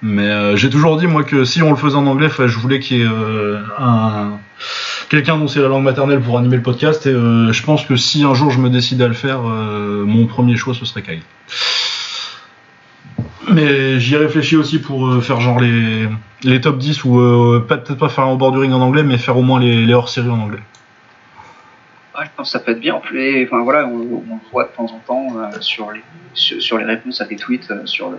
[0.02, 2.98] Mais j'ai toujours dit, moi, que si on le faisait en anglais, je voulais qu'il
[2.98, 3.08] y ait
[3.80, 4.40] un...
[5.10, 7.08] quelqu'un dont c'est la langue maternelle pour animer le podcast.
[7.08, 10.58] Et je pense que si un jour je me décide à le faire, mon premier
[10.58, 11.22] choix, ce serait Kyle.
[13.52, 16.08] Mais j'y réfléchis aussi pour euh, faire genre les,
[16.44, 19.38] les top 10 ou euh, peut-être pas faire un au ring en anglais, mais faire
[19.38, 20.60] au moins les, les hors-série en anglais.
[22.18, 22.96] Ouais, je pense que ça peut être bien.
[22.96, 26.02] enfin voilà, on, le voit de temps en temps euh, sur, les,
[26.34, 28.18] sur, les réponses à des tweets sur le,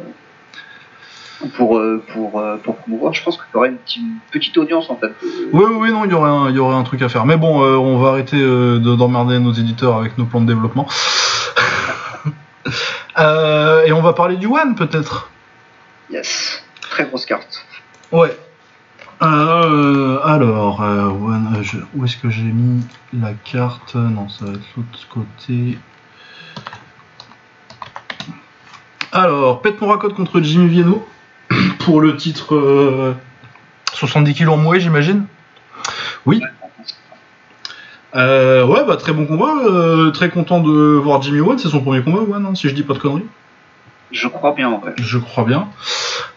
[1.57, 1.81] pour,
[2.13, 3.13] pour, pour promouvoir.
[3.15, 5.13] Je pense qu'il y aurait une, petite, audience en fait.
[5.53, 7.27] Oui, oui, non, il y aurait un, il y aurait un truc à faire.
[7.27, 10.87] Mais bon, on va arrêter d'emmerder nos éditeurs avec nos plans de développement.
[13.19, 15.31] Euh, et on va parler du One peut-être.
[16.11, 17.65] Yes, très grosse carte.
[18.13, 18.37] Ouais.
[19.23, 21.63] Euh, alors, euh, One,
[21.95, 22.85] où est-ce que j'ai mis
[23.19, 23.95] la carte?
[23.95, 25.79] Non, ça va être l'autre côté.
[29.13, 31.07] Alors, Pet Morakot contre Jimmy Vienno
[31.87, 33.15] pour le titre
[33.95, 35.25] 70 kg en mouet, j'imagine?
[36.27, 36.43] Oui.
[38.17, 39.55] Euh, ouais, bah très bon combat.
[39.69, 41.59] euh, très content de voir Jimmy One.
[41.61, 43.27] C'est son premier combat, One, hein, si je dis pas de conneries.
[44.11, 44.95] Je crois bien en vrai.
[44.97, 45.69] Je crois bien.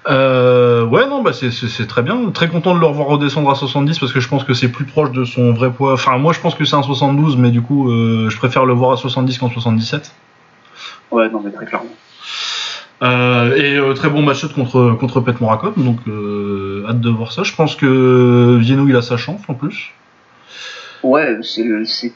[0.08, 2.30] Euh, ouais, non, bah c'est- très bien.
[2.32, 4.86] Très content de le revoir redescendre à 70 parce que je pense que c'est plus
[4.86, 5.94] proche de son vrai poids.
[5.94, 8.74] Enfin, moi je pense que c'est un 72, mais du coup, euh, je préfère le
[8.74, 10.12] voir à 70 qu'en 77.
[11.10, 11.90] Ouais, non, mais très clairement.
[13.02, 17.32] Euh, et euh, très bon match contre, contre Pet Morakot, donc euh, hâte de voir
[17.32, 17.44] ça.
[17.44, 19.92] Je pense que Viennou il a sa chance en plus.
[21.02, 22.14] Ouais, c'est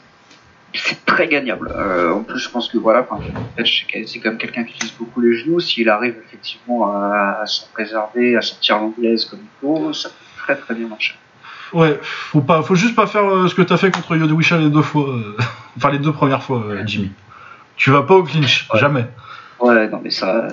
[1.06, 1.72] très gagnable.
[2.12, 3.06] En plus, je pense que voilà,
[3.64, 5.60] c'est quand même quelqu'un qui utilise beaucoup les genoux.
[5.60, 10.14] S'il arrive effectivement à, à s'en préserver, à sortir l'anglaise comme il faut, ça peut
[10.42, 11.14] très très bien marcher.
[11.72, 14.82] Ouais, faut pas, faut juste pas faire ce que t'as fait contre Yodwisha les deux
[14.82, 15.08] fois,
[15.78, 17.10] enfin les deux premières fois, Jimmy.
[17.76, 18.78] Tu vas pas au clinch, Ouais.
[18.80, 19.06] jamais.
[19.60, 20.48] Ouais, non mais ça,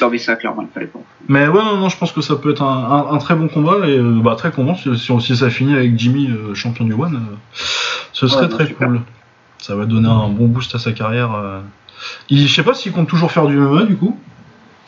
[0.00, 1.00] non mais ça clairement il fallait pas.
[1.28, 3.48] Mais ouais, non, non, je pense que ça peut être un, un- un très bon
[3.48, 7.16] combat et euh, bah très content si, ça finit avec Jimmy euh, champion du One,
[7.16, 7.36] euh,
[8.12, 8.88] ce serait Ouais, non, très super.
[8.88, 9.00] cool.
[9.58, 11.30] Ça va donner un bon boost à sa carrière.
[12.30, 14.18] Il, je sais pas s'il compte toujours faire du MMA du coup,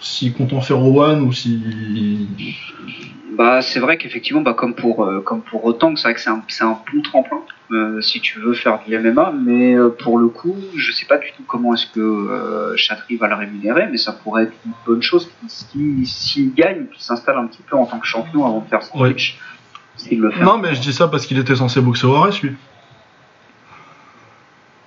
[0.01, 2.29] s'il compte en faire au One ou si.
[3.39, 6.21] Bah c'est vrai qu'effectivement, bah comme pour euh, comme pour autant que c'est vrai que
[6.21, 7.39] c'est un c'est un bon tremplin
[7.71, 11.19] euh, si tu veux faire du MMA, mais euh, pour le coup, je sais pas
[11.19, 14.73] du tout comment est-ce que euh, Chatry va le rémunérer, mais ça pourrait être une
[14.85, 18.59] bonne chose s'il s'il gagne, qu'il s'installe un petit peu en tant que champion avant
[18.61, 19.15] de faire son Ouais.
[19.97, 20.43] S'il le fait.
[20.43, 22.57] Non, mais je dis ça parce qu'il était censé boxer au RS lui.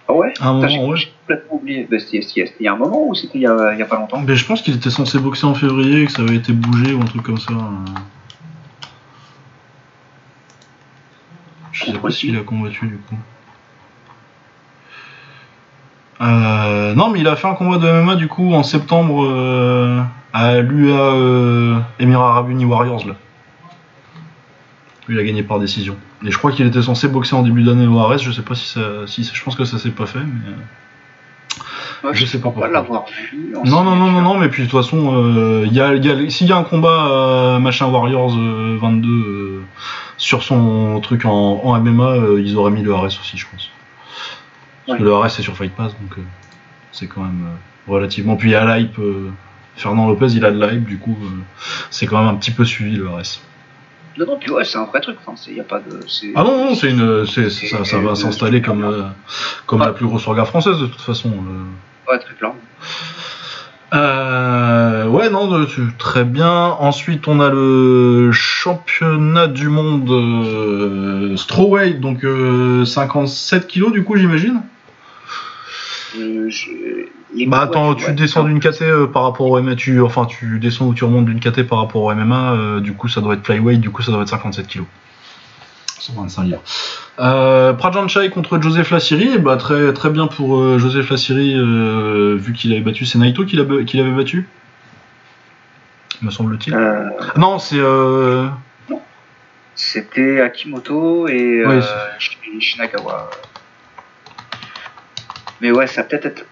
[0.10, 0.34] Ah ouais?
[0.42, 0.98] À un Putain, j'ai moment, ouais.
[0.98, 1.88] j'ai complètement oublié.
[1.90, 3.80] Bah, c'était c'était- c'était il y a un moment ou c'était il y a, il
[3.80, 4.20] y a pas longtemps?
[4.28, 7.02] Mais je pense qu'il était censé boxer en février, que ça avait été bougé ou
[7.02, 7.54] un truc comme ça.
[11.72, 13.18] Je sais pas s'il a combattu du coup.
[16.22, 20.02] Euh, non, mais il a fait un combat de MMA du coup en septembre euh,
[20.34, 23.16] à l'UA euh, Émirats Arabes Warriors là.
[25.10, 25.98] Il a gagné par décision.
[26.24, 28.20] Et je crois qu'il était censé boxer en début d'année au RS.
[28.20, 30.20] Je sais pas si ça, si je pense que ça s'est pas fait.
[30.20, 30.54] Mais...
[32.04, 32.68] euh, je sais pas pourquoi.
[32.68, 33.54] l'avoir vu.
[33.56, 35.94] en Non, non, non, non, non, mais puis de toute façon, euh, il y a,
[35.96, 39.62] il y a- s'il y a un combat euh, machin Warriors euh, 22 euh,
[40.18, 43.70] sur son truc en, en MMA, euh, ils auraient mis le RS aussi, je pense.
[44.88, 46.22] Parce que le RS c'est sur Fight Pass, donc euh,
[46.92, 48.36] c'est quand même euh, relativement.
[48.36, 49.30] Puis il y a l'hype, euh,
[49.76, 51.28] Fernand Lopez il a de l'hype, du coup, euh,
[51.90, 53.42] c'est quand même un petit peu suivi le RS.
[54.18, 55.16] Non, non, puis ouais, c'est un vrai truc.
[55.26, 56.00] Enfin, y a pas de.
[56.36, 59.04] Ah non, non, c'est une, ça, ça va s'installer comme, euh,
[59.66, 61.30] comme la plus grosse orga française de toute façon.
[61.30, 61.64] euh.
[62.10, 62.58] Ouais, très clairement.
[63.94, 66.50] Euh, ouais, non, tu- très bien.
[66.50, 74.16] Ensuite, on a le championnat du monde euh, strawweight, donc euh, 57 kilos du coup,
[74.16, 74.62] j'imagine.
[76.18, 76.70] Euh, je-
[77.48, 80.88] Bah attends, tu descends d'une KT euh, par rapport au MMA, tu, enfin tu descends
[80.88, 83.46] ou tu remontes d'une KT par rapport au MMA, euh, du coup ça doit être
[83.46, 84.88] flyweight, du coup ça doit être 57 kilos.
[86.02, 86.62] 125 livres.
[87.20, 92.36] Euh, Prajan Chai contre Joseph Lassiri, bah très très bien pour euh, Joseph Lassiri, euh,
[92.40, 94.48] vu qu'il avait battu, c'est Naito qui l'a- qui l'avait battu,
[96.22, 96.74] me semble-t-il.
[96.74, 97.06] Euh,
[97.38, 98.48] Non, c'est euh...
[99.76, 101.80] C'était Akimoto et Oui,
[102.20, 103.30] Sh- Shinagawa.
[105.62, 106.46] Mais ouais, ça va peut-être être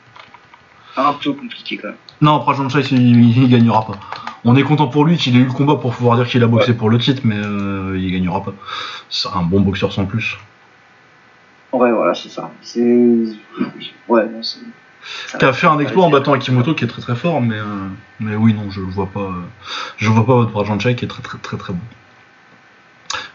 [0.95, 1.97] un peu compliqué quand même.
[2.21, 3.99] non, Prajan Chai il, il gagnera pas.
[4.45, 6.47] On est content pour lui qu'il ait eu le combat pour pouvoir dire qu'il a
[6.47, 8.53] boxé pour le titre, mais euh, il gagnera pas.
[9.09, 10.37] C'est un bon boxeur sans plus.
[11.73, 12.49] Ouais, voilà, c'est ça.
[12.61, 12.79] C'est.
[14.07, 14.59] Ouais, non, c'est.
[15.37, 17.87] qui a fait un exploit en battant Akimoto qui est très très fort, mais, euh,
[18.19, 19.19] mais oui, non, je le vois pas.
[19.19, 19.43] euh,
[19.97, 21.79] je vois pas votre Prajanchai qui est très très très très bon.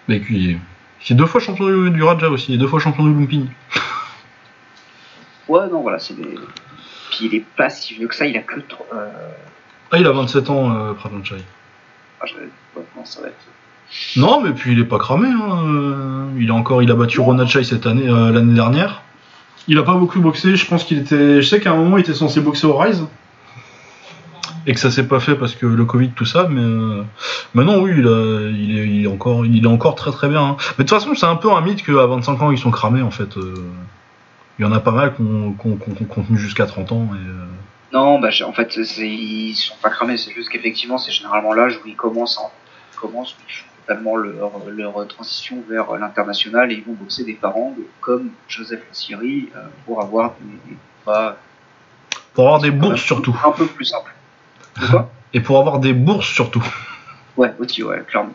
[0.08, 0.56] Mais qui
[1.00, 3.50] qui est deux fois champion du, du Raja aussi, et deux fois champion du Lumpini.
[5.48, 6.38] Ouais, non, voilà, c'est des.
[7.10, 8.60] Puis il est pas si vieux que ça, il a que.
[8.94, 9.08] Euh...
[9.94, 11.36] Ah, il a 27 ans, euh, Prajanchai.
[12.20, 12.24] ah,
[12.96, 13.36] non, ça va être.
[14.16, 15.28] Non, mais puis il est pas cramé.
[15.28, 15.62] Hein.
[15.68, 19.02] euh, Il a encore, il a battu Ronachai cette année, euh, l'année dernière.
[19.68, 20.56] Il a pas beaucoup boxé.
[20.56, 21.40] Je pense qu'il était.
[21.40, 23.06] Je sais qu'à un moment il était censé boxer au Rise.
[24.66, 27.02] Et que ça s'est pas fait parce que le Covid, tout ça, mais, euh,
[27.54, 30.28] mais non, oui, il, a- il est, il est encore, il est encore très très
[30.28, 30.42] bien.
[30.42, 30.56] hein.
[30.78, 33.02] Mais de toute façon, c'est un peu un mythe qu'à 25 ans ils sont cramés
[33.02, 33.36] en fait.
[33.36, 33.54] euh.
[34.58, 35.54] Il y en a pas mal qui ont,
[36.26, 37.08] tenu jusqu'à 30 ans.
[37.14, 37.18] Et,
[37.94, 41.86] Non, bah, en fait, ils sont pas cramés, c'est juste qu'effectivement, c'est généralement l'âge où
[41.88, 42.50] ils commencent, en...
[42.92, 43.36] ils commencent,
[43.86, 49.50] totalement leur, leur transition vers l'international et ils vont boxer des parents comme Joseph Lassiri
[49.54, 50.76] euh, pour avoir des,
[52.32, 53.36] Pour avoir des bourses surtout.
[53.44, 53.92] un peu plus
[54.90, 55.10] quoi?
[55.32, 56.64] Et pour avoir des bourses surtout.
[57.36, 58.32] Ouais, aussi, ouais, clairement.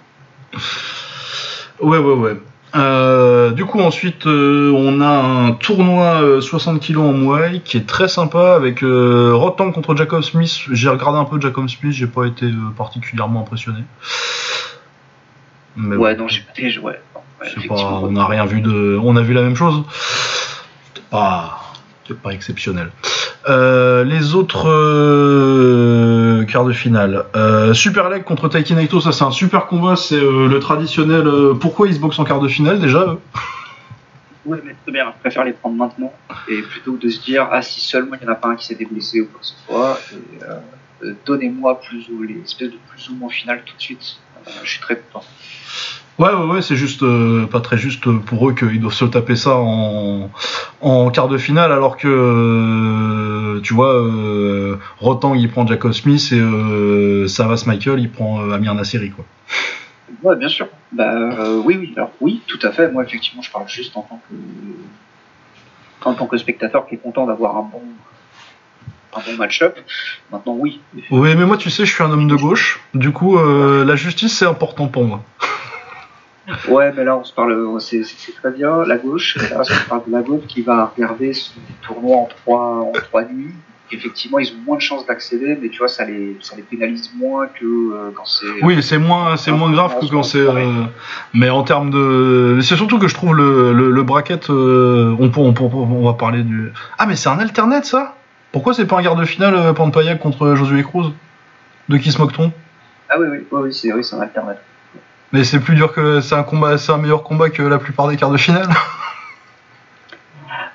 [1.82, 2.38] Ouais, ouais, ouais.
[2.76, 7.78] Euh, du coup, ensuite, euh, on a un tournoi euh, 60 kg en Muay qui
[7.78, 10.60] est très sympa avec euh, Rotang contre Jacob Smith.
[10.72, 13.80] J'ai regardé un peu Jacob Smith, j'ai pas été euh, particulièrement impressionné.
[15.76, 16.54] Mais Ouais, bon, non, j'ai pas
[16.88, 17.02] ouais.
[17.16, 19.00] non, ouais, pas- on n'a rien vu de.
[19.04, 19.84] On a vu la même chose.
[20.94, 22.92] C'était pas, exceptionnel.
[23.48, 24.68] Euh, les autres
[26.40, 27.26] euh, quarts de finale.
[27.36, 29.96] Euh, Super Leg contre Taiki Naito, ça c'est un super combat.
[29.96, 31.28] C'est euh, le traditionnel.
[31.28, 33.20] euh, pourquoi ils se boxent en quart de finale déjà eux
[34.46, 36.12] Ouais, mais bien, je préfère les prendre maintenant.
[36.48, 38.56] Et plutôt que de se dire, ah, si seulement il n'y en a pas un
[38.56, 40.56] qui s'est déblessé ou quoi que ce soit, et, euh,
[41.04, 44.18] euh, donnez-moi plus ou les espèces de plus ou moins finales tout de suite.
[44.48, 45.26] Euh, je suis très content.
[46.20, 49.38] Ouais, ouais, ouais, c'est juste euh, pas très juste pour eux qu'ils doivent se taper
[49.38, 50.30] ça en,
[50.82, 56.28] en quart de finale, alors que euh, tu vois, euh, Rotang il prend Jacob Smith
[56.34, 59.24] et euh, Savas Michael il prend Amir Nasseri quoi.
[60.22, 60.68] Ouais, bien sûr.
[60.92, 61.14] Bah,
[61.64, 62.92] oui, oui, alors oui, tout à fait.
[62.92, 64.36] Moi, effectivement, je parle juste en tant que,
[66.10, 67.82] en tant que spectateur qui est content d'avoir un bon,
[69.16, 69.78] un bon match-up.
[70.34, 70.82] Maintenant, oui.
[71.12, 74.38] Oui, mais moi tu sais, je suis un homme de gauche, du coup la justice
[74.38, 75.24] c'est important pour moi.
[76.68, 79.38] Ouais, mais là, on se parle, c'est c'est- très bien, la gauche.
[79.52, 81.52] Là, on parle de la gauche qui va regarder ce
[81.86, 83.54] tournoi en trois, en trois nuits.
[83.92, 87.10] Effectivement, ils ont moins de chances d'accéder, mais tu vois, ça les, ça les pénalise
[87.18, 88.46] moins que euh, quand c'est.
[88.62, 90.38] Oui, c'est moins, c'est moins grave que quand c'est.
[90.38, 90.84] euh,
[91.34, 95.30] mais en termes de, c'est surtout que je trouve le, le, le bracket, euh, on,
[95.30, 96.72] peut- on, peut- on va parler du.
[97.00, 98.16] Ah, mais c'est un alternate ça?
[98.52, 101.12] Pourquoi c'est pas un garde de finale euh, Pampayak contre Josué Cruz?
[101.90, 102.52] De qui se moque-t-on?
[103.10, 104.62] Ah oui, oui, oui, oui, c'est oui, un alternative.
[105.32, 108.08] Mais c'est plus dur que c'est un combat, c'est un meilleur combat que la plupart
[108.08, 108.68] des quarts de finale.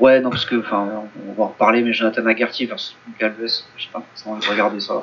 [0.00, 3.46] Ouais, non, parce que, enfin, on, on va en reparler, mais Jonathan Agarty versus Galvez,
[3.76, 4.94] je sais pas envie de regarder ça.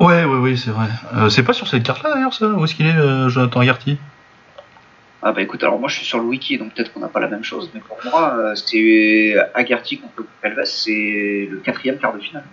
[0.00, 0.88] Ouais, ouais, oui, c'est vrai.
[1.16, 3.98] Euh, c'est pas sur cette carte-là d'ailleurs ça Où est-ce qu'il est, euh, Jonathan Agarty
[5.22, 7.20] Ah bah écoute, alors moi je suis sur le wiki, donc peut-être qu'on n'a pas
[7.20, 12.14] la même chose, mais pour moi, euh, c'est Agarty contre Galvez, c'est le quatrième quart
[12.14, 12.44] de finale.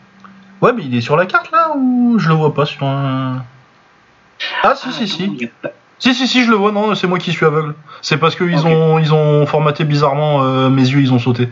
[0.61, 3.45] Ouais, mais il est sur la carte là ou je le vois pas sur un.
[4.67, 5.23] Ah si, si, si.
[5.25, 5.69] il y a pas-
[5.99, 7.75] Si, si, si, je le vois, non, c'est moi qui suis aveugle.
[8.01, 11.49] C'est parce qu'ils ont, ils ont formaté bizarrement, euh, mes yeux, ils ont sauté.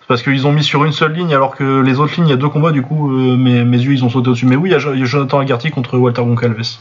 [0.00, 2.30] C'est parce qu'ils ont mis sur une seule ligne, alors que les autres lignes, il
[2.30, 4.46] y a deux combats, du coup, euh, mes, mes yeux, ils ont sauté au-dessus.
[4.46, 6.78] Mais oui, il y a Jonathan Agarty contre Walter Goncalves.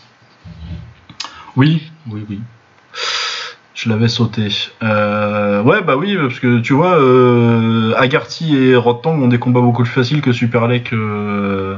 [1.55, 2.39] Oui, oui, oui.
[3.73, 4.47] Je l'avais sauté.
[4.83, 6.97] Euh, ouais, bah oui, parce que tu vois,
[7.99, 10.93] Agarty et Rotang ont des combats beaucoup plus faciles que Superlek.
[10.93, 11.77] Euh,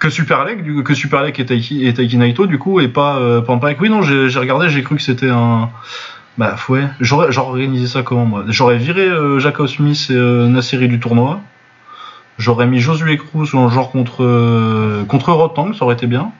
[0.00, 3.42] que Superlek, du que Superlek et Taiki, et Taiki Naito, du coup, et pas euh.
[3.80, 5.70] Oui, non, j'ai regardé, j'ai cru que c'était un.
[6.38, 8.44] Bah, ouais, j'aurais organisé ça comment, moi?
[8.48, 11.40] J'aurais viré euh, Jacob Smith et euh, Nasseri du tournoi.
[12.38, 16.32] J'aurais mis Josué Cruz en genre contre, euh, contre Rotang, ça aurait été bien.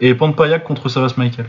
[0.00, 1.46] Et Pampayak contre Savas Michael.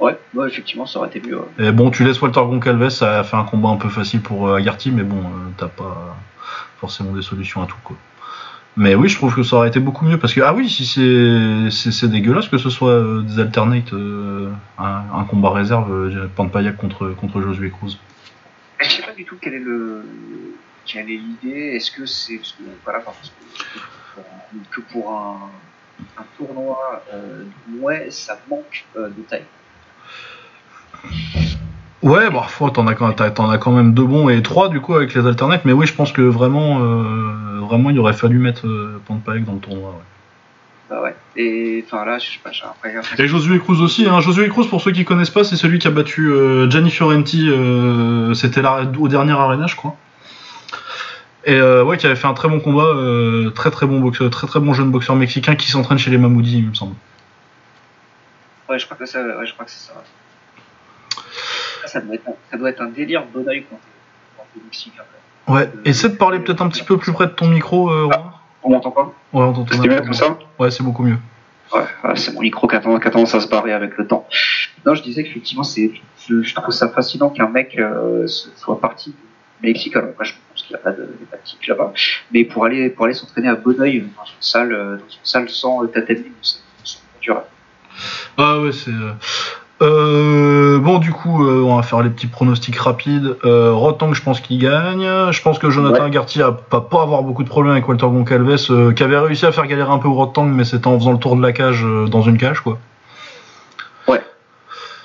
[0.00, 1.36] Ouais, ouais, effectivement, ça aurait été mieux.
[1.36, 1.66] ouais.
[1.66, 4.48] Et bon, tu laisses Walter Goncalves, ça a fait un combat un peu facile pour
[4.48, 6.16] euh, Agarty, mais bon, euh, t'as pas
[6.80, 7.96] forcément des solutions à tout, quoi.
[8.80, 10.86] Mais oui, je trouve que ça aurait été beaucoup mieux, parce que, ah oui, si
[10.86, 16.10] c'est dégueulasse que ce soit euh, des alternates, euh, un, un combat réserve, euh,
[16.78, 17.98] contre, contre Josué Cruz.
[18.80, 20.04] Je sais pas du tout quel est le,
[20.86, 21.72] quelle est l'idée.
[21.74, 23.40] Est-ce que c'est parce que, voilà, que,
[24.14, 25.50] pour un- que pour un,
[26.16, 27.42] un tournoi, euh,
[27.80, 29.42] ouais, ça manque euh, de taille.
[32.00, 35.26] Ouais, bah, t'en as, as quand même deux bons et trois, du coup, avec les
[35.26, 39.44] alternates, mais oui, je pense que vraiment, euh, vraiment, il aurait fallu mettre euh, Pampayak
[39.44, 40.04] dans le tournoi, ouais.
[40.90, 41.14] Bah ouais.
[41.36, 42.50] Et enfin là, je sais pas.
[43.18, 44.08] Et Josué Cruz aussi.
[44.08, 44.20] Hein.
[44.20, 47.46] Josué Cruz, pour ceux qui connaissent pas, c'est celui qui a battu euh, Gianni Fiorenti.
[47.50, 48.62] euh, C'était
[48.98, 49.96] au dernier Arena, je crois.
[51.44, 54.30] Et euh, ouais, qui avait fait un très bon combat, euh, très très bon boxeur,
[54.30, 56.94] très très bon jeune boxeur mexicain qui s'entraîne chez les Mamoudi, il me semble.
[58.68, 60.02] Ouais, je crois que ça, ouais, je crois que c'est ça.
[61.82, 63.82] Ça, ça doit être, un, ça doit être un délire bon oeil quand t'es
[64.38, 65.02] quand t'es mexicain.
[65.48, 65.70] Ouais.
[65.84, 68.08] Essaie de parler peut-être un petit peu plus près de ton micro, euh.
[68.62, 69.12] On m'entend pas?
[69.32, 69.82] Ouais, on t'entend.
[69.82, 70.38] C'est mieux comme ça?
[70.58, 71.18] Ouais, c'est beaucoup mieux.
[71.74, 74.26] Ouais, c'est mon micro qui a, tendance, à se barrer avec le temps.
[74.86, 75.92] Non, je disais qu'effectivement, c'est,
[76.26, 79.96] je, je trouve ça fascinant qu'un mec euh, soit parti du Mexique.
[79.96, 81.08] Alors, moi, je pense qu'il n'y a pas de,
[81.44, 81.92] tic là-bas,
[82.32, 85.48] mais pour aller, pour aller s'entraîner à Bonneuil dans une salle, euh, dans une salle
[85.48, 87.42] sans euh, tatami, c'est c'est dur.
[88.36, 88.90] Ah ouais, c'est.
[89.80, 93.36] Euh, bon, du coup, euh, on va faire les petits pronostics rapides.
[93.44, 95.06] Euh, Rotang, je pense qu'il gagne.
[95.30, 96.10] Je pense que Jonathan Ouais.
[96.10, 99.46] Garty va pas, pas avoir beaucoup de problèmes avec Walter Goncalves, euh, qui avait réussi
[99.46, 101.84] à faire galérer un peu Rotang, mais c'était en faisant le tour de la cage
[101.84, 102.78] euh, dans une cage, quoi.
[104.08, 104.20] Ouais,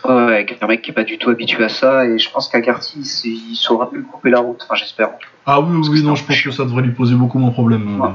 [0.05, 2.95] avec un mec qui est pas du tout habitué à ça, et je pense qu'Agarty,
[2.99, 4.59] il, sait- il saura mieux couper la route.
[4.65, 5.11] Enfin, j'espère.
[5.45, 8.01] Ah oui, oui, non, je pense que ça devrait lui poser beaucoup moins de problèmes.
[8.01, 8.09] Ouais.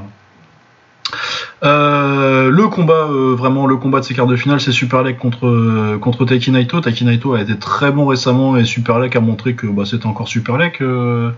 [1.63, 5.47] Euh, le combat, euh, vraiment le combat de ces quarts de finale, c'est Superlek contre
[5.47, 6.79] euh, contre Taiki Naito.
[6.81, 10.27] Taiki Naito a été très bon récemment et Superlek a montré que bah, c'était encore
[10.27, 11.31] Superlek euh,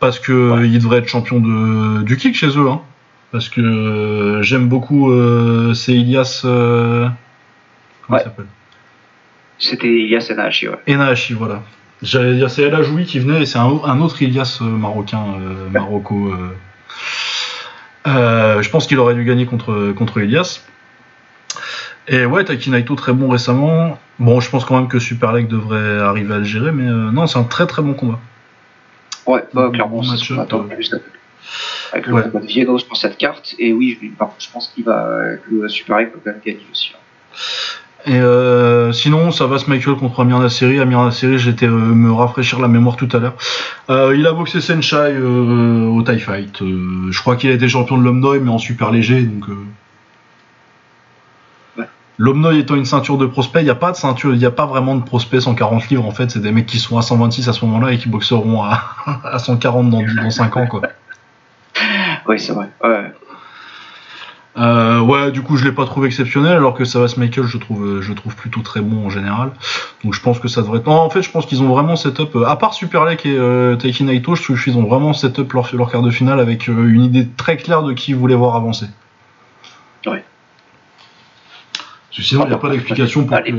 [0.00, 0.68] parce que Ouais.
[0.68, 2.68] il devrait être champion de du kick chez eux.
[2.68, 2.80] Hein,
[3.32, 5.10] parce que j'aime beaucoup,
[5.74, 7.08] c'est Ilias Comment
[8.08, 8.18] Ouais.
[8.20, 8.46] il s'appelle?
[9.58, 10.76] C'était Ilias Enahashi, ouais.
[10.86, 11.62] Enahashi, voilà.
[12.02, 15.24] J'allais dire, c'est El Ajoui qui venait et c'est un, un autre Ilias marocain,
[15.72, 16.30] Marocco.
[18.06, 18.10] Euh.
[18.58, 20.60] Euh, je pense qu'il aurait dû gagner contre, contre Ilias.
[22.08, 23.98] Et ouais, Taki Naito très bon récemment.
[24.18, 27.10] Bon, je pense quand même que Super League devrait arriver à le gérer, mais euh,
[27.10, 28.18] non, c'est un très très bon combat.
[29.26, 30.74] Ouais, bah, clairement, c'est ce attend euh.
[30.74, 30.94] plus.
[31.92, 32.22] Avec le Ouais.
[32.22, 32.46] combat de
[32.84, 33.54] pour cette carte.
[33.58, 36.30] Et oui, je- par contre, je pense qu'il va, que le Super League peut quand
[36.30, 36.92] même gagner aussi.
[36.94, 36.98] hein.
[38.06, 40.78] Et euh, sinon, ça va se Michael contre Amir Nasseri.
[40.78, 43.34] Amir Nasseri, j'étais euh, me rafraîchir la mémoire tout à l'heure.
[43.90, 46.60] Euh, il a boxé Senshai euh, au TIE Fight.
[46.60, 49.22] Je crois qu'il a été champion de l'Omnoy, mais en super léger.
[49.22, 49.48] Donc.
[51.76, 51.86] Ouais.
[52.16, 54.52] L'Omnoy étant une ceinture de prospect, il n'y a pas de ceinture, il n'y a
[54.52, 56.06] pas vraiment de prospect 140 livres.
[56.06, 58.62] En fait, c'est des mecs qui sont à 126 à ce moment-là et qui boxeront
[58.62, 58.84] à,
[59.24, 60.82] à 140 dans, 10 dans 5 ans, quoi.
[62.28, 62.68] Oui, c'est vrai.
[62.82, 63.12] Ouais.
[64.58, 68.00] Euh, ouais, du coup, je l'ai pas trouvé exceptionnel, alors que Savas Michael, je trouve,
[68.00, 69.50] je trouve plutôt très bon en général.
[70.02, 70.86] Donc, je pense que ça devrait être.
[70.86, 72.34] Non, en fait, je pense qu'ils ont vraiment setup.
[72.36, 75.52] euh, à part Super Lake et euh, Taiki Naito, je trouve qu'ils ont vraiment setup
[75.52, 78.34] leur, leur quart de finale avec euh, une idée très claire de qui ils voulaient
[78.34, 78.86] voir avancer.
[80.06, 80.24] Ouais.
[81.74, 83.52] Parce que sinon, il n'y a pas d'explication pour Allez.
[83.52, 83.56] que.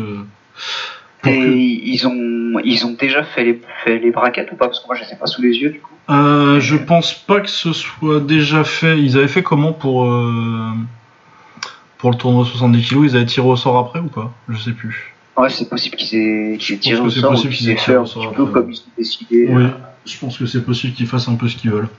[1.22, 4.66] pour Et que- ils ont, ils ont déjà fait les, fait les braquettes ou pas?
[4.66, 5.94] Parce que moi, je les ai pas sous les yeux, du coup.
[6.10, 9.00] Euh, je pense pas que ce soit déjà fait.
[9.00, 10.72] Ils avaient fait comment pour euh,
[11.98, 14.32] pour le tournoi 70 kg Ils avaient tiré au sort après ou pas?
[14.48, 15.14] Je sais plus.
[15.36, 18.02] Ouais, c'est possible qu'ils aient, tiré au c'est sort ou possible qu'ils aient fait au
[18.02, 18.54] un petit peu après.
[18.54, 19.48] comme ils ont décidé.
[19.50, 19.70] Oui, euh,
[20.06, 21.90] je pense que c'est possible qu'ils fassent un peu ce qu'ils veulent.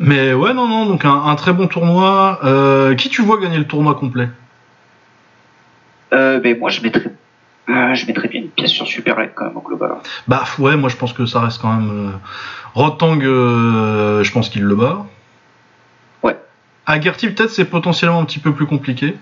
[0.00, 2.40] Mais ouais, non, non, donc un, un très bon tournoi.
[2.98, 4.28] Qui tu vois gagner le tournoi complet?
[6.12, 7.12] Euh, ben moi, je mettrais,
[7.68, 9.92] euh, je mettrais bien une pièce sur Super League quand même au global.
[10.26, 11.90] Bah ouais, moi je pense que ça reste quand même.
[11.90, 12.10] Euh...
[12.74, 15.06] Rotang, euh, je pense qu'il le bat.
[16.22, 16.36] Ouais.
[16.86, 19.16] Agerty, peut-être c'est potentiellement un petit peu plus compliqué.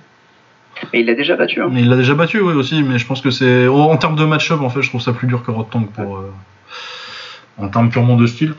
[0.92, 1.62] Mais il l'a déjà battu.
[1.62, 1.70] Hein.
[1.72, 3.66] Il l'a déjà battu, oui, aussi, mais je pense que c'est.
[3.66, 6.18] En termes de match-up, en fait, je trouve ça plus dur que Rotang pour.
[6.18, 6.32] euh,
[7.58, 8.54] En termes purement de style.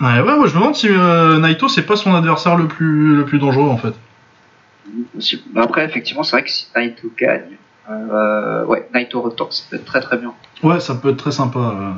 [0.00, 3.24] Ouais, ouais, ouais, je me demande si Naito, c'est pas son adversaire le plus, le
[3.24, 3.94] plus dangereux, en fait.
[5.54, 7.56] Mais après, effectivement, c'est vrai que si Naito gagne,
[7.90, 10.32] euh, ouais, Naito Rotok, ça peut être très très bien.
[10.64, 11.58] Ouais, ça peut être très sympa.
[11.60, 11.90] euh.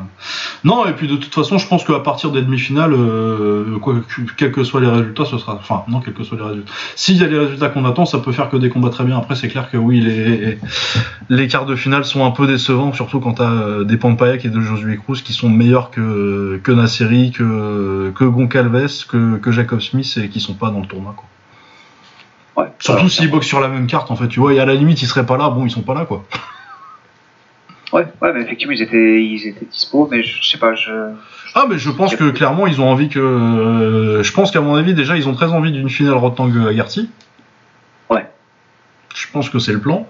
[0.64, 4.32] Non, et puis de toute façon, je pense qu'à partir des demi-finales, euh, quoi, que-
[4.36, 5.54] quels que soient les résultats, ce sera.
[5.54, 6.70] Enfin, non, quels que soient les résultats.
[6.94, 9.16] S'il y a les résultats qu'on attend, ça peut faire que des combats très bien.
[9.16, 10.58] Après, c'est clair que oui, les,
[11.30, 14.60] les quarts de finale sont un peu décevants, surtout quand t'as des Pampayak et de
[14.60, 20.18] Josué Cruz qui sont meilleurs que, que Nasseri, que, que Goncalves, que, que Jacob Smith
[20.22, 21.24] et qui sont pas dans le tournoi, quoi.
[22.60, 22.68] Ouais.
[22.78, 25.00] Surtout s'ils boxent sur la même carte, en fait, tu vois, et à la limite,
[25.02, 26.24] ils seraient pas là, bon, ils sont pas là, quoi.
[27.92, 30.92] Ouais, ouais, mais effectivement, ils étaient, ils étaient dispo, mais je, je sais pas, je.
[31.54, 34.76] Ah mais je pense que clairement ils ont envie que euh, je pense qu'à mon
[34.76, 37.10] avis déjà ils ont très envie d'une finale Rotang Agarty.
[38.08, 38.24] Ouais.
[39.12, 40.06] Je pense que c'est le plan.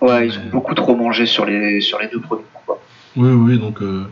[0.00, 2.80] Ouais, ils ont beaucoup trop mangé sur les, sur les deux premiers combats.
[3.16, 4.06] Oui oui donc euh,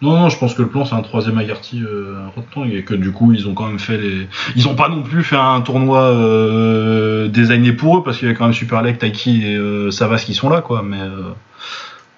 [0.00, 2.94] non non je pense que le plan c'est un troisième Agarty euh, Rotang et que
[2.94, 5.60] du coup ils ont quand même fait les ils ont pas non plus fait un
[5.60, 9.56] tournoi euh, designé pour eux parce qu'il y avait quand même Super Leg, Taiki et
[9.56, 11.32] euh, Savas qui sont là quoi mais euh,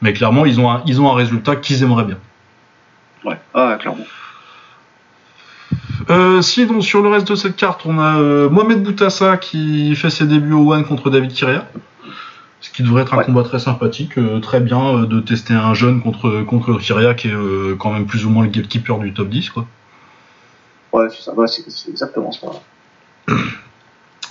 [0.02, 2.18] mais clairement ils ont un, ils ont un résultat qu'ils aimeraient bien.
[3.24, 4.04] Ouais, ouais, clairement.
[6.08, 10.10] Euh, sinon, sur le reste de cette carte, on a euh, Mohamed Boutassa qui fait
[10.10, 11.66] ses débuts au One contre David Kiria.
[12.60, 13.24] Ce qui devrait être un Ouais.
[13.24, 17.28] combat très sympathique, euh, très bien euh, de tester un jeune contre, contre Kiria qui
[17.28, 19.66] est euh, quand même plus ou moins le gatekeeper du top 10, quoi.
[20.92, 22.48] Ouais, c'est ça, ouais, c'est c'est exactement ça.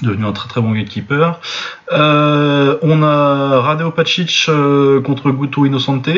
[0.01, 1.39] Devenu un très très bon gatekeeper.
[1.91, 6.09] Euh, on a Radeo Pacic euh, contre Guto Innocente.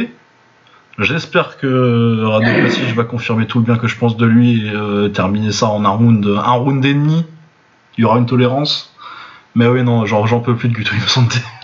[1.00, 4.72] J'espère que Radeo Pacic va confirmer tout le bien que je pense de lui et
[4.72, 7.26] euh, terminer ça en un round, un round et demi.
[7.98, 8.94] Il y aura une tolérance.
[9.56, 11.40] Mais oui, non, genre j'en peux plus de Guto Innocente.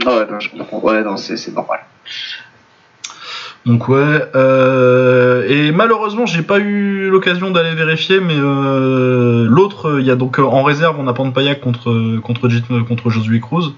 [0.00, 1.80] Ouais, non, c'est normal.
[3.64, 10.06] Donc ouais, euh, et malheureusement j'ai pas eu l'occasion d'aller vérifier, mais euh, l'autre, il
[10.06, 12.48] y a donc euh, en réserve on a Payak contre contre
[12.88, 13.74] contre Josué Cruz,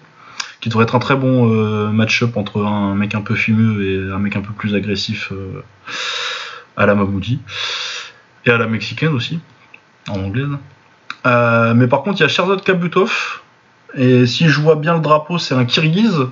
[0.63, 1.47] qui devrait être un très bon
[1.93, 5.31] match-up entre un mec un peu fumeux et un mec un peu plus agressif
[6.79, 7.41] à la Mamoudi
[8.47, 9.41] et à la mexicaine aussi,
[10.09, 10.49] en anglaise.
[11.27, 13.43] Mais par contre il y a Sherzad Kabutov,
[13.97, 16.27] et si je vois bien le drapeau c'est un Kirghiz.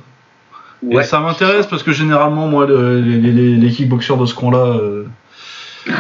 [0.91, 4.59] Et ça m'intéresse parce que généralement, moi, le- les, les, les kickboxers de ce coin-là,
[4.81, 5.07] euh,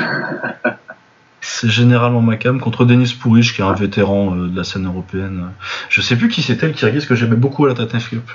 [1.40, 4.86] c'est généralement ma cam contre Denis Pourich, qui est un vétéran euh, de la scène
[4.86, 5.50] européenne.
[5.88, 8.28] Je sais plus qui c'était le Kirghiz que j'aimais beaucoup à la Tatnef Cup.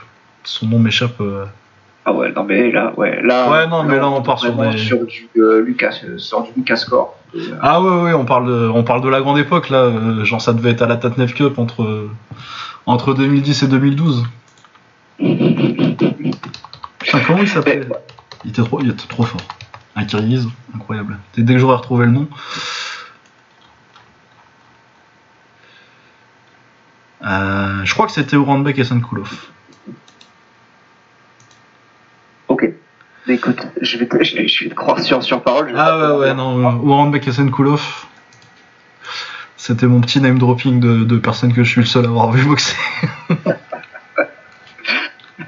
[0.44, 1.20] Son nom m'échappe.
[1.20, 1.46] euh.
[2.06, 3.50] Ah ouais, non mais là, ouais, là.
[3.52, 5.28] Ouais, non, mais là, on part sur des- sur du
[5.66, 6.86] Lucas, sur du Lucas
[7.36, 9.92] euh, Ah ouais, ouais, on parle de, on parle de la grande époque là.
[10.24, 12.08] genre ça devait être à la Tatnef Cup entre
[12.88, 14.24] entre 2010 et 2012.
[17.00, 17.96] Putain, comment il s'appelait mais,
[18.46, 19.42] Il était trop, il était trop fort.
[19.96, 21.18] Un Kirghiz, incroyable.
[21.36, 22.28] Dès dès que j'aurais retrouvé le nom.
[27.26, 29.32] Euh, je crois que c'était Oranbek et Sankulov.
[32.48, 32.70] ok.
[33.30, 35.70] Écoute, je vais te, je, vais- je vais te croire sur, sur parole.
[35.72, 38.06] je Ah ouais, ouais, non, euh, Oranbek et Sankulov.
[39.68, 42.32] C'était mon petit name dropping de, de personnes que je suis le seul à avoir
[42.32, 42.74] vu boxer.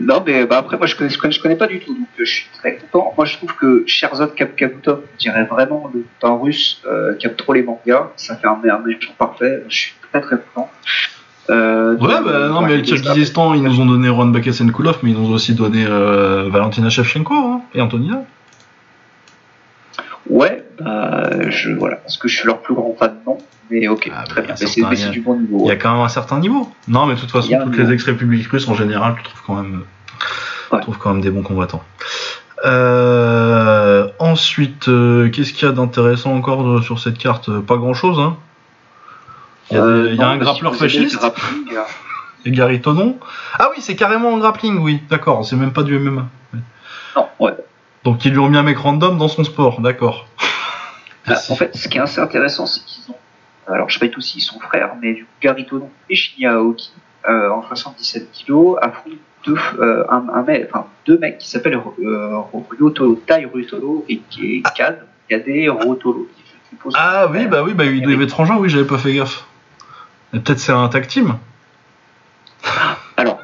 [0.01, 2.07] Non, mais bah, après, moi, je connais, je connais, je connais pas du tout, donc
[2.19, 3.13] euh, je suis très content.
[3.17, 7.53] Moi, je trouve que Sherzod Kapkabutov dirait vraiment le d'un russe euh, qui aime trop
[7.53, 8.09] les mangas.
[8.15, 9.63] Ça fait un, un méchant parfait.
[9.67, 10.69] Je suis très très content.
[11.49, 12.83] Euh, Ouais, bah non, mais le.
[12.83, 16.49] Kirghizistan, ils nous ont donné Oranbek et Sankulov, mais ils nous ont aussi donné euh,
[16.49, 18.23] Valentina Shevchenko hein, et Antonina.
[20.29, 21.97] Ouais, bah, je, voilà.
[21.97, 23.37] Parce que je suis leur plus grand fan, non.
[23.71, 24.55] Mais ok, Ah, très bah, bien.
[24.59, 25.61] Mais c'est du bon niveau.
[25.65, 26.71] Il y a quand même un certain niveau.
[26.87, 29.55] Non, mais de toute façon, un toutes les ex-républiques russes en général, tu trouves quand
[29.55, 29.83] même,
[30.71, 30.77] Ouais.
[30.79, 31.83] tu trouves quand même des bons combattants.
[32.65, 37.49] Euh, ensuite, euh, qu'est-ce qu'il y a d'intéressant encore de- sur cette carte?
[37.61, 38.37] Pas grand-chose, hein.
[39.71, 41.33] Il y a, des- Euh, il y a non, un si grappleur fasciste, a
[42.49, 43.17] Gary Tonon.
[43.59, 46.25] Ah oui, c'est carrément en grappling, oui, d'accord, c'est même pas du MMA.
[47.15, 47.53] Non, ouais.
[48.03, 50.27] Donc ils lui ont mis un mec random dans son sport, d'accord.
[51.25, 51.51] Ah, Merci.
[51.51, 53.15] en fait, ce qui est assez intéressant, c'est qu'ils ont.
[53.71, 56.53] Alors, je sais pas tous s'ils sont frères, mais du coup, Gary Tonon et Shinya
[56.53, 56.91] Aoki,
[57.27, 61.79] euh, en 77 kilos, affrontent deux, euh, un, un mec, enfin, deux mecs qui s'appellent
[62.03, 62.39] euh,
[62.71, 64.21] Ryotolo, Tai Ryotolo et
[64.75, 66.27] Kad, Kade Rotolo.
[66.95, 69.45] Ah sont oui, bah oui, bah il doit y être oui, j'avais pas fait gaffe.
[70.33, 71.37] Et Peut-être c'est un tag team.
[73.17, 73.39] Alors,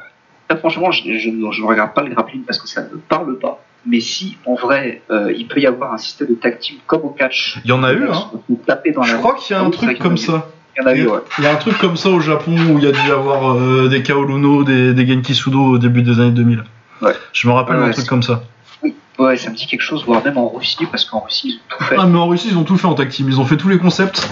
[0.48, 2.88] là, franchement, je, je ne je ne regarde pas le grappling parce que ça ne
[2.88, 3.60] me parle pas.
[3.88, 7.02] Mais si, en vrai, euh, il peut y avoir un système de tag team comme
[7.02, 7.58] au catch.
[7.64, 8.30] Il y en a eu, hein.
[8.94, 10.48] dans Je la crois qu'il y a Ah un oui, vrai truc comme ça.
[10.76, 11.18] Il y en a eu, ouais.
[11.38, 13.10] Il y a un truc comme ça au Japon où il y a dû y
[13.12, 16.64] avoir euh, des Kaoluno, des, des Genki Sudo au début des années 2000.
[17.02, 17.12] Ouais.
[17.32, 18.42] Je me rappelle Ouais, ouais, truc comme ça.
[19.18, 21.78] Ouais, ça me dit quelque chose, voire même en Russie, parce qu'en Russie, ils ont
[21.78, 21.96] tout fait.
[21.98, 23.28] Ah, mais en Russie, ils ont tout fait en tag team.
[23.28, 24.28] Ils ont fait tous les concepts.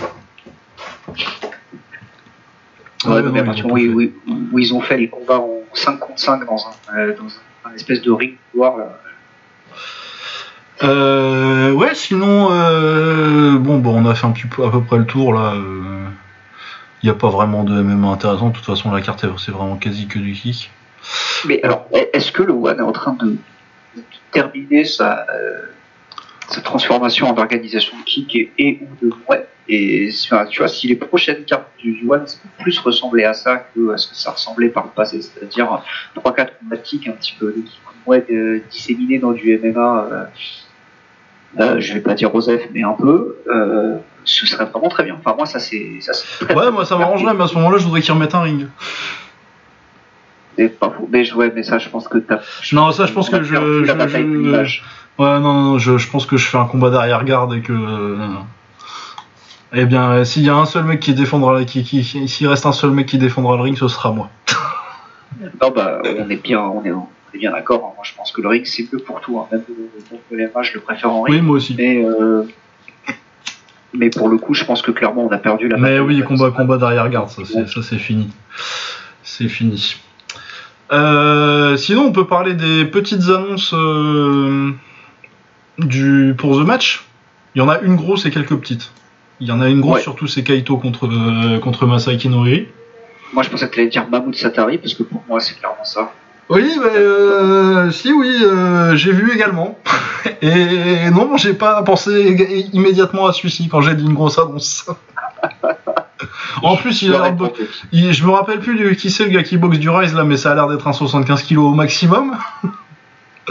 [3.06, 6.56] Ouais, mais à partir où, ils- ont fait les combats en 5 contre 5 dans
[6.56, 8.74] un, euh, dans un, un espèce de ring là.
[10.82, 14.98] Euh, ouais, sinon, euh, bon, bon, on a fait un petit peu à peu près
[14.98, 15.55] le tour là.
[17.02, 18.48] Il n'y a pas vraiment de MMA intéressant.
[18.48, 20.70] De toute façon, la carte, c'est vraiment quasi que du kick.
[21.46, 23.36] Mais alors, est-ce que le One est en train de,
[24.32, 25.66] terminer sa, euh,
[26.48, 29.46] sa transformation en organisation de kick et, ou de ouais?
[29.68, 30.10] Et
[30.51, 32.24] tu vois, si les prochaines cartes du, du One
[32.59, 35.82] plus ressembler à ça que ce que ça ressemblait par le passé, c'est-à-dire
[36.16, 36.22] 3-4
[36.59, 40.24] combats un petit peu de kick ouais, de- disséminés dans du MMA, euh,
[41.60, 45.16] euh, je vais pas dire Rosef, mais un peu, euh, ce serait vraiment très bien.
[45.18, 45.76] Enfin, moi, ça c'est.
[45.76, 48.66] Ouais, très moi ça m'arrangerait, mais à ce moment-là, je voudrais qu'ils remettent un ring.
[50.56, 51.09] C'est pas faux.
[51.10, 52.39] Mais, je- ouais, mais ça, je pense que t'as.
[52.72, 53.55] Non, ça, je pense que je-
[54.64, 54.81] je-.
[55.18, 57.72] Ouais, non, non, je, je pense que je fais un combat d'arrière-garde et que.
[57.72, 58.28] euh,
[59.72, 62.47] eh bien, s'il y a un seul mec qui défendra, la- qui, qui, qui- s'il
[62.47, 64.28] reste un seul mec qui défendra le ring, ce sera moi.
[65.60, 66.93] Non, bah, on est bien, on est,
[67.35, 67.85] est bien d'accord.
[67.86, 67.93] hein.
[67.97, 69.39] Moi, je pense que le ring, c'est mieux pour tout.
[69.39, 69.47] Hein.
[69.52, 71.35] Même le, le, MMA, je le préfère en ring.
[71.36, 71.74] Oui, moi aussi.
[71.77, 72.43] Mais, euh,
[73.93, 76.51] mais pour le coup, je pense que clairement, on a perdu la Mais oui, combat,
[76.51, 78.28] combat d'arrière-garde, ça c'est, ça c'est fini.
[79.23, 79.97] C'est fini.
[80.93, 84.70] Euh, sinon, on peut parler des petites annonces euh,
[85.78, 87.05] du, pour The Match.
[87.55, 88.90] Il y en a une grosse et quelques petites.
[89.40, 90.02] Il y en a une grosse, Ouais.
[90.02, 92.69] surtout c'est Kaito contre, euh, contre Masaaki Noriri.
[93.32, 95.85] Moi, je pensais que tu allais dire Mahmoud Satari, parce que pour moi, c'est clairement
[95.85, 96.12] ça.
[96.50, 99.78] Oui, bah, euh, si, oui, euh, j'ai vu également.
[100.42, 104.86] Et non, j'ai pas pensé immédiatement à celui-ci quand j'ai dit une grosse annonce.
[106.62, 107.44] en plus, il a de
[107.92, 110.24] il- je me rappelle plus de qui c'est le gars qui boxe du Rise là,
[110.24, 112.36] mais ça a l'air d'être un 75 kg au maximum.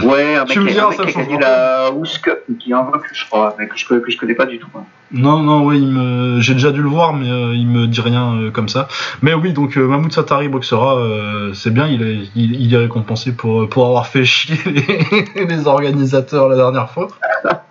[0.01, 1.91] Ouais, un mec, Tu me diras, un mec ça qui a gagné la
[2.23, 4.67] Cup, qui est invaincu, je crois, mais que je, que je connais pas du tout.
[4.75, 4.83] hein.
[5.11, 6.41] Non, non, oui, me...
[6.41, 8.87] j'ai déjà dû le voir, mais euh, il me dit rien euh, comme ça.
[9.21, 12.77] Mais oui, donc euh, Mahmoud Satari boxera, euh, c'est bien, il est, il, il est
[12.77, 17.07] récompensé pour, pour avoir fait chier les, les organisateurs la dernière fois.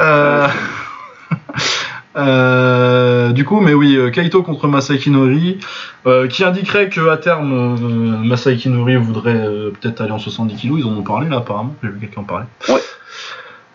[0.00, 0.46] Euh,
[2.16, 5.58] euh, du coup, mais oui, euh, Kaito contre Masaaki Nori,
[6.06, 9.46] euh, qui indiquerait que à terme, euh, Masaaki Nori voudrait
[9.80, 10.78] peut-être aller en 70 kg.
[10.78, 11.74] Ils en ont parlé là, apparemment.
[11.82, 12.46] J'ai vu quelqu'un en parler.
[12.68, 12.80] Ouais.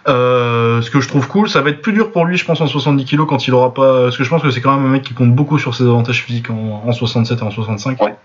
[0.05, 2.67] Ce que je trouve cool, ça va être plus dur pour lui, je pense, en
[2.67, 4.03] 70 kg quand il aura pas.
[4.03, 5.83] Parce que je pense que c'est quand même un mec qui compte beaucoup sur ses
[5.83, 8.01] avantages physiques en, en 67 et en 65.
[8.01, 8.15] Ouais.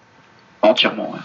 [0.62, 1.12] En, entièrement.
[1.12, 1.18] Ouais.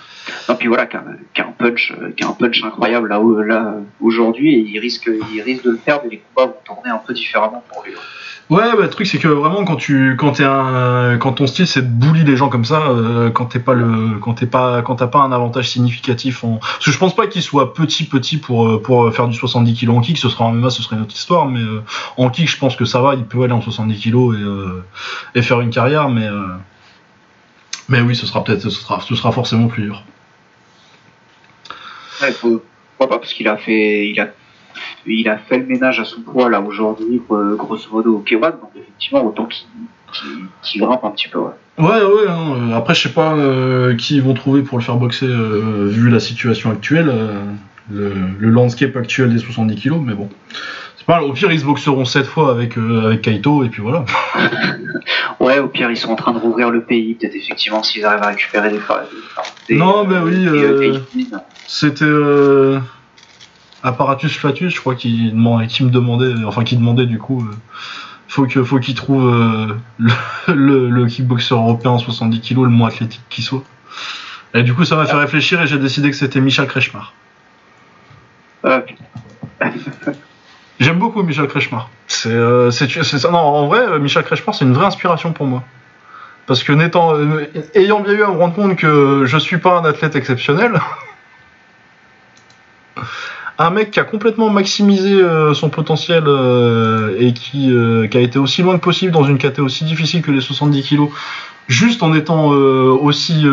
[0.50, 1.04] Non, puis voilà, qui a,
[1.40, 5.64] un punch, qui a un punch incroyable là, là aujourd'hui, et il risque, il risque
[5.64, 7.94] de le perdre, et les combats vont tourner un peu différemment pour lui.
[7.94, 8.00] Ouais,
[8.50, 11.82] bah, le truc c'est que vraiment quand tu quand es un quand ton style c'est
[11.82, 14.96] de bully les gens comme ça, euh, quand t'es pas le quand t'es pas quand
[14.96, 18.38] t'as pas un avantage significatif en parce que je pense pas qu'il soit petit petit
[18.38, 20.96] pour euh, pour faire du 70 kg en kick, ce sera en MMA, ce serait
[20.96, 21.82] une autre histoire, mais euh,
[22.18, 25.42] en kick je pense que ça va, il peut aller en 70 kg et et
[25.42, 26.28] faire une carrière, mais
[27.90, 30.04] mais oui, ce sera peut-être ce sera ce sera forcément plus dur.
[32.22, 34.28] Ouais, pourquoi pas parce qu'il a fait il a
[35.06, 38.72] il a fait le ménage à son poids là aujourd'hui, grosso modo au k donc
[38.76, 39.48] effectivement autant
[40.62, 41.40] qu'il grimpe un petit peu.
[41.40, 42.72] Ouais, ouais, ouais hein.
[42.76, 46.10] après je sais pas euh, qui ils vont trouver pour le faire boxer euh, vu
[46.10, 47.40] la situation actuelle, euh,
[47.92, 50.30] le, landscape actuel des 70 kilos, mais bon.
[50.98, 54.06] C'est pas au pire ils se boxeront 7 fois avec, avec Kaito et puis voilà.
[55.40, 58.24] ouais, au pire ils sont en train de rouvrir le pays, peut-être effectivement s'ils arrivent
[58.24, 58.80] à récupérer des,
[59.68, 60.48] des Non, ben oui,
[61.68, 62.06] c'était
[63.84, 67.54] Apparatus Flatus, je crois qu'il me demandait, enfin qui demandait du coup, euh,
[68.30, 69.76] faut que faut qu'il trouve euh,
[70.48, 73.64] le, kickboxer européen en 70 kg le moins athlétique qui soit.
[74.54, 77.14] Et du coup, ça m'a fait réfléchir et j'ai décidé que c'était Michel Kretschmar.
[80.80, 81.90] J'aime beaucoup Michel Kretschmar.
[82.08, 82.72] C'est, euh,
[83.30, 85.62] non, en vrai, Michel Kretschmar, c'est une vraie inspiration pour moi.
[86.46, 87.16] Parce que n'étant,
[87.74, 90.80] ayant bien eu à me rendre compte que je suis pas un athlète exceptionnel,
[93.58, 98.40] un mec qui a complètement maximisé euh, son potentiel euh, et euh, qui, a été
[98.40, 101.10] aussi loin que possible dans une catégorie aussi difficile que les 70 kilos,
[101.68, 103.46] juste en étant aussi,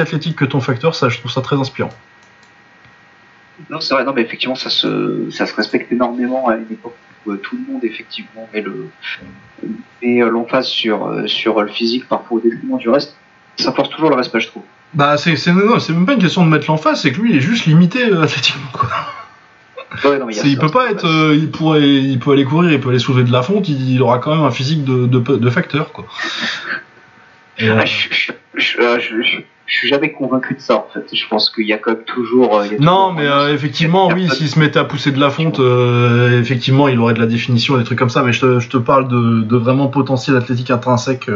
[0.00, 1.92] athlétique que ton facteur, ça je trouve ça très inspirant.
[3.70, 7.56] Non, c'est vrai, non, mais effectivement, ça se, respecte énormément à une époque où tout
[7.56, 8.64] le monde, effectivement, met
[10.02, 13.16] l'emphase sur, sur le physique, parfois au détriment du reste.
[13.56, 14.64] Ça force toujours le respect, je trouve.
[14.94, 17.40] Bah, c'est, c'est, même pas une question de mettre l'emphase, c'est que lui, il est
[17.40, 18.90] juste limité euh, athlétiquement, quoi.
[20.44, 23.24] il, peut pas être, euh, il pourrait, il peut aller courir, il peut aller soulever
[23.24, 26.06] de la fonte, il, aura quand même un physique de, de, facteur, quoi.
[27.58, 31.06] Ah, euh, je, je suis jamais convaincu de ça en fait.
[31.14, 32.58] Je pense qu'il y a quand même toujours.
[32.58, 36.40] Euh, non, mais euh, effectivement, oui, s'il se mettait à pousser de la fonte, euh,
[36.40, 38.22] effectivement, il aurait de la définition, des trucs comme ça.
[38.22, 41.30] Mais je te, je te parle de, de, vraiment potentiel athlétique intrinsèque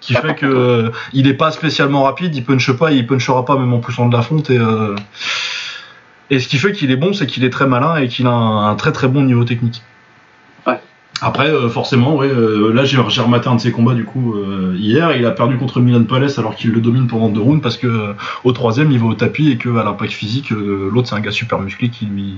[0.00, 3.72] qui fait que il est pas spécialement rapide, il punche pas, il punchera pas même
[3.72, 4.58] en poussant de la fonte et.
[6.30, 8.32] et ce qui fait qu'il est bon, c'est qu'il est très malin et qu'il a
[8.32, 9.82] un, très très bon niveau technique.
[11.20, 14.74] Après, euh, forcément, ouais, euh, là j'ai rematé un de ses combats du coup euh,
[14.76, 15.16] hier.
[15.16, 18.14] Il a perdu contre Milan Palace alors qu'il le domine pendant deux rounds parce que
[18.42, 21.30] au troisième il va au tapis et que à l'impact physique, l'autre c'est un gars
[21.30, 22.34] super musclé qui lui,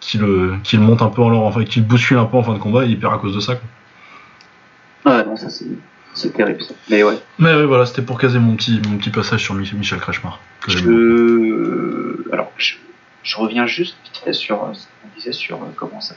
[0.00, 2.36] qui le, qui le monte un peu en l'or, enfin qui le bouscule un peu
[2.36, 3.54] en fin de combat et il perd à cause de ça.
[3.54, 5.14] Quoi.
[5.14, 6.32] Ouais, non, ça c'est.
[6.32, 6.60] terrible
[6.90, 7.18] Mais ouais.
[7.38, 10.40] Mais ouais, voilà, c'était pour caser mon petit, mon petit passage sur Michel Kretschmar.
[10.66, 12.32] Je...
[12.32, 12.74] Alors, je,
[13.22, 13.96] je, reviens juste
[14.32, 16.16] sur ce qu'on disait sur comment ça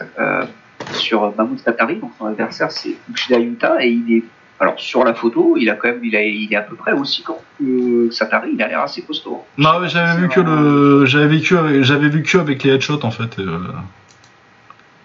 [0.93, 4.23] sur Mahmoud Satari, donc son adversaire c'est Uchida Yuta, et il est
[4.59, 6.93] alors sur la photo, il a quand même, il, a, il est à peu près
[6.93, 9.43] aussi grand que Satari, il a l'air assez costaud.
[9.57, 13.03] Non, mais j'avais vu que le, j'avais vu que, j'avais vu que avec les headshots
[13.03, 13.39] en fait.
[13.39, 13.59] Euh.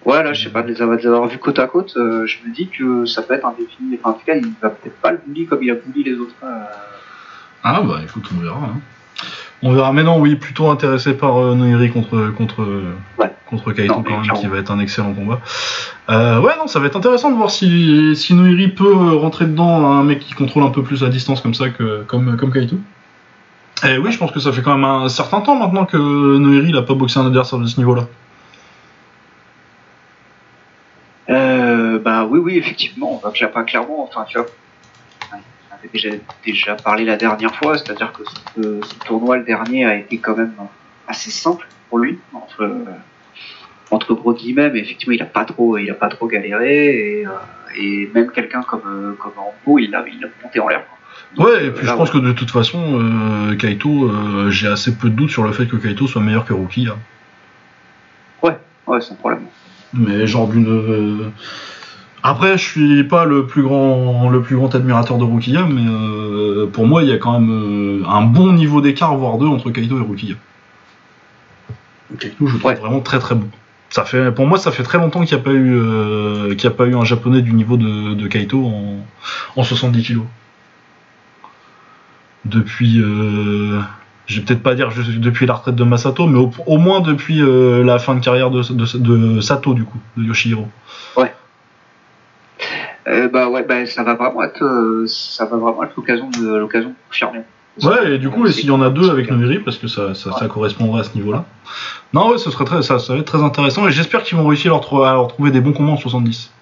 [0.05, 2.55] Ouais, là, je sais pas, de les avoir, vus côte à côte, euh, je me
[2.55, 3.77] dis que ça peut être un défi.
[3.99, 6.19] Enfin, en tout cas, il va peut-être pas le bully comme il a bully les
[6.19, 6.35] autres.
[6.43, 6.65] Euh.
[7.63, 8.57] Ah bah écoute, on verra.
[8.57, 8.81] Hein.
[9.63, 9.93] On verra.
[9.93, 12.67] Mais non, oui, plutôt intéressé par euh, Noiri contre contre
[13.47, 15.41] contre Kaito quand même, qui va être un excellent combat.
[16.09, 19.91] Euh, ouais, non, ça va être intéressant de voir si si Noiri peut rentrer dedans
[19.91, 22.77] un mec qui contrôle un peu plus la distance comme ça que comme comme Kaito.
[23.85, 26.73] Et oui, je pense que ça fait quand même un certain temps maintenant que Noiri
[26.73, 28.07] n'a pas boxé un adversaire de ce niveau-là.
[31.31, 33.21] Euh, bah oui, oui, effectivement.
[33.23, 34.03] Bah, pas clairement.
[34.03, 34.49] Enfin, tu vois,
[35.89, 36.11] déjà,
[36.45, 38.23] déjà parlé la dernière fois, c'est-à-dire que
[38.57, 40.53] ce, tournoi, le dernier, a été quand même
[41.09, 42.71] assez simple pour lui, entre,
[43.91, 47.27] entre gros guillemets, mais effectivement, il a pas trop, il a pas trop galéré, et,
[47.27, 50.83] euh, même quelqu'un comme, euh, comme Rambo, il a, il monté en l'air.
[51.39, 54.11] ouais, et puis je pense que de toute façon, euh, Kaito,
[54.51, 56.89] j'ai assez peu de doutes sur le fait que Kaito soit meilleur que Rookie.
[56.89, 56.99] Hein.
[58.43, 59.43] Ouais, ouais, sans problème.
[59.93, 61.33] Mais genre d'une
[62.23, 66.67] après, je suis pas le plus grand, le plus grand admirateur de Rukia, mais euh,
[66.67, 69.71] pour moi, il y a quand même euh, un bon niveau d'écart, voire deux, entre
[69.71, 70.35] Kaito et Rukia.
[72.19, 73.49] Kaito, je trouve vraiment très très bon.
[73.89, 76.71] Ça fait, pour moi, ça fait très longtemps qu'il n'y a pas eu, euh, a
[76.71, 78.99] pas eu un japonais du niveau de, Kaito en,
[79.57, 80.21] en 70 kg.
[82.45, 83.81] Depuis, je
[84.37, 88.15] vais peut-être pas dire depuis la retraite de Masato, mais au, moins depuis la fin
[88.15, 90.69] de carrière de, de, Sato du coup, de Yoshihiro.
[91.17, 91.33] Ouais.
[93.11, 96.57] Euh, bah ouais, bah, ça va vraiment être, euh, ça va vraiment être l'occasion de
[96.57, 97.41] l'occasion de confirmer.
[97.83, 100.15] Ouais, et du coup, et s'il y en a deux avec Noiri, parce que ça,
[100.15, 101.45] ça, ça correspondrait à ce niveau-là.
[102.13, 104.47] Non, ouais, ce serait très, ça, ça va être très intéressant, et j'espère qu'ils vont
[104.47, 106.53] réussir à leur, trou- à leur trouver des bons combats en 70.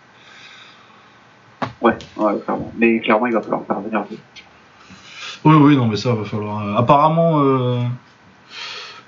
[1.81, 2.73] Ouais, ouais, clairement.
[2.79, 4.19] Mais clairement, il va falloir faire venir deux.
[5.45, 6.67] Oui, oui, non, mais ça va falloir.
[6.67, 7.79] euh, apparemment, euh,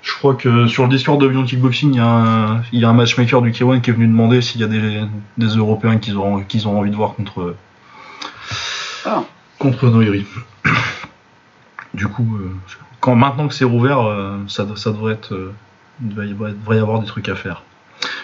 [0.01, 2.85] je crois que sur le Discord de Beyond Kickboxing, il y, a un- il y
[2.85, 5.01] a un matchmaker du K1 qui est venu demander s'il y a des,
[5.37, 7.55] des Européens qu'ils ont, qu'ils envie de voir contre,
[9.05, 9.23] Ah.
[9.59, 10.25] contre Noiri.
[11.93, 12.51] Du coup, euh,
[12.99, 15.33] quand, maintenant que c'est rouvert, euh, ça, ça devrait être.
[15.33, 15.53] euh,
[16.01, 17.63] il devrait y avoir- il devrait y avoir des trucs à faire.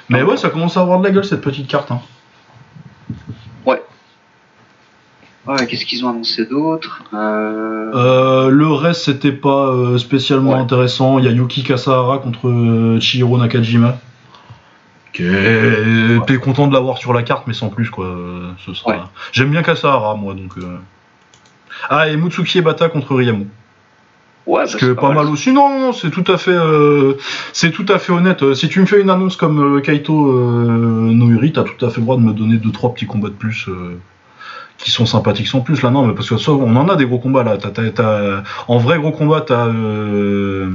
[0.09, 1.91] Mais ouais, ça commence à avoir de la gueule cette petite carte.
[1.91, 2.01] Hein.
[5.47, 7.91] Ouais, qu'est-ce qu'ils ont annoncé d'autre euh...
[7.95, 10.59] Euh, le reste, c'était pas euh, spécialement Ouais.
[10.59, 11.19] intéressant.
[11.19, 13.97] Il y a Yuki Kasahara contre euh, Chihiro Nakajima.
[15.13, 18.13] Qui est- T'es content de l'avoir sur la carte, mais sans plus, quoi.
[18.65, 18.91] Ce sera...
[18.91, 18.99] Ouais.
[19.31, 20.51] J'aime bien Kasahara, moi, donc.
[20.57, 20.77] euh.
[21.89, 23.47] Ah, et Mutsuki Ebata contre Riyamu.
[24.45, 25.51] Ouais, Parce que pas mal aussi.
[25.51, 27.13] Non, non, non, c'est tout à fait, euh,
[27.51, 28.53] c'est tout à fait honnête.
[28.53, 31.97] Si tu me fais une annonce comme euh, Kaito euh, Noiri, t'as tout à fait
[31.97, 33.67] le droit de me donner deux trois petits combats de plus.
[34.77, 37.19] Qui sont sympathiques sans plus là non mais parce que on en a des gros
[37.19, 37.57] combats là.
[37.57, 40.69] T'as, t'as- t'as- en vrai gros combat t'as euh,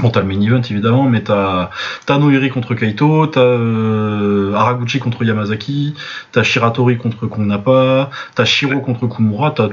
[0.00, 1.70] bon t'as le main event évidemment mais t'as
[2.06, 5.94] t'as Noiri contre Kaito t'as euh, Haraguchi contre Yamazaki
[6.32, 9.68] t'as Shiratori contre Kongnapa t'as Shiro contre Kumura t'as,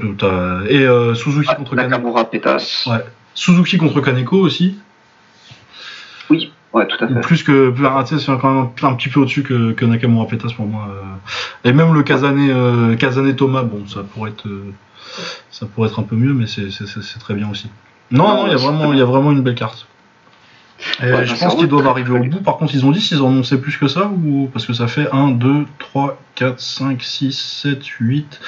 [0.68, 2.14] et euh, Suzuki contre Kaneko.
[2.86, 3.04] Ouais.
[3.34, 4.76] Suzuki contre Kaneko aussi.
[6.30, 7.20] Oui, ouais, tout à fait.
[7.20, 7.72] plus que
[8.06, 10.88] sais, c'est quand même un, un petit peu au-dessus que, que Nakamura Petas pour moi
[11.64, 14.72] et même le Kazane euh, Kazane Thomas bon ça pourrait être euh,
[15.50, 16.68] ça pourrait être un peu mieux mais c'est,
[17.18, 17.70] très bien aussi.
[18.10, 19.86] Non Non, non il y a vraiment très il y a vraiment une belle carte.
[21.00, 22.40] Et Ouais, je c'est pense qu'ils doivent arriver au bout.
[22.40, 24.88] Par contre ils ont dit s'ils en annonçaient plus que ça ou parce que ça
[24.88, 27.32] fait 1 2 3 4 5 6
[27.62, 28.40] 7 8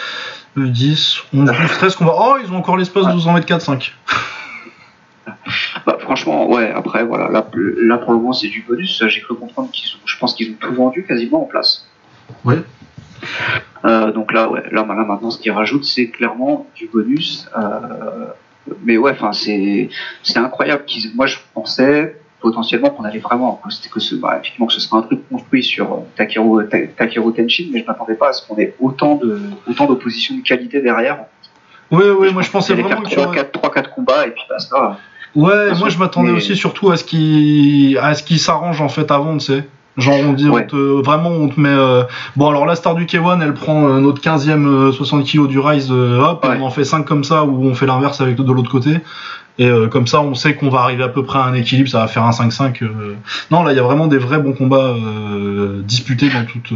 [0.57, 3.47] 10 11 12 13 qu'on va oh ils ont encore l'espace de vous en mettre
[3.47, 3.95] 4 5
[5.87, 7.47] Bah, franchement, ouais, après, voilà, là,
[7.83, 9.03] là pour le moment, c'est du bonus.
[9.09, 11.87] J'ai cru comprendre qu'ils ont, je pense qu'ils ont tout vendu quasiment en place.
[12.45, 12.59] Ouais.
[13.85, 17.49] Euh, donc là, ouais, là, là, maintenant, ce qu'ils rajoutent, c'est clairement du bonus.
[17.57, 18.27] Euh,
[18.83, 19.89] mais ouais, enfin, c'est,
[20.23, 20.85] c'est incroyable.
[20.87, 24.73] Qu'ils, moi, je pensais potentiellement qu'on allait vraiment, que c'était que ce, bah, effectivement, que
[24.75, 28.29] ce serait un truc construit sur euh, Takeru, Ta- Takeru Tenshin, mais je m'attendais pas
[28.29, 31.21] à ce qu'on ait autant de, autant d'opposition de qualité derrière.
[31.91, 34.43] ouais ouais moi je pensais vraiment y 3, aurait- 4, 3, 4 combats et puis
[34.49, 34.99] basta.
[35.35, 38.81] Ouais, Parce moi je m'attendais mais- aussi surtout à ce qui à ce qui s'arrange
[38.81, 39.69] en fait avant, tu sais.
[39.97, 40.66] Genre on dit on Ouais.
[40.66, 42.02] te- vraiment on te met euh,
[42.36, 45.59] bon alors la star du K1 elle prend euh, notre 15e euh, 60 kg du
[45.61, 46.56] Rise euh, hop Ouais.
[46.61, 48.98] on en fait 5 comme ça ou on fait l'inverse avec de l'autre côté
[49.61, 51.89] et euh, comme ça on sait qu'on va arriver à peu près à un équilibre
[51.89, 53.15] ça va faire un 5-5 euh.
[53.52, 54.94] non là il y a vraiment des vrais bons combats
[55.85, 56.73] disputés dans toutes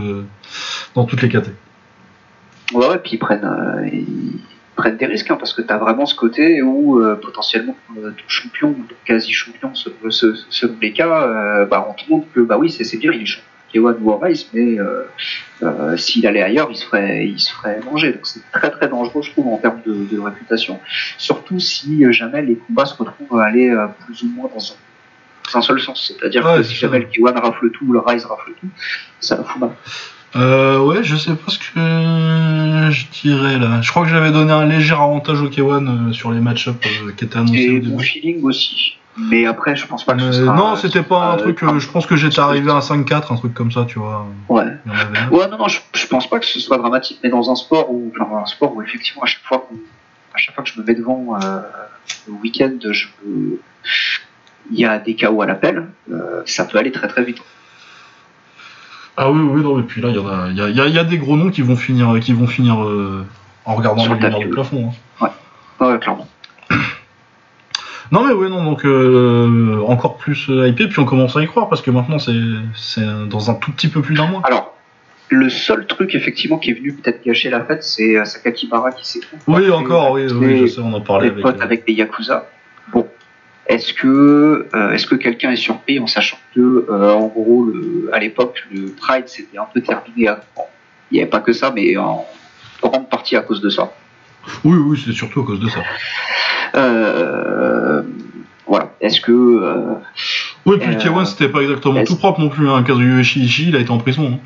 [0.95, 1.57] dans toutes les catégories
[2.75, 4.39] Ouais, ouais, puis ils prennent, euh, ils
[4.79, 8.11] prennent des risques, hein, parce que tu as vraiment ce côté où euh, potentiellement euh,
[8.13, 12.27] ton champion, ou ton quasi-champion, selon, se- selon les cas, euh, bah, on te montre
[12.35, 13.45] que bah oui, c'est bien, il est champion
[13.75, 18.13] K1 ou Rise, mais euh, s'il allait ailleurs, il se ferait, il se ferait manger.
[18.15, 20.81] Donc c'est très très dangereux, je trouve, en termes de, de réputation.
[21.19, 23.71] Surtout si jamais les combats se retrouvent à aller
[24.07, 26.07] plus ou moins dans un, seul sens.
[26.19, 28.69] C'est-à-dire Ouais, que si jamais le K1 rafle tout ou le Rise rafle tout,
[29.21, 29.71] ça va fout mal.
[30.37, 33.81] Euh, ouais, je sais pas ce que je dirais là.
[33.81, 37.13] Je crois que j'avais donné un léger avantage au K1 euh, sur les match-up euh,
[37.13, 38.95] qui étaient annoncés Et au mon feeling aussi.
[39.17, 40.55] Mais après, je pense pas que ce sera.
[40.55, 41.61] non, c'était pas un truc.
[41.63, 44.27] euh, je pense que j'étais arrivé à 5-4, un truc comme ça, tu vois.
[44.49, 44.63] Ouais.
[45.33, 47.91] Ouais, non, non, je, je pense pas que ce soit dramatique, mais dans un sport
[47.91, 49.69] où, un sport où effectivement, à chaque fois
[50.35, 51.37] à chaque fois que je me mets devant
[52.29, 53.07] le week-end, je
[54.71, 55.89] il y a des chaos à l'appel,
[56.45, 57.39] ça peut aller très très vite.
[59.21, 60.87] Ah oui, oui, non, et puis là, il y en a, y a, y a-
[60.87, 63.27] il y a des gros noms qui vont finir, qui vont finir euh,
[63.65, 64.93] en regardant Sur le lumières tapis, du plafond.
[65.21, 65.31] hein.
[65.81, 66.29] Ouais, clairement.
[68.11, 71.47] Non, mais ouais, non, donc euh, encore plus euh, hypé, puis on commence à y
[71.47, 72.33] croire parce que maintenant, c'est,
[72.75, 74.41] c'est dans un tout petit peu plus d'un mois.
[74.45, 74.73] Alors,
[75.29, 79.07] le seul truc effectivement qui est venu peut-être gâcher la fête, c'est euh, Sakakibara qui
[79.07, 81.43] s'est Oui, encore, oui, oui, je sais, on en parlait avec.
[81.43, 82.47] potes euh, avec les Yakuza.
[82.93, 83.07] Bon,
[83.69, 88.09] est-ce que euh, est-ce que quelqu'un est surpris en sachant que euh, en gros le-
[88.13, 90.29] à l'époque le Pride c'était un peu terminé.
[90.29, 90.63] à- bon,
[91.11, 92.25] il n'y avait pas que ça, mais en
[92.83, 93.93] grande partie à cause de ça.
[94.65, 95.81] Oui, oui, c'est surtout à cause de ça.
[96.75, 98.03] Euh,
[98.67, 98.91] voilà.
[99.01, 99.33] Est-ce que
[100.67, 102.69] Oui, puis K1, c'était pas exactement tout propre non plus.
[102.69, 102.83] Hein.
[102.83, 104.33] Kazuyo Ishii, il a été en prison.
[104.35, 104.39] hein.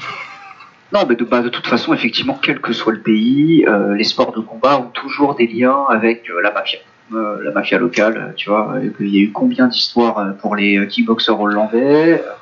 [0.93, 3.65] non, mais de, bah, de toute façon, effectivement, quel que soit le pays,
[3.97, 6.78] les sports de combat ont toujours des liens avec la mafia.
[7.15, 10.57] Euh, la mafia locale, euh, tu vois, qu'il y a eu combien d'histoires euh, pour
[10.57, 12.33] les euh, kickboxers hollandais, euh,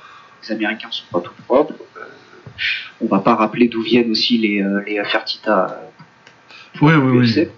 [0.43, 2.01] les Américains sont pas tout propres, euh,
[3.01, 5.81] on va pas rappeler d'où viennent aussi les, euh, les Fertita
[6.81, 7.49] Oui, euh, oui, oui.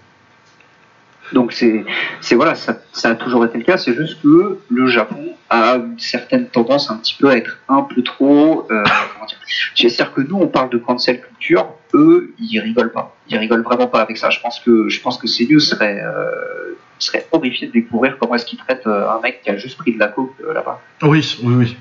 [1.32, 1.84] Donc c'est,
[2.20, 3.78] c'est voilà, ça, ça, a toujours été le cas.
[3.78, 7.82] C'est juste que le Japon a une certaine tendance un petit peu à être un
[7.82, 8.66] peu trop.
[8.70, 8.84] Euh,
[9.14, 9.38] comment dire
[9.74, 13.16] C'est-à-dire que nous, on parle de cancel culture, eux, ils rigolent pas.
[13.28, 14.30] Ils rigolent vraiment pas avec ça.
[14.30, 18.46] Je pense que je pense que CNews serait euh, serait horrifié de découvrir comment est-ce
[18.46, 20.80] qu'ils traitent euh, un mec qui a juste pris de la coke euh, là-bas.
[21.02, 21.76] Oui, oui, oui.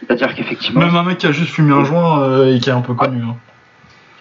[0.00, 0.80] C'est-à-dire qu'effectivement.
[0.80, 2.94] Même un mec qui a juste fumé un joint euh, et qui est un peu
[2.94, 3.22] connu.
[3.22, 3.36] Hein.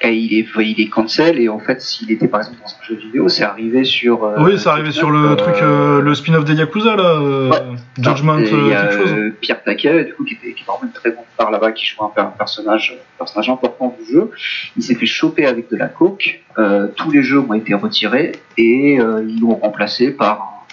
[0.01, 2.87] Et il est, il est cancel et en fait s'il était par exemple dans un
[2.87, 6.15] jeu vidéo c'est arrivé sur euh, oui c'est arrivé sur le euh, truc euh, le
[6.15, 7.57] spin-off des Yakuza là euh, Ouais.
[8.01, 9.11] Judgment Et quelque chose.
[9.13, 11.73] euh, Pierre Taquet du coup qui était qui est vraiment une très bonne star là-bas
[11.73, 14.31] qui joue un, personnage un personnage important du jeu.
[14.77, 16.39] Il s'est fait choper avec de la coke.
[16.57, 20.65] Euh, tous les jeux ont été retirés et euh, ils l'ont remplacé par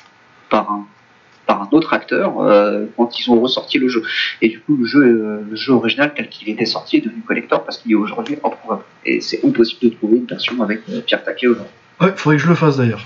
[0.51, 0.86] par un
[1.47, 4.02] par un autre acteur euh, quand ils ont ressorti le jeu
[4.43, 7.23] et du coup le jeu euh, le jeu original tel qu'il était sorti est devenu
[7.23, 11.01] collector parce qu'il est aujourd'hui improuvable et c'est impossible de trouver une version avec euh,
[11.01, 13.05] Pierre Taquet aujourd'hui ouais faudrait que je le fasse d'ailleurs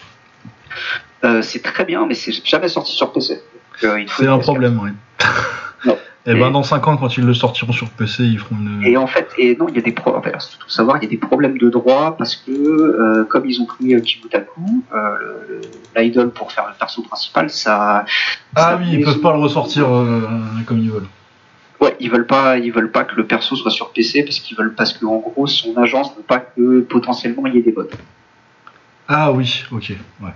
[1.42, 3.42] c'est très bien, mais c'est jamais sorti sur PC.
[3.78, 4.40] C'est un PS4.
[4.40, 4.90] problème oui
[5.84, 5.98] Non.
[6.26, 8.82] Et ben Et- dans 5 ans quand ils le sortiront sur PC ils feront une
[8.84, 11.04] Et en fait, et non, il y a des pro enfin, faut tout savoir, il
[11.04, 14.84] y a des problèmes de droit parce que euh, comme ils ont pris euh, Kibutaku,
[14.94, 15.62] euh,
[15.96, 18.04] l'idol pour faire le perso principal, ça.
[18.54, 20.20] ah ça oui ils peuvent sous- pas le ressortir euh,
[20.66, 21.06] comme ils veulent
[21.80, 24.54] Ouais, ils veulent pas, ils veulent pas que le perso soit sur PC parce qu'ils
[24.58, 27.72] veulent parce que en gros son agence veut pas que potentiellement il y ait des
[27.72, 27.88] bots.
[29.08, 30.28] ah oui ok ouais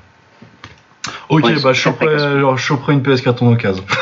[1.28, 3.84] ok Ouais, bah je choperai, je choperai une PS4 en occasion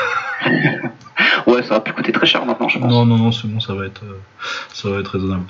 [1.47, 2.91] Ouais, ça va plus coûter très cher maintenant, je pense.
[2.91, 4.15] Non, non, non, c'est bon, ça va être, euh,
[4.73, 5.43] ça va être raisonnable.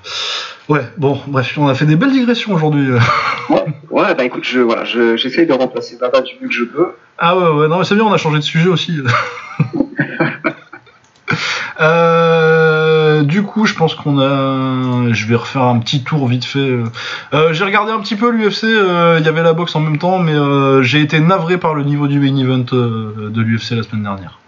[0.69, 2.89] Ouais, bon, bref, on a fait des belles digressions aujourd'hui.
[3.51, 6.65] Ouais, ouais, bah écoute, je voilà, je- j'essaye de remplacer Baba du mieux que je
[6.65, 6.93] peux.
[7.19, 8.99] Ah ouais, ouais, non, mais c'est bien, on a changé de sujet aussi.
[11.81, 15.13] Euh, du coup, je pense qu'on a.
[15.13, 16.59] Je vais refaire un petit tour vite fait.
[17.33, 17.53] euh.
[17.53, 18.65] J'ai regardé un petit peu l'UFC.
[18.65, 20.35] euh, Il y avait la boxe en même temps, mais
[20.83, 24.39] j'ai été navré par le niveau du main event de l'UFC la semaine dernière.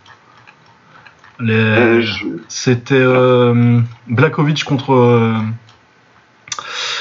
[1.41, 1.53] Les...
[1.55, 5.35] Euh, je- C'était euh, Blakovic contre euh,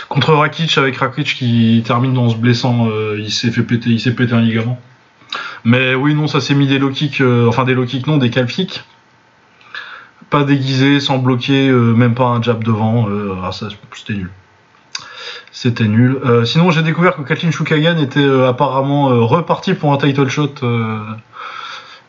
[0.09, 2.87] contre Rakic avec Rakic qui termine en se blessant.
[2.89, 4.79] euh, il s'est fait péter, il s'est pété un ligament.
[5.63, 8.29] Mais oui, non, ça s'est mis des low kicks, enfin des low kicks, non, des
[8.29, 8.83] calf kicks.
[10.29, 13.07] Pas déguisé, sans bloquer, même pas un jab devant.
[13.43, 14.29] ah, ça, c'était nul.
[15.51, 16.17] C'était nul.
[16.25, 20.27] Euh, sinon, j'ai découvert que Kathleen Shukagan était euh, apparemment euh, repartie pour un title
[20.27, 20.55] shot.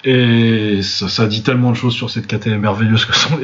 [0.05, 3.39] Et ça, dit tellement de choses sur cette KT merveilleuse que sont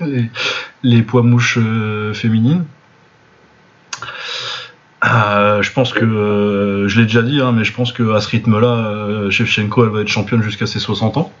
[0.00, 0.30] les,
[0.82, 2.64] les, poids mouches euh, féminines.
[5.04, 8.20] Euh, je pense que, euh, je l'ai déjà dit, hein, mais je pense que à
[8.20, 11.32] ce rythme-là, Shevchenko, elle va être championne jusqu'à ses 60 ans.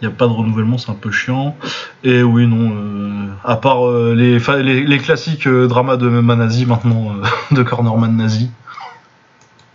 [0.00, 1.56] Il n'y a pas de renouvellement, c'est un peu chiant.
[2.04, 7.16] Et oui, non, à part les, classiques dramas de Manazi maintenant,
[7.50, 8.50] de Cornerman nazi.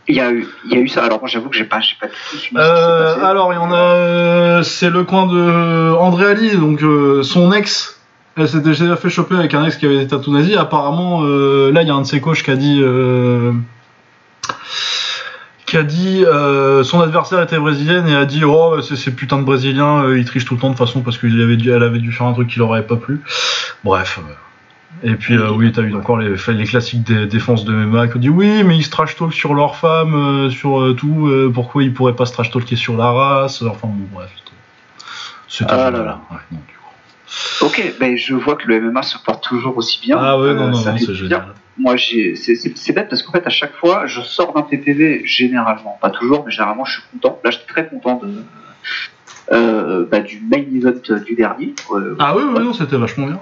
[0.09, 1.03] Il y a eu, il y a eu ça.
[1.03, 3.77] Alors moi, j'avoue que j'ai pas, pas tout Euh, alors, il y en a.
[3.77, 8.01] euh, c'est le coin de André Ali, donc euh, son ex.
[8.35, 10.57] Elle s'était déjà fait choper avec un ex qui avait des tatous nazis.
[10.57, 12.81] Apparemment, là, il y a un de ses coachs qui a dit.
[15.67, 16.25] qui a dit
[16.83, 20.45] son adversaire était brésilienne et a dit oh c'est ces putains de brésiliens ils trichent
[20.45, 22.47] tout le temps de toute façon parce qu'elle avait elle avait dû faire un truc
[22.47, 23.21] qui leur avait pas plu
[23.83, 24.19] bref.
[25.03, 28.17] Et puis euh, oui t'as eu encore les, les classiques des défenses de MMA qui
[28.17, 31.27] ont dit oui mais ils se trash talk sur leur femme euh, sur euh, tout
[31.27, 34.29] euh, pourquoi ils pourraient pas se trash talker sur la race enfin bon bref
[35.47, 36.21] c'était Ah là là.
[36.31, 37.65] ouais, non, du coup.
[37.65, 40.17] Ok, ben je vois que le MMA se porte toujours aussi bien.
[40.19, 43.23] ah ouais non non, ça non c'est génial Moi, j'ai, c'est, c'est, c'est bête parce
[43.23, 46.93] qu'en fait, à chaque fois, je sors d'un PPV, généralement, pas toujours, mais généralement, je
[46.93, 47.39] suis content.
[47.43, 48.43] Là, j'étais très content de,
[50.11, 51.73] bah, du main event du dernier.
[52.19, 53.39] Ah oui oui non c'était vachement bien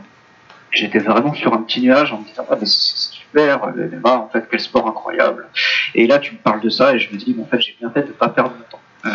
[0.71, 4.11] J'étais vraiment sur un petit nuage en me disant, ah, mais c'est, super, le MMA,
[4.11, 5.47] en fait, quel sport incroyable.
[5.95, 7.75] Et là, tu me parles de ça et je me dis, mais en fait, j'ai
[7.79, 8.79] bien fait de pas perdre mon temps.
[9.05, 9.09] Euh,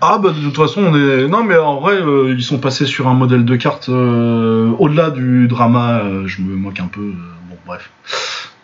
[0.00, 2.84] Ah bah de toute façon on est non mais en vrai euh, ils sont passés
[2.84, 7.00] sur un modèle de carte euh, au-delà du drama euh, je me moque un peu
[7.00, 7.14] euh,
[7.48, 7.90] bon bref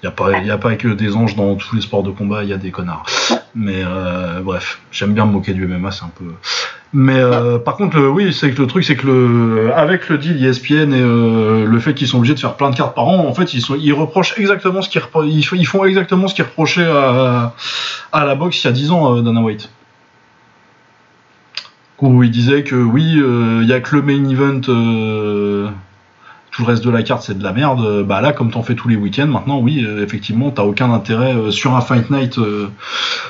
[0.02, 2.10] il y a pas y a pas que des anges dans tous les sports de
[2.10, 3.06] combat il y a des connards
[3.54, 6.26] mais euh, bref j'aime bien me moquer du MMA c'est un peu
[6.92, 10.18] mais euh, par contre le, oui c'est que le truc c'est que le avec le
[10.18, 13.06] deal ESPN et euh, le fait qu'ils sont obligés de faire plein de cartes par
[13.06, 16.44] an en fait ils sont ils reprochent exactement ce qu'ils ils, font- exactement ce qu'ils
[16.44, 17.54] reprochaient à,
[18.12, 19.70] à la boxe il y a 10 ans euh, Dana White.
[22.00, 25.68] Où il disait que oui, il y a que le main event, euh,
[26.50, 27.80] tout le reste de la carte c'est de la merde.
[27.80, 30.92] Euh, Bah là, comme t'en fais tous les week-ends, maintenant, oui, euh, effectivement, t'as aucun
[30.92, 32.68] intérêt euh, sur un fight night, euh,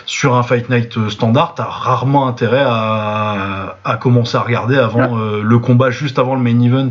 [0.06, 5.58] sur un fight night standard, t'as rarement intérêt à, à commencer à regarder avant le
[5.58, 6.90] combat juste avant le main event,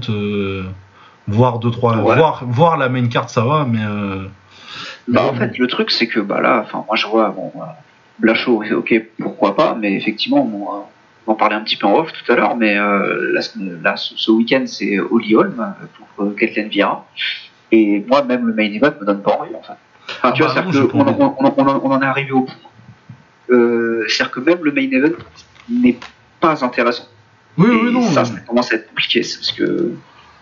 [1.28, 2.16] voir deux trois, Ouais.
[2.16, 4.26] voir voir la main carte, ça va, mais euh,
[5.08, 7.66] Bah, en fait, le truc, c'est que bah, là, enfin, moi je vois, bon, euh,
[8.20, 10.84] Blachot, ok, pourquoi pas, mais effectivement, bon, on
[11.30, 13.96] en parlait un petit peu en off tout à l'heure, mais euh, là, ce- là,
[13.98, 15.86] ce, ce week-end, c'est Holly Holm euh,
[16.18, 17.06] contre Kathleen Vieira.
[17.72, 19.74] Et moi, même le main event me donne pas envie, en fait.
[20.10, 20.98] Enfin, tu Ah vois, bah c'est-à-dire pas
[21.84, 22.52] on, en est arrivé au bout.
[23.52, 25.16] Euh, c'est-à-dire que même le main event
[25.70, 25.98] n'est
[26.40, 27.08] pas intéressant.
[27.58, 28.02] Oui, Et oui, non.
[28.04, 29.20] ça, commence à être compliqué.
[29.22, 29.94] Parce que,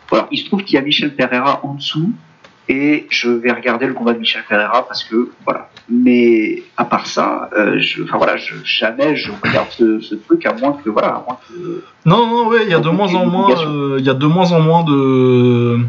[0.09, 2.11] voilà, il se trouve qu'il y a Michel Pereira en dessous,
[2.69, 5.69] et je vais regarder le combat de Michel Pereira parce que, voilà.
[5.89, 10.45] Mais à part ça, euh, je, enfin voilà, je, jamais je regarde ce, ce truc
[10.45, 11.83] à moins que, voilà, à moins que.
[12.05, 14.25] Non, non, ouais, il y a de moins en moins, euh, il y a de
[14.25, 15.79] moins en moins de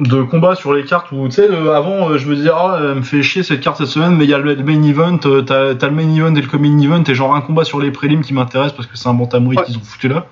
[0.00, 2.78] de combats sur les cartes où tu sais euh, avant euh, je me disais ah
[2.80, 5.20] elle me fait chier cette carte cette semaine mais il y a le, main event
[5.24, 7.78] euh, t'as t'as le main event et le main event et genre un combat sur
[7.80, 9.64] les prélims qui m'intéresse parce que c'est un bantamweight Ouais.
[9.64, 10.26] qu'ils ont foutu là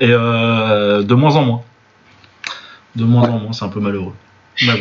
[0.00, 1.62] et de moins en moins
[2.96, 3.30] de moins Ouais.
[3.30, 4.27] en moins c'est un peu malheureux bon.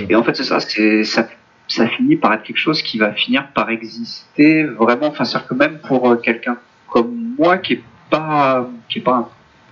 [0.09, 1.27] Et en fait, c'est ça, ça,
[1.67, 5.07] ça finit par être quelque chose qui va finir par exister vraiment.
[5.07, 6.57] Enfin, c'est-à-dire que même pour euh, quelqu'un
[6.89, 9.29] comme moi qui est pas, qui est pas,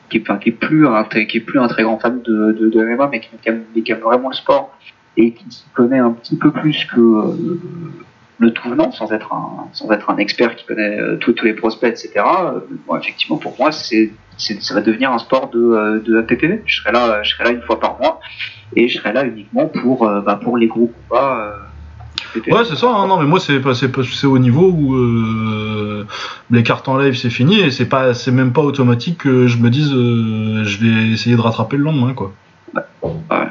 [0.10, 2.22] qui est, enfin, qui est plus un, très- qui est plus un très grand fan
[2.22, 4.78] de, de, de MMA, mais qui aime, mais qui aime vraiment le sport
[5.18, 7.60] et qui connaît un petit peu plus que euh,
[8.38, 11.54] le tout venant, sans être un, sans être un expert qui connaît euh, tous les
[11.54, 12.12] prospects, etc.
[12.18, 16.64] euh, bon, effectivement, pour moi, c'est, ça va devenir un sport de, de PPV.
[16.66, 18.20] Je serai là, je serai là une fois par mois
[18.76, 21.40] et je serai là uniquement pour, euh, bah, pour les gros combats.
[21.40, 21.52] Euh.
[22.52, 22.88] Ouais, c'est ça.
[22.90, 26.06] hein, non, mais moi, c'est c'est au niveau où euh,
[26.52, 29.58] les cartes en live, c'est fini et c'est pas, c'est même pas automatique que je
[29.58, 32.34] me dise, euh, je vais essayer de rattraper le lendemain, quoi.
[33.04, 33.48] Ouais.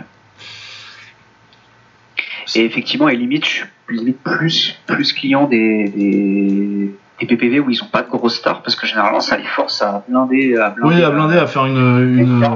[2.56, 7.70] Et effectivement, et limite, je suis limite plus, plus client des, des, des PPV où
[7.70, 10.56] ils ont pas de grosses stars parce que généralement ça les force à blinder.
[10.56, 11.76] À blinder Oui, à blinder, à faire une,
[12.18, 12.46] une,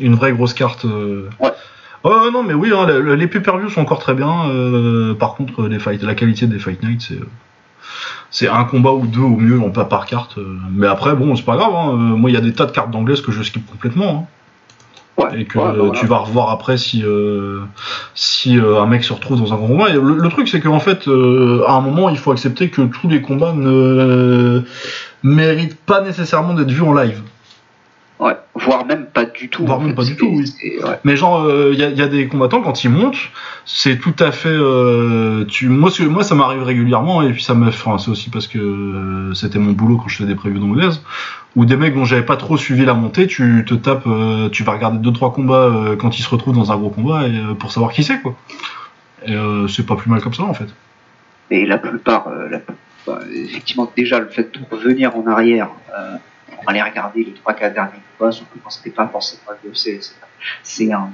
[0.00, 0.84] une vraie grosse carte.
[0.84, 1.28] euh.
[1.40, 1.50] Ouais.
[2.04, 4.48] Ouais, non, mais oui, hein, les, les pay-per-view sont encore très bien.
[4.50, 7.18] euh, par contre, les fight, la qualité des Fight Night, c'est.
[8.30, 10.38] C'est un combat ou deux au mieux, on pas par carte.
[10.38, 10.56] euh.
[10.72, 11.72] Mais après, bon, c'est pas grave.
[11.74, 14.26] hein, euh, Moi, il y a des tas de cartes d'anglaises que je skip complètement.
[15.18, 15.22] hein.
[15.22, 15.92] Ouais, et que ouais, bah voilà.
[15.92, 17.60] tu vas revoir après si euh,
[18.14, 19.90] si euh, un mec se retrouve dans un grand combat.
[19.90, 22.80] Et le, le truc c'est qu'en fait, euh, à un moment, il faut accepter que
[22.80, 24.62] tous les combats ne
[25.22, 27.20] méritent pas nécessairement d'être vus en live.
[28.22, 29.64] Ouais, voire même pas du tout.
[29.66, 29.94] Voire même fait.
[29.96, 30.44] pas du tout, oui.
[30.84, 30.98] Ouais.
[31.04, 33.18] Mais genre, il y, a, y a des combattants quand ils montent,
[33.64, 34.48] c'est tout à fait.
[34.48, 37.68] euh, tu, moi, ça m'arrive régulièrement et puis ça me.
[37.68, 41.02] Enfin, c'est aussi parce que euh, c'était mon boulot quand je faisais des previews d'anglaise.
[41.56, 44.62] Où des mecs dont j'avais pas trop suivi la montée, tu te tapes, euh, tu
[44.62, 47.30] vas regarder deux trois combats euh, quand ils se retrouvent dans un gros combat et,
[47.36, 48.34] euh, pour savoir qui c'est quoi.
[49.26, 50.68] Et euh, c'est pas plus mal comme ça en fait.
[51.50, 52.60] Et la plupart, euh, la-
[53.06, 55.68] bah, effectivement, déjà le fait de revenir en arrière
[56.54, 59.42] pour aller regarder les 3-4 derniers combats, surtout quand c'était pas forcément
[59.74, 60.00] c'est-
[60.62, 61.08] c'est un.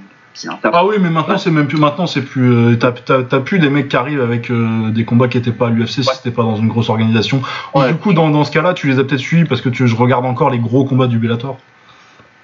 [0.72, 1.78] Ah oui, mais maintenant c'est même plus.
[1.78, 2.52] Maintenant c'est plus.
[2.54, 5.70] euh, T'as plus des mecs qui arrivent avec euh, des combats qui étaient pas à
[5.70, 6.14] l'UFC si Ouais.
[6.14, 7.42] c'était pas dans une grosse organisation.
[7.88, 9.96] Du coup, dans, dans ce cas-là, tu les as peut-être suivis parce que tu, je
[9.96, 11.58] regarde encore les gros combats du Bellator.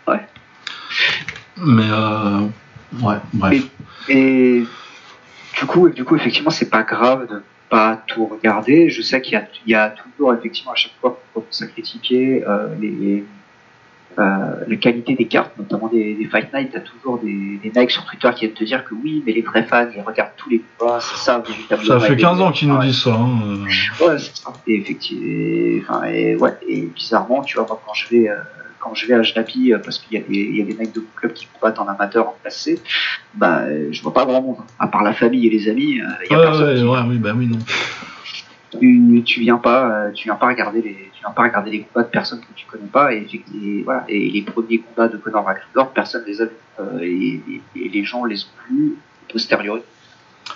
[0.08, 0.26] Ouais.
[1.56, 2.40] Mais euh,
[3.00, 3.62] ouais, bref.
[4.08, 4.64] Et
[5.60, 7.42] du coup, du coup, effectivement, c'est pas grave de
[7.74, 8.88] pas tout regarder.
[8.88, 11.66] Je sais qu'il y a, il y a toujours, effectivement, à chaque fois commence à
[11.66, 13.24] critiquer euh, les,
[14.18, 14.22] euh,
[14.68, 18.04] les qualités des cartes, notamment des, des Fight Night, t'as toujours des, des mecs sur
[18.04, 20.62] Twitter qui viennent te dire que oui, mais les vrais fans, ils regardent tous les
[20.78, 21.98] combats, c'est ça véritablement.
[21.98, 23.12] Ça fait Et- 15 ans qu'ils nous disent ça.
[23.12, 24.06] hein, euh.
[24.06, 24.52] Ouais, c'est ça.
[24.68, 28.36] Et effectivement, enfin, et, ouais, et bizarrement, tu vois, moi, quand je vais, euh,
[28.84, 30.74] quand je vais à Jnapi, euh, parce qu'il y a des, il y a des
[30.74, 32.80] mecs de mon club qui combattent en amateur en classe C,
[33.32, 34.58] bah, euh, je vois pas grand monde.
[34.78, 36.68] À part la famille et les amis, euh, il y a Ouais, personne.
[36.68, 37.58] ouais, qui- ouais, oui, bah oui, non.
[38.80, 41.80] Tu, tu viens pas, euh, tu viens pas regarder les, tu viens pas regarder les
[41.82, 44.04] combats de personnes que tu connais pas, et, effectivement, et voilà.
[44.08, 46.50] Et les premiers combats de Conor McGregor, personne les a vus,
[46.80, 48.94] euh, et, et- et les gens les ont vus
[49.32, 49.80] posteriori.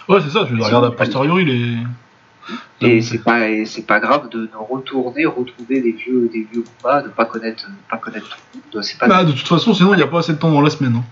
[0.08, 1.76] Ouais, c'est ça, tu les regardes a posteriori les.
[2.80, 7.02] Et c'est pas, c'est pas grave de, de retourner, retrouver des vieux, des vieux combats,
[7.02, 8.86] de pas connaître, pas connaître tout le monde.
[9.00, 10.70] Pas, Bah, de toute façon, sinon, il n'y a pas assez de temps dans la
[10.70, 10.96] semaine.
[10.96, 11.04] hein.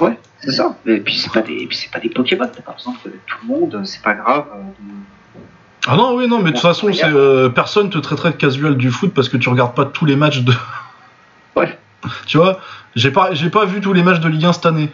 [0.04, 0.76] ouais, c'est ça.
[0.86, 2.46] Et puis c'est pas des, et puis c'est pas des Pokémon.
[2.54, 3.80] T'as pas besoin de connaître tout le monde.
[3.84, 4.46] C'est pas grave.
[4.54, 5.40] euh, de-
[5.86, 8.76] Ah non, oui, non, mais de toute façon, c'est euh, personne te traiterait de casual
[8.76, 10.52] du foot parce que tu regardes pas tous les matchs de.
[11.56, 11.78] Ouais.
[12.26, 12.58] Tu vois,
[12.96, 14.90] j'ai pas, j'ai pas vu tous les matchs de Ligue 1 cette année.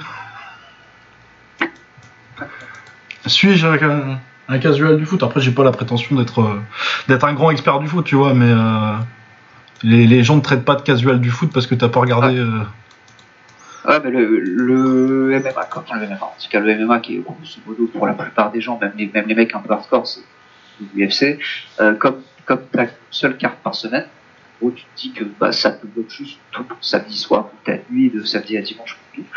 [3.27, 4.19] Suis-je un,
[4.51, 6.61] un- casual du foot Après, j'ai pas la prétention d'être, euh,
[7.09, 8.95] d'être un grand expert du foot, tu vois, mais euh,
[9.83, 12.37] les, les gens ne traitent pas de casual du foot parce que t'as pas regardé.
[12.39, 12.61] euh,
[13.89, 17.17] Ouais, mais le, le MMA, quand enfin, le MMA, en tout cas le MMA qui
[17.17, 19.73] est grosso modo pour la plupart des gens, même les, même les mecs un peu
[19.73, 20.21] hardcore, c'est
[20.95, 21.39] l'UFC,
[21.81, 24.05] euh, comme, comme une seule carte par semaine,
[24.61, 28.11] gros, tu te dis que bah, ça peut bloquer juste tout samedi soir, peut-être nuit
[28.11, 28.97] de samedi à dimanche.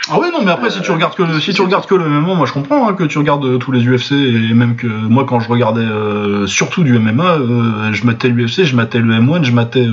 [0.09, 1.95] Ah oui, non, mais après, si tu Euh, regardes que le, si tu regardes que
[1.95, 4.75] le MMA, moi je comprends hein, que tu regardes euh, tous les UFC et même
[4.75, 8.99] que moi quand je regardais euh, surtout du MMA, euh, je matais l'UFC, je matais
[8.99, 9.85] le M1, je matais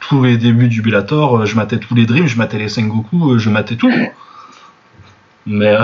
[0.00, 3.50] tous les débuts du Bellator, je matais tous les Dreams, je matais les Sengoku, je
[3.50, 3.92] matais tout.
[5.46, 5.76] Mais,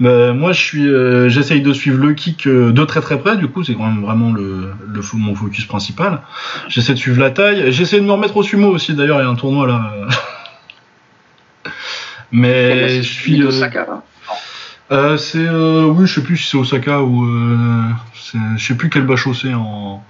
[0.00, 3.36] mais moi je suis, euh, j'essaye de suivre le kick euh, de très très près.
[3.36, 6.22] Du coup, c'est quand même vraiment le, le mon focus principal.
[6.68, 7.70] J'essaie de suivre la taille.
[7.70, 8.94] J'essaie de me remettre au sumo aussi.
[8.94, 9.92] D'ailleurs, il y a un tournoi là.
[12.32, 13.42] Mais je suis.
[13.42, 14.02] euh, Osaka, là.
[14.92, 17.82] euh, c'est euh, oui, je sais plus si c'est Osaka ou euh,
[18.14, 20.02] c'est- je sais plus quel bachot c'est en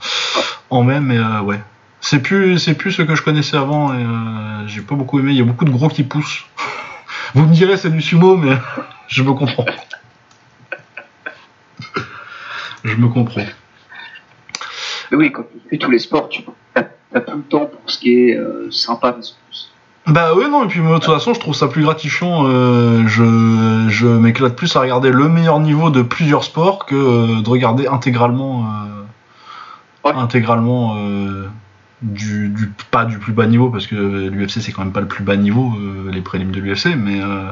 [0.71, 1.61] en mai, mais euh, ouais.
[2.03, 5.33] C'est plus c'est plus ce que je connaissais avant et euh, j'ai pas beaucoup aimé.
[5.33, 6.45] Il y a beaucoup de gros qui poussent.
[7.35, 8.57] Vous me direz c'est du sumo, mais
[9.11, 9.67] je me comprends.
[12.85, 13.45] je me comprends.
[15.11, 16.43] Mais oui, quand tu fais tous les sports, tu
[16.77, 16.83] as,
[17.21, 19.37] peu de temps pour ce qui est euh, sympa, plus.
[20.07, 22.47] Bah ouais non et puis moi, de toute façon je trouve ça plus gratifiant.
[22.47, 27.43] euh, je je m'éclate plus à regarder le meilleur niveau de plusieurs sports que euh,
[27.43, 30.17] de regarder intégralement euh, Ouais.
[30.17, 31.47] intégralement euh,
[32.03, 35.09] du, du pas du plus bas niveau parce que l'UFC c'est quand même pas le
[35.09, 37.51] plus bas niveau euh, les prélims de l'UFC mais euh,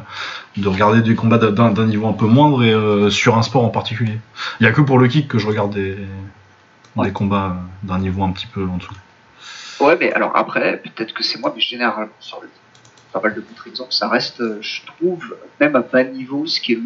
[0.56, 3.64] de regarder des combats d'un d'un niveau un peu moindre et euh, sur un sport
[3.64, 4.18] en particulier.
[4.60, 8.32] Il y a que pour le kick que je regarde des combats d'un niveau un
[8.32, 8.94] petit peu en dessous.
[9.80, 12.48] Ouais, mais alors après, peut-être que c'est moi, mais généralement, sur le
[13.12, 16.76] pas mal de contre-exemples, ça reste, je trouve, même à bas niveau, ce qui est
[16.76, 16.82] de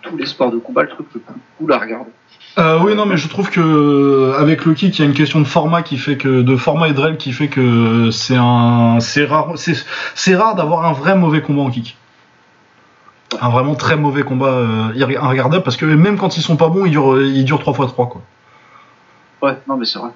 [0.00, 2.10] tous les sports de combat, le truc le plus cool à regarder.
[2.58, 5.14] Euh, oui, non, mais je trouve que euh, avec le kick, il y a une
[5.14, 8.36] question de format qui fait que de format et de règles qui fait que c'est
[8.36, 9.74] un, c'est rare, c'est,
[10.14, 11.98] c'est rare d'avoir un vrai mauvais combat en kick.
[13.42, 16.86] Un vraiment très mauvais combat euh, irregardable parce que même quand ils sont pas bons,
[16.86, 18.22] ils durent, ils durent 3 x 3 quoi.
[19.42, 20.10] Ouais, non, mais c'est vrai.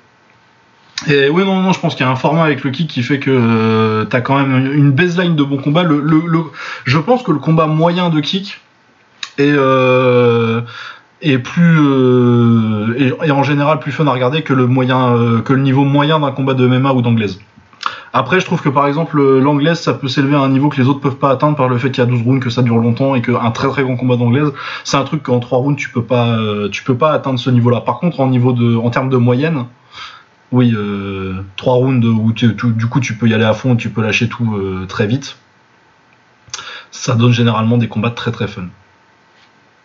[1.08, 3.02] Et oui, non, non, je pense qu'il y a un format avec le kick qui
[3.02, 5.82] fait que euh, t'as quand même une- baseline de bons combats.
[5.82, 6.44] Le, le, le-
[6.84, 8.60] je pense que le combat moyen de kick
[9.38, 10.60] est, euh,
[11.22, 15.52] est plus euh, est en général plus fun à regarder que le moyen euh, que
[15.52, 17.40] le niveau moyen d'un combat de MMA ou d'anglaise.
[18.12, 20.88] Après, je trouve que par exemple l'anglaise, ça peut s'élever à un niveau que les
[20.88, 22.78] autres peuvent pas atteindre par le fait qu'il y a 12 rounds, que ça dure
[22.78, 24.52] longtemps et qu'un très très grand combat d'anglaise,
[24.82, 27.51] c'est un truc qu'en 3 rounds tu peux pas euh, tu peux pas atteindre ce
[27.51, 27.80] niveau-là.
[27.82, 29.64] Par contre, en niveau de en termes de moyenne,
[30.51, 33.90] oui, euh, 3 rounds où tu- du coup tu peux y aller à fond, tu
[33.90, 35.36] peux lâcher tout euh, très vite.
[36.90, 38.64] Ça donne généralement des combats très très fun.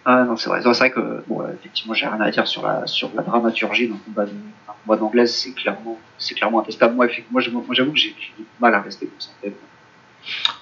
[0.05, 0.61] Ah non, c'est vrai.
[0.61, 3.97] C'est vrai que, bon, effectivement, j'ai rien à dire sur la, sur la dramaturgie d'un
[4.05, 4.25] combat
[4.85, 6.93] combat d'anglaise, c'est clairement, c'est clairement intestable.
[6.95, 9.55] Moi, moi, j'avoue que j'ai du mal à rester concentré.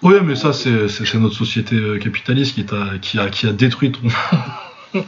[0.01, 0.69] Oui, mais ça c'est
[1.15, 4.01] notre société euh, capitaliste qui, t'a- qui, a, qui a détruit ton,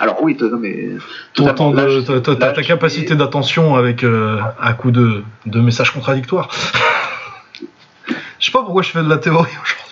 [0.00, 0.88] Alors oui, non mais
[1.34, 6.48] ton temps de, ta, ta- capacité d'attention avec euh, à coup de, de messages contradictoires.
[8.40, 9.89] Je sais pas pourquoi je fais de la théorie aujourd'hui.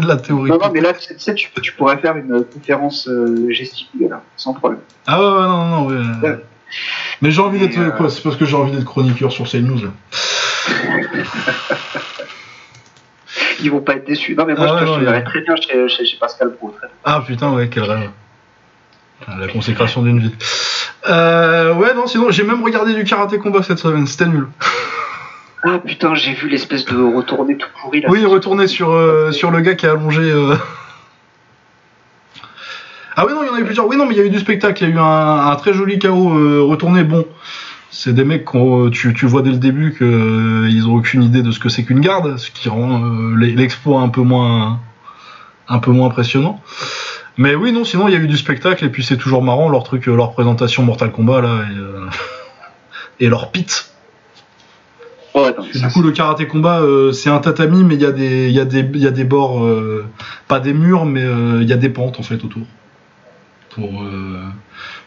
[0.00, 0.50] De la théorie.
[0.50, 3.48] Non, non, mais là, tu sais, tu, tu pourrais faire une conférence euh,
[4.00, 4.80] là, sans problème.
[5.06, 6.28] Ah ouais, ouais, non, non, ouais.
[6.28, 6.38] Ouais.
[7.22, 9.78] Mais j'ai envie d'être euh, quoi C'est parce que j'ai envie d'être chroniqueur sur CNews
[9.84, 9.90] là.
[13.60, 14.34] Ils vont pas être déçus.
[14.34, 16.74] Non, mais moi, Ah je ouais, te très bien chez, chez, chez Pascal Pro.
[17.04, 18.10] Ah putain, ouais, quel rêve.
[19.38, 20.34] La consécration d'une vie.
[21.08, 24.48] Euh, ouais, non, sinon j'ai même regardé du karaté combat cette semaine, c'était nul.
[25.66, 28.08] Ah putain, j'ai vu l'espèce de retourné tout pourri là.
[28.10, 30.22] Oui, retourner sur, euh, le gars qui est allongé.
[30.22, 30.54] euh.
[33.16, 33.86] Ah oui, non, il y en a eu plusieurs.
[33.86, 34.82] Oui, non, mais il y a eu du spectacle.
[34.82, 37.04] Il y a eu un, très joli chaos euh, retourné.
[37.04, 37.24] Bon,
[37.90, 41.52] c'est des mecs qu'on tu, tu vois dès le début qu'ils ont aucune idée de
[41.52, 44.80] ce que c'est qu'une garde, ce qui rend euh, l'e- l'expo un peu moins
[45.68, 46.60] un peu moins impressionnant.
[47.36, 49.68] Mais oui, non, sinon il y a eu du spectacle et puis c'est toujours marrant
[49.68, 52.06] leur truc, euh, leur présentation Mortal Kombat là euh,
[53.20, 53.93] et leur pit.
[55.72, 58.60] Du coup, le karaté combat, euh, c'est un tatami, mais il y, a des- y,
[58.60, 60.06] a des- y a des bords, euh,
[60.46, 62.62] pas des murs, mais euh, il y a des pentes en fait autour.
[63.70, 64.04] Pour,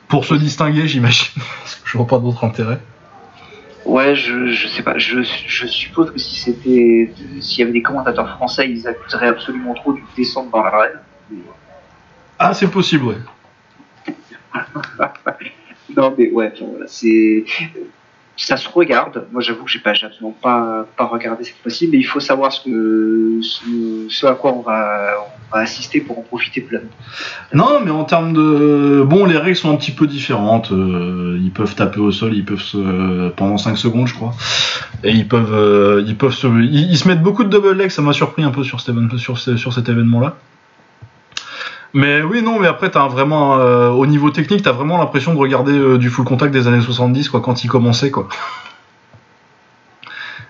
[0.10, 1.28] pour se distinguer, j'imagine.
[1.62, 2.80] Parce que je vois pas d'autre intérêt.
[3.86, 4.98] Ouais, je, je sais pas.
[4.98, 9.74] Je, je suppose que si c'était, s'il y avait des commentateurs français, ils accuseraient absolument
[9.76, 11.00] trop du descendre dans l'arène.
[11.32, 11.38] Mais-
[12.38, 13.18] Ah, c'est possible, ouais.
[15.96, 17.46] Non, mais ouais, enfin, voilà, c'est.
[18.40, 19.26] Ça se regarde.
[19.32, 22.54] Moi, j'avoue que j'ai pas, absolument pas, pas regardé cette fois-ci, mais il faut savoir
[22.54, 25.16] ce, à quoi on va,
[25.50, 26.90] on va assister pour en profiter pleinement.
[27.54, 29.04] Non, mais en termes de.
[29.06, 30.72] Bon, les règles sont un petit peu différentes.
[30.72, 34.34] euh, ils peuvent taper au sol, ils peuvent pendant 5 secondes, je crois.
[35.04, 35.54] Et ils peuvent.
[35.54, 36.48] euh, ils peuvent se.
[36.48, 39.40] Ils, se mettent beaucoup de double leg, ça m'a surpris un peu sur, cet sur,
[39.40, 40.38] sur cet événement-là.
[41.98, 43.58] Mais oui, non, mais après, t'as vraiment.
[43.58, 46.80] euh, au niveau technique, t'as vraiment l'impression de regarder euh, du full contact des années
[46.80, 48.30] 70, quoi, quand ils commençaient, quoi.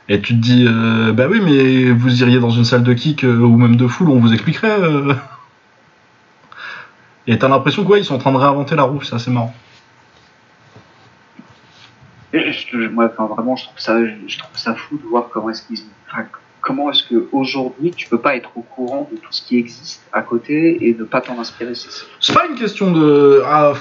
[0.09, 3.23] Et tu te dis, euh, bah oui, mais vous iriez dans une salle de kick
[3.23, 4.77] euh, ou même de full, on vous expliquerait.
[7.27, 9.55] Et t'as l'impression que ils sont en train de réinventer la roue, c'est assez marrant.
[12.91, 15.79] Moi, vraiment, je trouve ça, je ça fou de voir comment est-ce qu'ils,
[16.67, 20.01] comment est-ce que aujourd'hui tu peux pas être au courant de tout ce qui existe
[20.11, 21.73] à côté et ne pas t'en inspirer.
[21.73, 23.41] C'est- pas une question de.
[23.45, 23.71] Ah,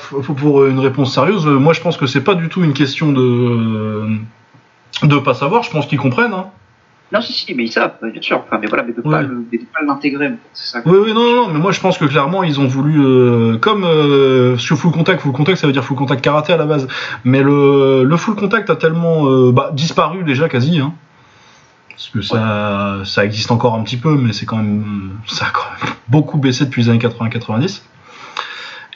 [0.41, 3.11] pour une réponse sérieuse, euh, moi je pense que c'est pas du tout une question
[3.13, 4.07] de.
[5.03, 6.33] de pas savoir, je pense qu'ils comprennent.
[6.33, 6.47] Hein.
[7.13, 8.39] Non, si, si, mais ils savent, bien sûr.
[8.45, 9.23] Enfin, mais voilà, mais de Ouais.
[9.73, 10.31] pas l'intégrer.
[10.87, 13.01] Oui, oui, non, non, non, mais moi je pense que clairement ils ont voulu.
[13.01, 13.85] euh, comme.
[13.85, 16.89] Euh, sur full contact, full contact ça veut dire full contact karaté à la base.
[17.25, 20.81] Mais le, le full contact a tellement euh, bah, disparu déjà quasi.
[20.81, 20.95] Hein.
[21.97, 25.13] Parce que ça, ça existe encore un petit peu, mais c'est quand même.
[25.27, 27.81] Ça a quand même beaucoup baissé depuis les années 80-90.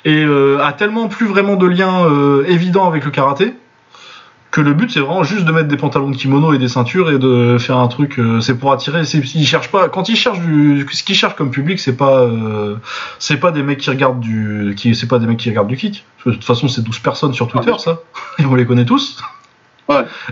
[0.05, 3.55] Et euh, a tellement plus vraiment de lien euh, évident avec le karaté
[4.51, 7.11] que le but c'est vraiment juste de mettre des pantalons de kimono et des ceintures
[7.11, 10.17] et de faire un truc euh, c'est pour attirer c'est ils cherchent pas quand ils
[10.17, 12.77] cherchent du ce qu'ils cherchent comme public c'est pas euh,
[13.19, 15.77] c'est pas des mecs qui regardent du qui c'est pas des mecs qui regardent du
[15.77, 18.01] kick de toute façon c'est 12 personnes sur Twitter Ah, ça
[18.39, 19.23] et on les connaît tous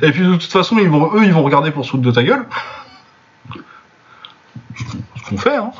[0.02, 2.46] Et puis de toute façon eux ils vont regarder pour se foutre de ta gueule
[4.76, 5.70] ce qu'on fait hein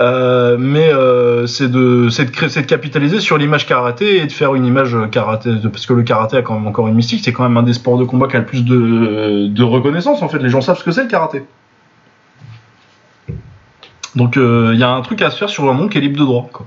[0.00, 2.08] euh, mais euh, c'est de,
[2.62, 6.38] capitaliser sur l'image karaté et de faire une image karaté, de- parce que le karaté
[6.38, 8.36] a quand même encore une mystique, c'est quand même un des sports de combat qui
[8.36, 11.44] a le plus de, reconnaissance en fait, les gens savent ce que c'est le karaté.
[14.16, 16.00] Donc euh, il y a un truc à se faire sur un monde qui est
[16.00, 16.48] libre de droit.
[16.52, 16.66] Quoi.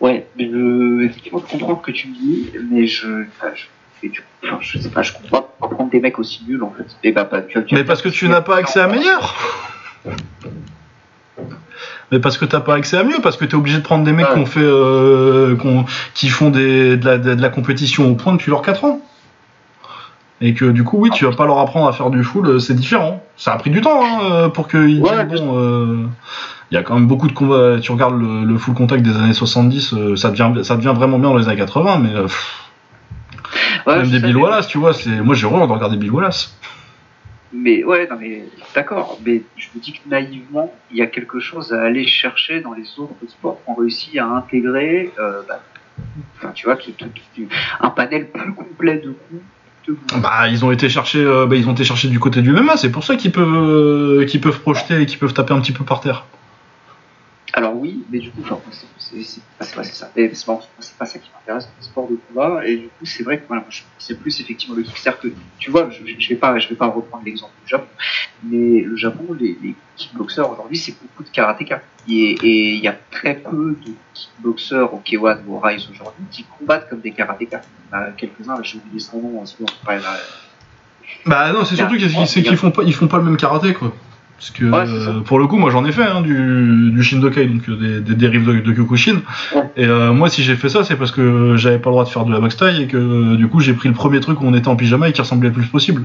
[0.00, 3.66] Ouais, mais je, effectivement, je comprends ce que tu me dis, mais je, enfin, je,
[4.02, 6.72] et du- enfin, je sais pas, je comprends pas prendre des mecs aussi nuls en
[6.76, 6.86] fait.
[7.04, 9.34] Et bah, tu tu vas Mais parce que tu n'as pas accès à meilleur
[12.12, 14.12] mais parce que t'as pas accès à mieux, parce que t'es obligé de prendre des
[14.12, 14.44] mecs Ouais.
[14.44, 15.54] fait, euh,
[16.14, 19.00] qui font des, de, la, de la compétition au point depuis leurs 4 ans.
[20.40, 22.58] Et que du coup, oui, tu vas pas leur apprendre à faire du full, euh,
[22.58, 23.22] c'est différent.
[23.36, 26.06] Ça a pris du temps hein, euh, pour qu'ils Ouais, disent, bon, euh,
[26.70, 27.78] il y a quand même beaucoup de combats.
[27.80, 31.18] Tu regardes le, le full contact des années 70, euh, ça, devient, ça devient vraiment
[31.18, 32.69] bien dans les années 80, mais euh, pff,
[33.86, 36.56] Ouais, même des Bill Wallace, tu vois, c'est, moi j'ai horreur de regarder Bill Wallace.
[37.52, 38.44] Mais ouais, non mais
[38.74, 42.60] d'accord, mais je me dis que naïvement, il y a quelque chose à aller chercher
[42.60, 45.60] dans les autres sports qu'on réussit à intégrer, euh, bah,
[46.36, 46.78] enfin tu vois,
[47.80, 49.42] un panel plus complet de coups.
[50.22, 52.76] Bah, ils ont été chercher, euh, bah, ils ont été chercher du côté du MMA,
[52.76, 55.72] c'est pour ça qu'ils peuvent, euh, qu'ils peuvent projeter et qu'ils peuvent taper un petit
[55.72, 56.26] peu par terre.
[57.52, 58.42] Alors oui, mais du coup,
[59.22, 60.10] c'est pas, ça.
[60.16, 60.60] Mais c'est pas,
[60.98, 62.66] pas ça qui m'intéresse le sport de combat.
[62.66, 64.96] Et du coup, c'est vrai que voilà, moi, je- c'est plus effectivement le kick.
[64.96, 65.28] C'est-à-dire que
[65.58, 67.86] tu vois, je, je vais pas, je vais pas reprendre l'exemple du Japon,
[68.44, 71.82] mais le Japon, les, les kickboxers aujourd'hui, c'est beaucoup de karatéka.
[72.08, 76.44] Et il y a très peu de kickboxers au K1 ou au Rise aujourd'hui qui
[76.58, 77.60] combattent comme des karatékas.
[77.92, 80.16] Il y en a quelques-uns, j'ai oublié son nom, en ce moment, pas, là,
[81.26, 81.96] Bah non, c'est surtout
[82.42, 83.92] qu'ils font pas, ils font pas le même karaté quoi.
[84.40, 87.44] Parce que Ouais, euh, pour le coup, moi j'en ai fait hein, du, du Shindokai,
[87.44, 89.20] donc euh, des, des dérives de, de Kyokushin.
[89.54, 89.62] Ouais.
[89.76, 92.08] Et euh, moi, si j'ai fait ça, c'est parce que j'avais pas le droit de
[92.08, 94.40] faire de la boxe taille et que euh, du coup j'ai pris le premier truc
[94.40, 96.04] où on était en pyjama et qui ressemblait le plus possible.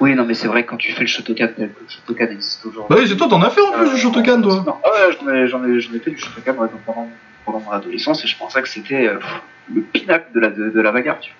[0.00, 2.86] Oui, non, mais c'est vrai que quand tu fais le Shotokan le Shotokan existe aujourd'hui.
[2.88, 4.64] Bah oui, c'est toi, t'en as fait en plus du Shotokan, toi.
[4.66, 7.10] Non, ah ouais, j'en ai, j'en ai, j'en ai fait du Shotokan ouais, pendant,
[7.44, 9.10] pendant mon adolescence et je pensais que c'était
[9.74, 11.18] le pinacle de la, de, de la bagarre.
[11.20, 11.36] Tu vois.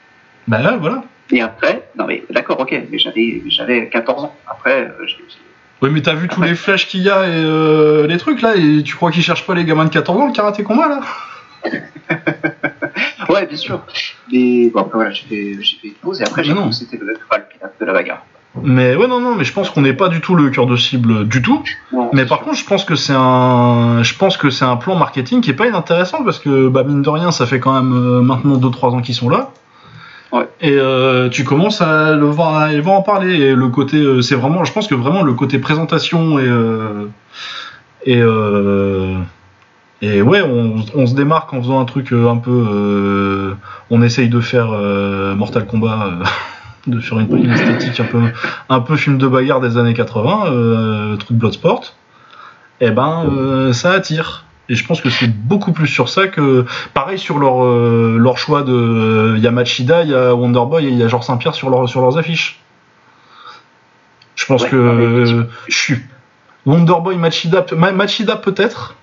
[0.51, 1.05] Bah voilà.
[1.31, 4.35] Et après, non mais d'accord, ok, mais j'avais, j'avais 14 ans.
[4.51, 5.17] Après, euh, j'ai-
[5.81, 8.57] Oui, mais t'as vu tous les flashs qu'il y a et euh, les trucs là,
[8.57, 11.01] et tu crois qu'ils cherchent pas les gamins de 14 ans le karaté combat là?
[13.29, 13.81] Ouais, bien sûr.
[14.33, 16.75] Mais bon, après voilà, j'ai fait, j'ai fait une pause et après j'ai cru que
[16.75, 17.45] c'était le, pas le
[17.81, 18.25] de la bagarre.
[18.63, 20.75] Mais ouais, non, non, mais je pense qu'on n'est pas du tout le cœur de
[20.77, 21.63] cible du tout.
[21.93, 22.47] Non, Mais par sûr.
[22.47, 25.55] contre, je pense que c'est un, je pense que c'est un plan marketing qui est
[25.55, 28.91] pas inintéressant parce que bah mine de rien, ça fait quand même euh, maintenant 2-3
[28.97, 29.53] ans qu'ils sont là.
[30.33, 30.49] Ouais.
[30.61, 33.35] Et euh, tu commences à le voir, à les voir en parler.
[33.35, 37.07] Et le côté, euh, c'est vraiment, je pense que vraiment le côté présentation et euh,
[38.07, 39.17] et euh,
[40.03, 43.57] ouais, on, se démarque en faisant un truc euh, un peu,
[43.91, 44.69] on essaye de faire
[45.37, 46.21] Mortal Kombat.
[46.87, 48.23] de faire une, une esthétique un peu,
[48.69, 51.95] un peu film de bagarre des années 80, euh, truc Bloodsport,
[52.81, 54.45] et ben euh, ça attire.
[54.71, 56.65] Et je pense que c'est beaucoup plus sur ça que.
[56.95, 59.35] Pareil sur leur, euh, leur choix de.
[59.37, 61.69] Il y a Machida, il y a Wonderboy et il y a Georges Saint-Pierre sur,
[61.71, 62.61] leur, sur leurs affiches.
[64.37, 64.77] Je pense Ouais, que.
[64.77, 65.99] euh, je suis.
[66.67, 68.95] Wonderboy, Machida, Machida peut-être.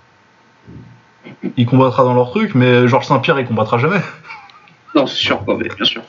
[1.58, 4.00] Il combattra dans leur truc, mais Georges Saint-Pierre il combattra jamais.
[4.98, 6.02] Non, c'est sûr, quoi, mais bien sûr.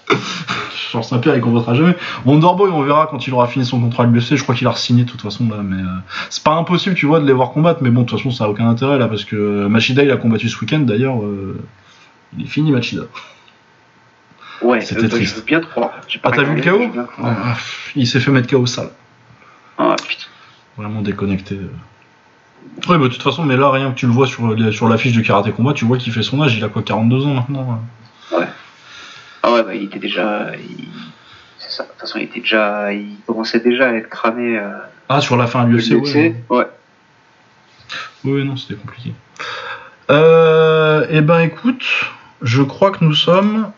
[0.92, 1.94] Georges Saint-Pierre il combattra jamais.
[2.24, 5.04] Wonderboy on verra quand il aura fini son contrat LBC, je crois qu'il a re-signé
[5.04, 5.86] de toute façon là, mais euh,
[6.30, 8.44] c'est pas impossible tu vois de les voir combattre, mais bon de toute façon ça
[8.44, 11.60] a aucun intérêt là parce que Machida il a combattu ce week-end d'ailleurs, euh,
[12.38, 13.02] il est fini Machida.
[14.62, 15.44] Ouais, C'était euh, bah, triste.
[15.44, 15.92] bien pas
[16.22, 17.06] Ah, t'as vu le mais croire.
[17.22, 17.56] Ah,
[17.94, 18.88] Il s'est fait mettre KO sale.
[19.76, 20.24] Ah, putain.
[20.78, 21.58] Vraiment déconnecté.
[22.88, 25.14] Ouais, bah de toute façon, mais là, rien que tu le vois sur, sur l'affiche
[25.14, 27.72] de Karaté Combat, tu vois qu'il fait son âge, il a quoi, 42 ans maintenant
[27.72, 27.80] hein.
[29.42, 30.50] Ah ouais, bah, il était déjà.
[30.56, 30.86] il-
[31.58, 31.82] C'est ça.
[31.84, 32.92] De toute façon, il était déjà.
[32.92, 34.58] Il commençait déjà à être cramé.
[34.58, 34.70] Euh,
[35.08, 36.14] Ah, sur la fin l'UFC, UFC.
[36.16, 36.34] ouais.
[36.50, 36.66] ouais.
[38.24, 39.12] Oui, non, c'était compliqué.
[40.10, 41.84] Euh, eh ben, écoute,
[42.42, 43.70] je crois que nous sommes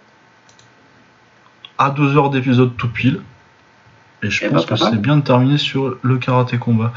[1.78, 3.20] à deux heures d'épisode tout pile.
[4.22, 6.92] Et je Eh ben, pense que c'est bien de terminer sur le karaté combat.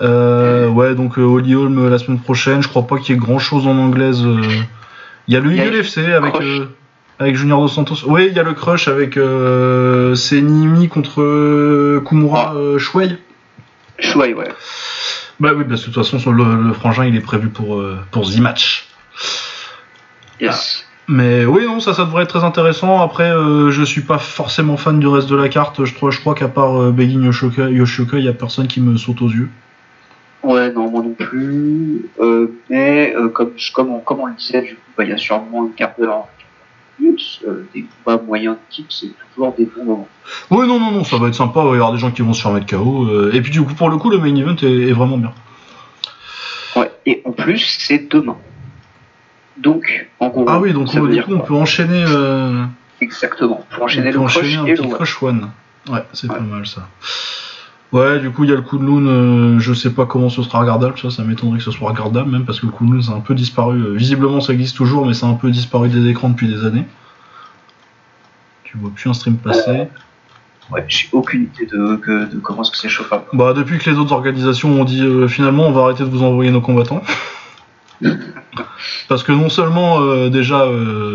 [0.00, 2.62] Euh, ouais, donc Holly Holm la semaine prochaine.
[2.62, 4.22] Je crois pas qu'il y ait grand chose en anglaise.
[5.28, 6.34] Il y a le UFC avec.
[7.18, 7.96] Avec Junior Dos Santos.
[8.06, 13.16] Oui, il y a le crush avec euh, Senimi contre euh, Kumura euh, Shuei.
[13.98, 14.48] Chouai, ouais.
[15.40, 17.98] Bah oui, parce que de toute façon, le, le frangin, il est prévu pour, euh,
[18.10, 18.88] pour The Match.
[20.40, 20.84] Yes.
[21.08, 23.00] Mais oui, non, ça, ça devrait être très intéressant.
[23.00, 25.84] Après, euh, je suis pas forcément fan du reste de la carte.
[25.84, 28.96] Je crois, je crois qu'à part euh, Begin Yoshioka, il y a personne qui me
[28.96, 29.48] saute aux yeux.
[30.42, 32.06] Ouais, non, moi non plus.
[32.20, 35.66] Euh, mais euh, comme, comme, on, comme on le disait, bah, il y a sûrement
[35.66, 36.06] une carte de
[37.46, 40.08] Euh, des combats moyens de type, c'est toujours des bons moments.
[40.50, 41.60] Oui, non, non, non, ça va être sympa.
[41.62, 43.04] Il va y avoir des gens qui vont se faire mettre KO.
[43.08, 45.32] euh, et puis, du coup, pour le coup, le main event est, est vraiment bien.
[46.74, 46.90] Ouais.
[47.06, 48.36] Et en plus, c'est demain.
[49.58, 52.04] Donc, en gros, Ah oui, donc veut du coup, on peut enchaîner.
[52.06, 52.64] Euh,
[53.00, 53.64] Exactement.
[53.70, 54.94] Pour enchaîner on peut le enchaîner crush un et le petit one.
[54.94, 55.50] crush one.
[55.88, 56.36] Ouais, c'est Ouais.
[56.36, 56.88] pas mal ça.
[57.92, 59.06] Ouais, du coup, il y a le Kunlun.
[59.06, 60.98] Euh, je sais pas comment ce sera regardable.
[60.98, 63.34] Ça, ça m'étonnerait que ce soit regardable, même parce que le Kunlun, c'est un peu
[63.34, 63.80] disparu.
[63.80, 66.84] Euh, visiblement, ça existe toujours, mais c'est un peu disparu des écrans depuis des années.
[68.64, 69.88] Tu vois plus un stream passer.
[70.72, 73.22] Ouais, j'ai aucune idée de, que- de comment c'est chauffable.
[73.32, 76.24] Bah, depuis que les autres organisations ont dit euh, finalement, on va arrêter de vous
[76.24, 77.02] envoyer nos combattants.
[79.08, 80.64] Parce que non seulement euh, déjà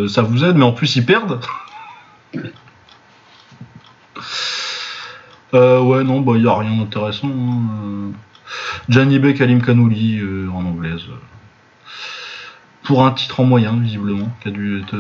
[0.07, 1.39] ça vous aide, mais en plus ils perdent.
[5.53, 7.28] Euh, ouais, non, bah il y a rien d'intéressant.
[7.28, 7.61] hein.
[7.84, 8.10] Euh,
[8.90, 11.03] Gianni Bey, Kalim Kanouli euh, en anglaise.
[11.10, 11.15] euh.
[12.84, 14.95] Pour un titre en moyen, visiblement, qui a dû être.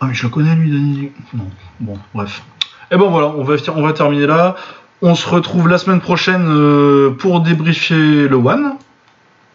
[0.00, 1.10] Ah, mais je le connais lui, Danny.
[1.32, 1.48] Non,
[1.80, 2.42] bon, bref.
[2.90, 4.56] Et ben voilà, on va, on va terminer là.
[5.02, 8.74] On se retrouve la semaine prochaine euh, pour débriefer le One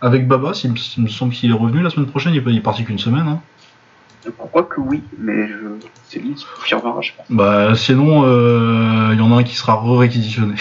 [0.02, 0.52] avec Baba.
[0.64, 0.72] Il
[1.04, 2.34] me, semble qu'il est revenu la semaine prochaine.
[2.34, 3.28] Il est parti qu'une semaine.
[3.28, 3.40] hein.
[4.26, 5.56] Je crois que oui, mais je...
[6.10, 7.26] c'est lui qui confirmera, je pense.
[7.30, 10.56] Bah, sinon, euh, il y en a un qui sera re-réquisitionné.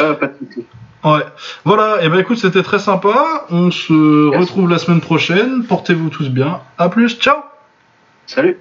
[0.00, 0.66] Euh, pas de soucis.
[1.04, 1.24] Ouais.
[1.64, 2.02] Voilà.
[2.02, 3.46] Et ben écoute, c'était très sympa.
[3.50, 5.64] On se retrouve la semaine prochaine.
[5.64, 6.60] Portez-vous tous bien.
[6.78, 7.18] À plus.
[7.18, 7.36] Ciao.
[8.26, 8.58] Salut